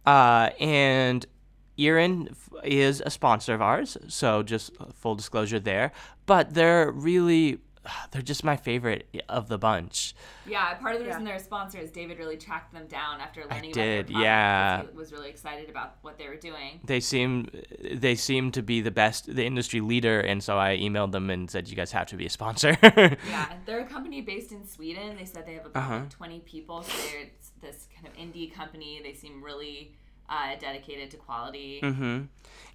Uh, 0.06 0.50
and 0.61 1.26
Earin 1.78 2.35
is 2.64 3.02
a 3.04 3.11
sponsor 3.11 3.54
of 3.54 3.62
ours, 3.62 3.96
so 4.09 4.42
just 4.42 4.72
full 4.94 5.14
disclosure 5.14 5.59
there. 5.61 5.92
But 6.26 6.54
they're 6.54 6.90
really, 6.90 7.59
they're 8.11 8.20
just 8.22 8.45
my 8.45 8.57
favorite 8.57 9.09
of 9.28 9.49
the 9.49 9.57
bunch. 9.57 10.14
Yeah, 10.47 10.74
part 10.74 10.95
of 10.95 10.99
the 11.01 11.07
Yeah. 11.07 11.12
reason 11.12 11.24
they're 11.24 11.36
a 11.36 11.40
sponsor 11.40 11.78
is 11.78 11.90
David 11.90 12.18
really 12.18 12.36
tracked 12.36 12.74
them 12.74 12.86
down 12.86 13.20
after 13.20 13.45
learning 13.51 13.72
did, 13.72 13.76
about 13.76 13.78
their 13.78 14.03
product 14.05 14.20
yeah. 14.20 14.82
He 14.90 14.97
was 14.99 15.12
really 15.12 15.30
excited 15.30 15.70
about 15.70 15.97
what 16.03 16.18
they 16.18 16.28
were 16.28 16.36
doing. 16.36 16.80
They 16.84 17.01
seem, 17.01 17.49
they 17.95 18.14
seem 18.14 18.51
to 18.53 18.62
be 18.62 18.80
the 18.82 18.90
best, 18.90 19.34
the 19.34 19.47
industry 19.47 19.80
leader, 19.80 20.20
and 20.20 20.42
so 20.42 20.59
I 20.59 20.76
emailed 20.76 21.12
them 21.12 21.30
and 21.30 21.51
said, 21.51 21.68
"You 21.68 21.76
guys 21.76 21.92
have 21.92 22.09
to 22.09 22.16
be 22.16 22.26
a 22.26 22.30
sponsor." 22.30 22.76
Yeah, 22.82 23.53
they're 23.64 23.80
a 23.80 23.86
company 23.86 24.20
based 24.20 24.53
in 24.53 24.66
Sweden. 24.66 25.16
They 25.16 25.24
said 25.24 25.47
they 25.47 25.55
have 25.55 25.66
about 25.66 25.80
Uh-huh. 25.82 26.01
20 26.11 26.40
people, 26.40 26.82
so 26.82 26.92
they're 27.11 27.22
it's 27.22 27.53
this 27.62 27.88
kind 27.95 28.07
of 28.07 28.12
indie 28.14 28.53
company. 28.53 29.01
They 29.03 29.14
seem 29.14 29.42
really 29.42 29.95
uh, 30.31 30.55
dedicated 30.59 31.11
to 31.11 31.16
quality. 31.16 31.81
Mm-hmm. 31.83 32.22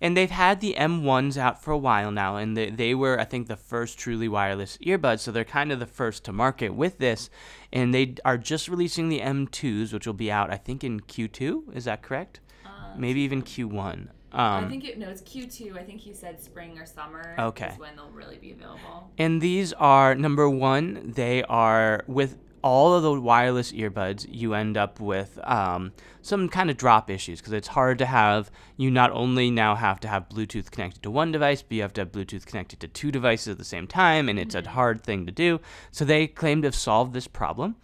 And 0.02 0.18
they've 0.18 0.30
had 0.30 0.60
the 0.60 0.76
M1s 0.78 1.38
out 1.38 1.64
for 1.64 1.72
a 1.72 1.78
while 1.78 2.12
now, 2.12 2.36
and 2.36 2.56
they, 2.56 2.70
they 2.70 2.94
were, 2.94 3.20
I 3.20 3.24
think, 3.24 3.48
the 3.48 3.56
first 3.56 3.98
truly 3.98 4.28
wireless 4.28 4.78
earbuds, 4.78 5.22
so 5.22 5.32
they're 5.32 5.46
kind 5.46 5.72
of 5.72 5.80
the 5.80 5.86
first 5.86 6.26
to 6.26 6.34
market 6.34 6.76
with 6.76 6.98
this. 6.98 7.30
And 7.72 7.94
they 7.94 8.16
are 8.26 8.38
just 8.38 8.68
releasing 8.68 9.10
the 9.10 9.22
M2s, 9.22 9.94
which 9.94 10.06
will 10.06 10.14
be 10.14 10.32
out, 10.32 10.52
I 10.52 10.58
think, 10.58 10.84
in 10.84 11.00
Q2. 11.00 11.76
Is 11.76 11.86
that 11.86 12.02
correct? 12.02 12.42
Uh, 12.66 12.70
Maybe 12.98 13.22
even 13.22 13.42
Q1. 13.42 14.10
Um, 14.36 14.66
I 14.66 14.68
think 14.68 14.84
it 14.84 15.00
no, 15.00 15.08
it's 15.08 15.22
Q2. 15.22 15.78
I 15.78 15.84
think 15.84 16.06
you 16.06 16.14
said 16.14 16.44
spring 16.44 16.78
or 16.78 16.86
summer. 16.86 17.36
Okay. 17.40 17.70
Is 17.70 17.80
when 17.80 17.96
they'll 17.96 18.10
really 18.10 18.38
be 18.38 18.52
available. 18.52 19.10
And 19.18 19.42
these 19.42 19.72
are 19.72 20.14
number 20.14 20.50
one, 20.50 21.14
they 21.16 21.42
are 21.44 22.04
with 22.06 22.36
all 22.66 22.96
of 22.96 23.04
the 23.04 23.22
wireless 23.22 23.72
earbuds, 23.74 24.26
you 24.28 24.56
end 24.56 24.76
up 24.76 25.00
with 25.00 25.38
um, 25.44 25.94
some 26.24 26.50
kind 26.50 26.72
of 26.72 26.76
drop 26.76 27.12
issues 27.12 27.40
because 27.40 27.54
it's 27.54 27.68
hard 27.68 28.00
to 28.00 28.08
have. 28.08 28.50
You 28.76 28.90
not 28.90 29.12
only 29.12 29.52
now 29.52 29.76
have 29.76 30.00
to 30.00 30.08
have 30.08 30.28
Bluetooth 30.30 30.72
connected 30.72 31.04
to 31.04 31.12
one 31.12 31.32
device, 31.32 31.62
but 31.62 31.74
you 31.74 31.84
have 31.84 31.94
to 31.94 32.02
have 32.02 32.12
Bluetooth 32.12 32.48
connected 32.48 32.80
to 32.80 32.88
two 32.88 33.12
devices 33.12 33.50
at 33.50 33.60
the 33.60 33.64
same 33.64 33.86
time, 33.86 34.28
and 34.28 34.40
it's 34.40 34.56
a 34.56 34.68
hard 34.68 35.04
thing 35.04 35.28
to 35.28 35.32
do. 35.32 35.62
So 35.92 36.06
they 36.06 36.26
claim 36.26 36.64
to 36.64 36.68
have 36.68 36.76
solved 36.76 37.14
this 37.14 37.28
problem. 37.28 37.76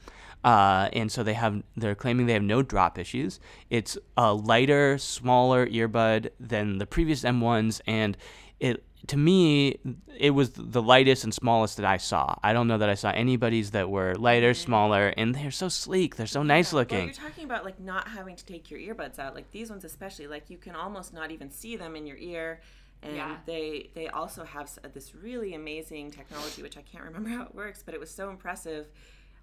Uh, 0.43 0.89
and 0.93 1.11
so 1.11 1.21
they 1.21 1.35
have 1.35 1.61
they're 1.77 1.93
claiming 1.93 2.25
they 2.25 2.33
have 2.33 2.41
no 2.41 2.63
drop 2.63 2.97
issues. 2.97 3.39
It's 3.69 3.99
a 4.17 4.33
lighter, 4.33 4.97
smaller 4.97 5.67
earbud 5.67 6.31
than 6.39 6.79
the 6.79 6.87
previous 6.87 7.21
M1s, 7.21 7.81
and 7.85 8.17
it 8.59 8.83
to 9.07 9.17
me 9.17 9.79
it 10.17 10.31
was 10.31 10.51
the 10.51 10.81
lightest 10.81 11.23
and 11.23 11.33
smallest 11.33 11.77
that 11.77 11.85
I 11.85 11.97
saw. 11.97 12.35
I 12.43 12.53
don't 12.53 12.67
know 12.67 12.77
that 12.77 12.89
I 12.89 12.93
saw 12.95 13.09
anybody's 13.11 13.71
that 13.71 13.89
were 13.89 14.13
lighter, 14.15 14.53
smaller, 14.53 15.07
and 15.17 15.33
they're 15.33 15.49
so 15.51 15.67
sleek. 15.69 16.15
They're 16.15 16.27
so 16.27 16.43
nice 16.43 16.71
Well, 16.71 16.81
looking. 16.81 17.05
you're 17.05 17.13
talking 17.13 17.45
about 17.45 17.65
like 17.65 17.79
not 17.79 18.07
having 18.07 18.35
to 18.35 18.45
take 18.45 18.69
your 18.69 18.79
earbuds 18.79 19.17
out. 19.17 19.33
Like 19.33 19.49
these 19.51 19.69
ones, 19.69 19.83
especially, 19.83 20.27
like 20.27 20.49
you 20.49 20.57
can 20.57 20.75
almost 20.75 21.13
not 21.13 21.31
even 21.31 21.49
see 21.49 21.75
them 21.75 21.95
in 21.95 22.05
your 22.05 22.17
ear. 22.17 22.61
And 23.03 23.15
Yeah. 23.15 23.37
they 23.47 23.89
they 23.95 24.07
also 24.09 24.43
have 24.43 24.69
this 24.93 25.15
really 25.15 25.55
amazing 25.55 26.11
technology, 26.11 26.61
which 26.61 26.77
I 26.77 26.81
can't 26.83 27.03
remember 27.09 27.29
how 27.29 27.43
it 27.43 27.55
works, 27.55 27.81
but 27.83 27.93
it 27.95 27.99
was 27.99 28.11
so 28.11 28.29
impressive. 28.29 28.87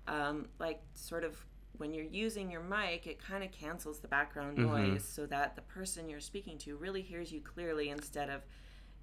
Um, 0.06 0.46
like 0.58 0.80
sort 0.94 1.24
of 1.24 1.44
when 1.76 1.92
you're 1.92 2.04
using 2.04 2.50
your 2.50 2.62
mic, 2.62 3.06
it 3.06 3.18
kind 3.20 3.44
of 3.44 3.50
cancels 3.52 3.98
the 4.00 4.08
background 4.08 4.58
Mm-hmm. 4.58 4.94
noise 4.94 5.04
so 5.04 5.26
that 5.26 5.54
the 5.56 5.62
person 5.62 6.08
you're 6.08 6.20
speaking 6.20 6.56
to 6.58 6.76
really 6.76 7.02
hears 7.02 7.30
you 7.32 7.40
clearly 7.40 7.90
instead 7.90 8.30
of 8.30 8.42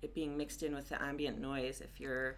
it 0.01 0.13
being 0.13 0.37
mixed 0.37 0.63
in 0.63 0.75
with 0.75 0.89
the 0.89 1.01
ambient 1.01 1.39
noise 1.39 1.81
if 1.81 1.99
you're 1.99 2.37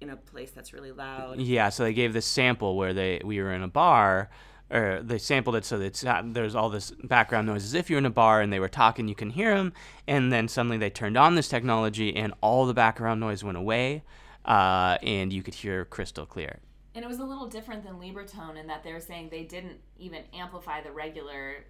in 0.00 0.10
a 0.10 0.16
place 0.16 0.50
that's 0.50 0.72
really 0.72 0.92
loud. 0.92 1.40
Yeah, 1.40 1.68
so 1.70 1.84
they 1.84 1.92
gave 1.92 2.12
this 2.12 2.26
sample 2.26 2.76
where 2.76 2.94
they 2.94 3.20
we 3.24 3.40
were 3.40 3.52
in 3.52 3.62
a 3.62 3.68
bar, 3.68 4.30
or 4.70 5.00
they 5.02 5.18
sampled 5.18 5.56
it 5.56 5.64
so 5.64 5.78
that 5.78 5.86
it's 5.86 6.04
not, 6.04 6.34
there's 6.34 6.54
all 6.54 6.68
this 6.68 6.92
background 7.04 7.46
noise 7.46 7.64
as 7.64 7.74
if 7.74 7.88
you're 7.88 7.98
in 7.98 8.06
a 8.06 8.10
bar 8.10 8.40
and 8.40 8.52
they 8.52 8.60
were 8.60 8.68
talking, 8.68 9.08
you 9.08 9.14
can 9.14 9.30
hear 9.30 9.56
them, 9.56 9.72
and 10.06 10.32
then 10.32 10.46
suddenly 10.46 10.76
they 10.76 10.90
turned 10.90 11.16
on 11.16 11.34
this 11.34 11.48
technology 11.48 12.14
and 12.14 12.32
all 12.42 12.66
the 12.66 12.74
background 12.74 13.18
noise 13.18 13.42
went 13.42 13.56
away, 13.56 14.02
uh, 14.44 14.98
and 15.02 15.32
you 15.32 15.42
could 15.42 15.54
hear 15.54 15.84
crystal 15.84 16.26
clear. 16.26 16.58
And 16.94 17.04
it 17.04 17.08
was 17.08 17.18
a 17.18 17.24
little 17.24 17.46
different 17.46 17.84
than 17.84 17.94
Libratone 17.94 18.58
in 18.58 18.66
that 18.66 18.82
they 18.82 18.92
were 18.92 19.00
saying 19.00 19.28
they 19.30 19.44
didn't 19.44 19.78
even 19.98 20.24
amplify 20.34 20.80
the 20.80 20.90
regular 20.90 21.64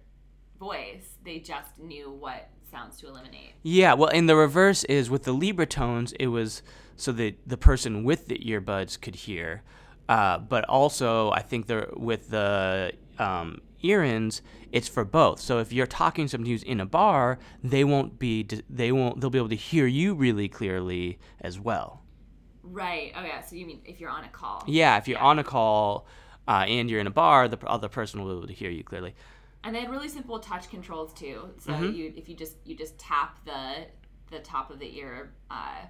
voice. 0.59 1.15
They 1.23 1.39
just 1.39 1.77
knew 1.79 2.11
what 2.11 2.49
sounds 2.71 2.97
to 3.01 3.07
eliminate. 3.07 3.53
Yeah, 3.63 3.93
well, 3.93 4.09
and 4.13 4.29
the 4.29 4.35
reverse 4.35 4.83
is 4.85 5.09
with 5.09 5.23
the 5.23 5.33
Libratones, 5.33 6.13
it 6.19 6.27
was 6.27 6.61
so 6.95 7.11
that 7.13 7.35
the 7.47 7.57
person 7.57 8.03
with 8.03 8.27
the 8.27 8.37
earbuds 8.39 8.99
could 8.99 9.15
hear, 9.15 9.63
uh, 10.07 10.37
but 10.39 10.65
also 10.65 11.31
I 11.31 11.41
think 11.41 11.67
the 11.67 11.89
with 11.95 12.29
the 12.29 12.93
um, 13.17 13.61
Earins, 13.83 14.41
it's 14.71 14.87
for 14.87 15.05
both. 15.05 15.39
So 15.39 15.59
if 15.59 15.71
you're 15.71 15.87
talking 15.87 16.25
to 16.25 16.29
somebody 16.29 16.51
who's 16.51 16.63
in 16.63 16.79
a 16.79 16.85
bar, 16.85 17.39
they 17.63 17.83
won't 17.83 18.19
be 18.19 18.47
they 18.69 18.91
won't 18.91 19.21
they'll 19.21 19.29
be 19.29 19.37
able 19.37 19.49
to 19.49 19.55
hear 19.55 19.87
you 19.87 20.13
really 20.13 20.47
clearly 20.47 21.19
as 21.41 21.59
well. 21.59 22.03
Right. 22.63 23.13
Oh 23.15 23.23
yeah. 23.23 23.41
So 23.41 23.55
you 23.55 23.65
mean 23.65 23.81
if 23.85 23.99
you're 23.99 24.09
on 24.09 24.25
a 24.25 24.29
call? 24.29 24.63
Yeah, 24.67 24.97
if 24.97 25.07
you're 25.07 25.19
on 25.19 25.39
a 25.39 25.43
call 25.43 26.05
uh, 26.47 26.65
and 26.67 26.89
you're 26.89 26.99
in 26.99 27.07
a 27.07 27.11
bar, 27.11 27.47
the 27.47 27.59
other 27.65 27.89
person 27.89 28.23
will 28.23 28.33
be 28.33 28.37
able 28.37 28.47
to 28.47 28.53
hear 28.53 28.69
you 28.69 28.83
clearly. 28.83 29.15
And 29.63 29.75
they 29.75 29.81
had 29.81 29.89
really 29.89 30.09
simple 30.09 30.39
touch 30.39 30.69
controls 30.69 31.13
too. 31.13 31.49
So 31.59 31.71
Mm-hmm. 31.73 31.93
you 31.95 32.13
if 32.15 32.29
you 32.29 32.35
just 32.35 32.55
you 32.65 32.75
just 32.75 32.97
tap 32.97 33.43
the 33.45 33.85
the 34.31 34.39
top 34.39 34.69
of 34.71 34.79
the 34.79 34.97
ear 34.97 35.31
uh, 35.51 35.85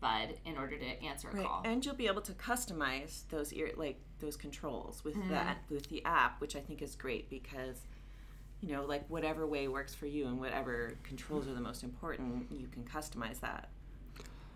bud 0.00 0.34
in 0.46 0.56
order 0.56 0.76
to 0.78 1.02
answer 1.04 1.28
a 1.28 1.36
Right, 1.36 1.46
call. 1.46 1.62
and 1.64 1.84
you'll 1.84 1.94
be 1.94 2.06
able 2.06 2.22
to 2.22 2.32
customize 2.32 3.28
those 3.28 3.52
ear 3.52 3.70
like 3.76 4.00
those 4.18 4.36
controls 4.36 5.04
with 5.04 5.16
that 5.28 5.58
with 5.70 5.88
the 5.88 6.04
app, 6.04 6.40
which 6.40 6.56
I 6.56 6.60
think 6.60 6.82
is 6.82 6.94
great 6.96 7.28
because 7.30 7.82
you 8.60 8.72
know 8.74 8.84
like 8.84 9.04
whatever 9.08 9.46
way 9.46 9.68
works 9.68 9.94
for 9.94 10.06
you 10.06 10.26
and 10.26 10.40
whatever 10.40 10.94
controls 11.04 11.46
are 11.48 11.54
the 11.54 11.60
most 11.60 11.82
important, 11.84 12.46
you 12.50 12.66
can 12.68 12.82
customize 12.84 13.40
that. 13.40 13.68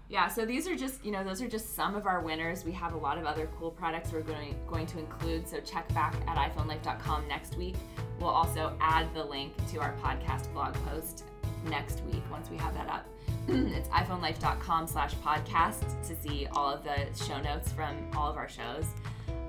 Yeah, 0.09 0.28
so 0.28 0.44
these 0.44 0.68
are 0.68 0.76
just, 0.76 1.05
you 1.05 1.11
know, 1.11 1.24
those 1.24 1.40
are 1.40 1.48
just 1.48 1.74
some 1.74 1.94
of 1.94 2.07
our 2.07 2.20
winners. 2.20 2.64
We 2.64 2.72
have 2.72 2.92
a 2.92 2.96
lot 2.96 3.16
of 3.16 3.24
other 3.24 3.48
cool 3.59 3.70
products 3.70 4.12
we're 4.12 4.20
going, 4.20 4.55
going 4.68 4.86
to 4.88 4.98
include, 4.98 5.48
so 5.48 5.61
check 5.61 5.92
back 5.94 6.14
at 6.26 6.36
iPhoneLife.com 6.36 7.26
next 7.26 7.57
week. 7.57 7.76
We'll 8.20 8.28
also 8.28 8.76
add 8.80 9.12
the 9.14 9.24
link 9.24 9.55
to 9.72 9.80
our 9.80 9.94
podcast 10.02 10.52
blog 10.52 10.74
post 10.86 11.24
next 11.68 12.02
week 12.05 12.22
once 12.30 12.50
we 12.50 12.59
have 12.59 12.74
that 12.74 12.88
up. 12.88 13.07
it's 13.48 13.88
iPhoneLife.com 13.88 14.86
slash 14.86 15.14
podcast 15.16 16.07
to 16.07 16.14
see 16.14 16.46
all 16.52 16.68
of 16.70 16.84
the 16.84 17.07
show 17.24 17.40
notes 17.40 17.72
from 17.72 17.96
all 18.14 18.30
of 18.30 18.36
our 18.36 18.48
shows. 18.48 18.86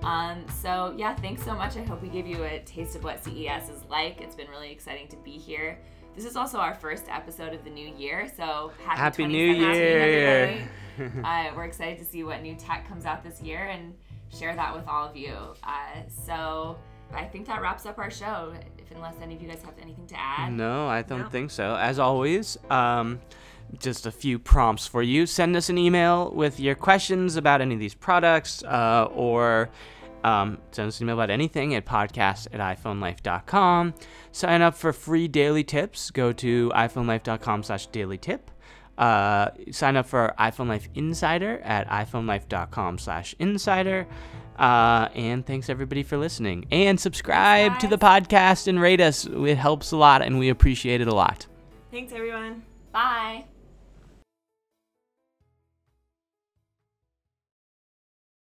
Um, 0.04 0.46
so 0.62 0.94
yeah, 0.98 1.16
thanks 1.16 1.44
so 1.44 1.54
much. 1.54 1.76
I 1.78 1.84
hope 1.84 2.02
we 2.02 2.10
gave 2.10 2.28
you 2.28 2.44
a 2.44 2.60
taste 2.60 2.96
of 2.96 3.04
what 3.04 3.24
CES 3.24 3.70
is 3.70 3.84
like. 3.90 4.22
It's 4.22 4.36
been 4.36 4.50
really 4.50 4.72
exciting 4.72 5.08
to 5.10 5.16
be 5.18 5.32
here. 5.32 5.80
This 6.16 6.26
is 6.26 6.36
also 6.38 6.60
our 6.60 6.74
first 6.74 7.06
episode 7.10 7.54
of 7.54 7.64
the 7.66 7.70
new 7.70 7.94
year, 7.96 8.32
so 8.38 8.72
happy, 8.86 9.00
Happy 9.00 9.26
New 9.28 9.54
2017, 9.56 9.82
Year. 9.82 10.68
everybody. 10.98 11.22
uh, 11.52 11.54
we're 11.56 11.66
excited 11.66 11.98
to 12.00 12.06
see 12.06 12.24
what 12.24 12.42
new 12.42 12.56
tech 12.56 12.88
comes 12.88 13.06
out 13.06 13.22
this 13.22 13.42
year 13.42 13.66
and 13.66 13.94
share 14.34 14.56
that 14.56 14.74
with 14.74 14.88
all 14.88 15.06
of 15.10 15.18
you. 15.18 15.36
Uh, 15.64 16.02
so 16.26 16.78
I 17.14 17.26
think 17.26 17.46
that 17.48 17.62
wraps 17.62 17.86
up 17.86 17.98
our 17.98 18.10
show. 18.10 18.54
If 18.78 18.92
unless 18.96 19.16
any 19.22 19.36
of 19.36 19.42
you 19.42 19.50
guys 19.50 19.62
have 19.64 19.74
anything 19.82 20.08
to 20.08 20.16
add, 20.18 20.54
No, 20.54 20.88
I 20.88 21.02
don't 21.02 21.24
No. 21.24 21.30
think 21.30 21.52
so. 21.52 21.76
As 21.76 22.00
always, 22.00 22.58
um, 22.70 23.20
just 23.80 24.06
a 24.06 24.12
few 24.12 24.40
prompts 24.40 24.88
for 24.88 25.04
you. 25.04 25.26
Send 25.26 25.54
us 25.58 25.68
an 25.70 25.78
email 25.78 26.32
with 26.32 26.62
your 26.62 26.76
questions 26.76 27.36
about 27.36 27.60
any 27.60 27.74
of 27.74 27.80
these 27.82 27.94
products, 27.96 28.64
uh, 28.64 29.10
or 29.14 29.70
um, 30.26 30.58
send 30.72 30.88
us 30.88 31.00
an 31.00 31.06
email 31.06 31.16
about 31.16 31.30
anything 31.30 31.76
at 31.76 31.86
podcast 31.86 32.48
at 32.52 32.60
iPhoneLife.com. 32.60 33.94
Sign 34.32 34.62
up 34.62 34.76
for 34.76 34.92
free 34.92 35.28
daily 35.28 35.64
tips. 35.64 36.10
Go 36.10 36.34
to 36.34 36.72
iPhoneLife.com 36.76 37.64
slash 37.64 37.86
daily 37.88 38.18
tip. 38.18 38.50
Uh, 38.98 39.50
sign 39.72 39.98
up 39.98 40.08
for 40.08 40.34
iPhone 40.40 40.68
Life 40.68 40.88
Insider 40.96 41.60
at 41.60 41.88
iPhoneLife.com 41.90 42.98
slash 42.98 43.36
insider. 43.40 44.08
Uh, 44.58 45.10
and 45.14 45.46
thanks 45.46 45.70
everybody 45.70 46.02
for 46.02 46.18
listening. 46.18 46.66
And 46.72 47.00
subscribe 47.00 47.78
to 47.80 47.88
the 47.88 47.98
podcast 47.98 48.68
and 48.68 48.82
rate 48.82 49.02
us. 49.02 49.26
It 49.26 49.58
helps 49.58 49.92
a 49.92 49.98
lot 49.98 50.22
and 50.22 50.40
we 50.40 50.50
appreciate 50.50 51.02
it 51.02 51.08
a 51.08 51.16
lot. 51.16 51.46
Thanks 51.92 52.14
everyone. 52.14 52.64
bye. 52.92 53.46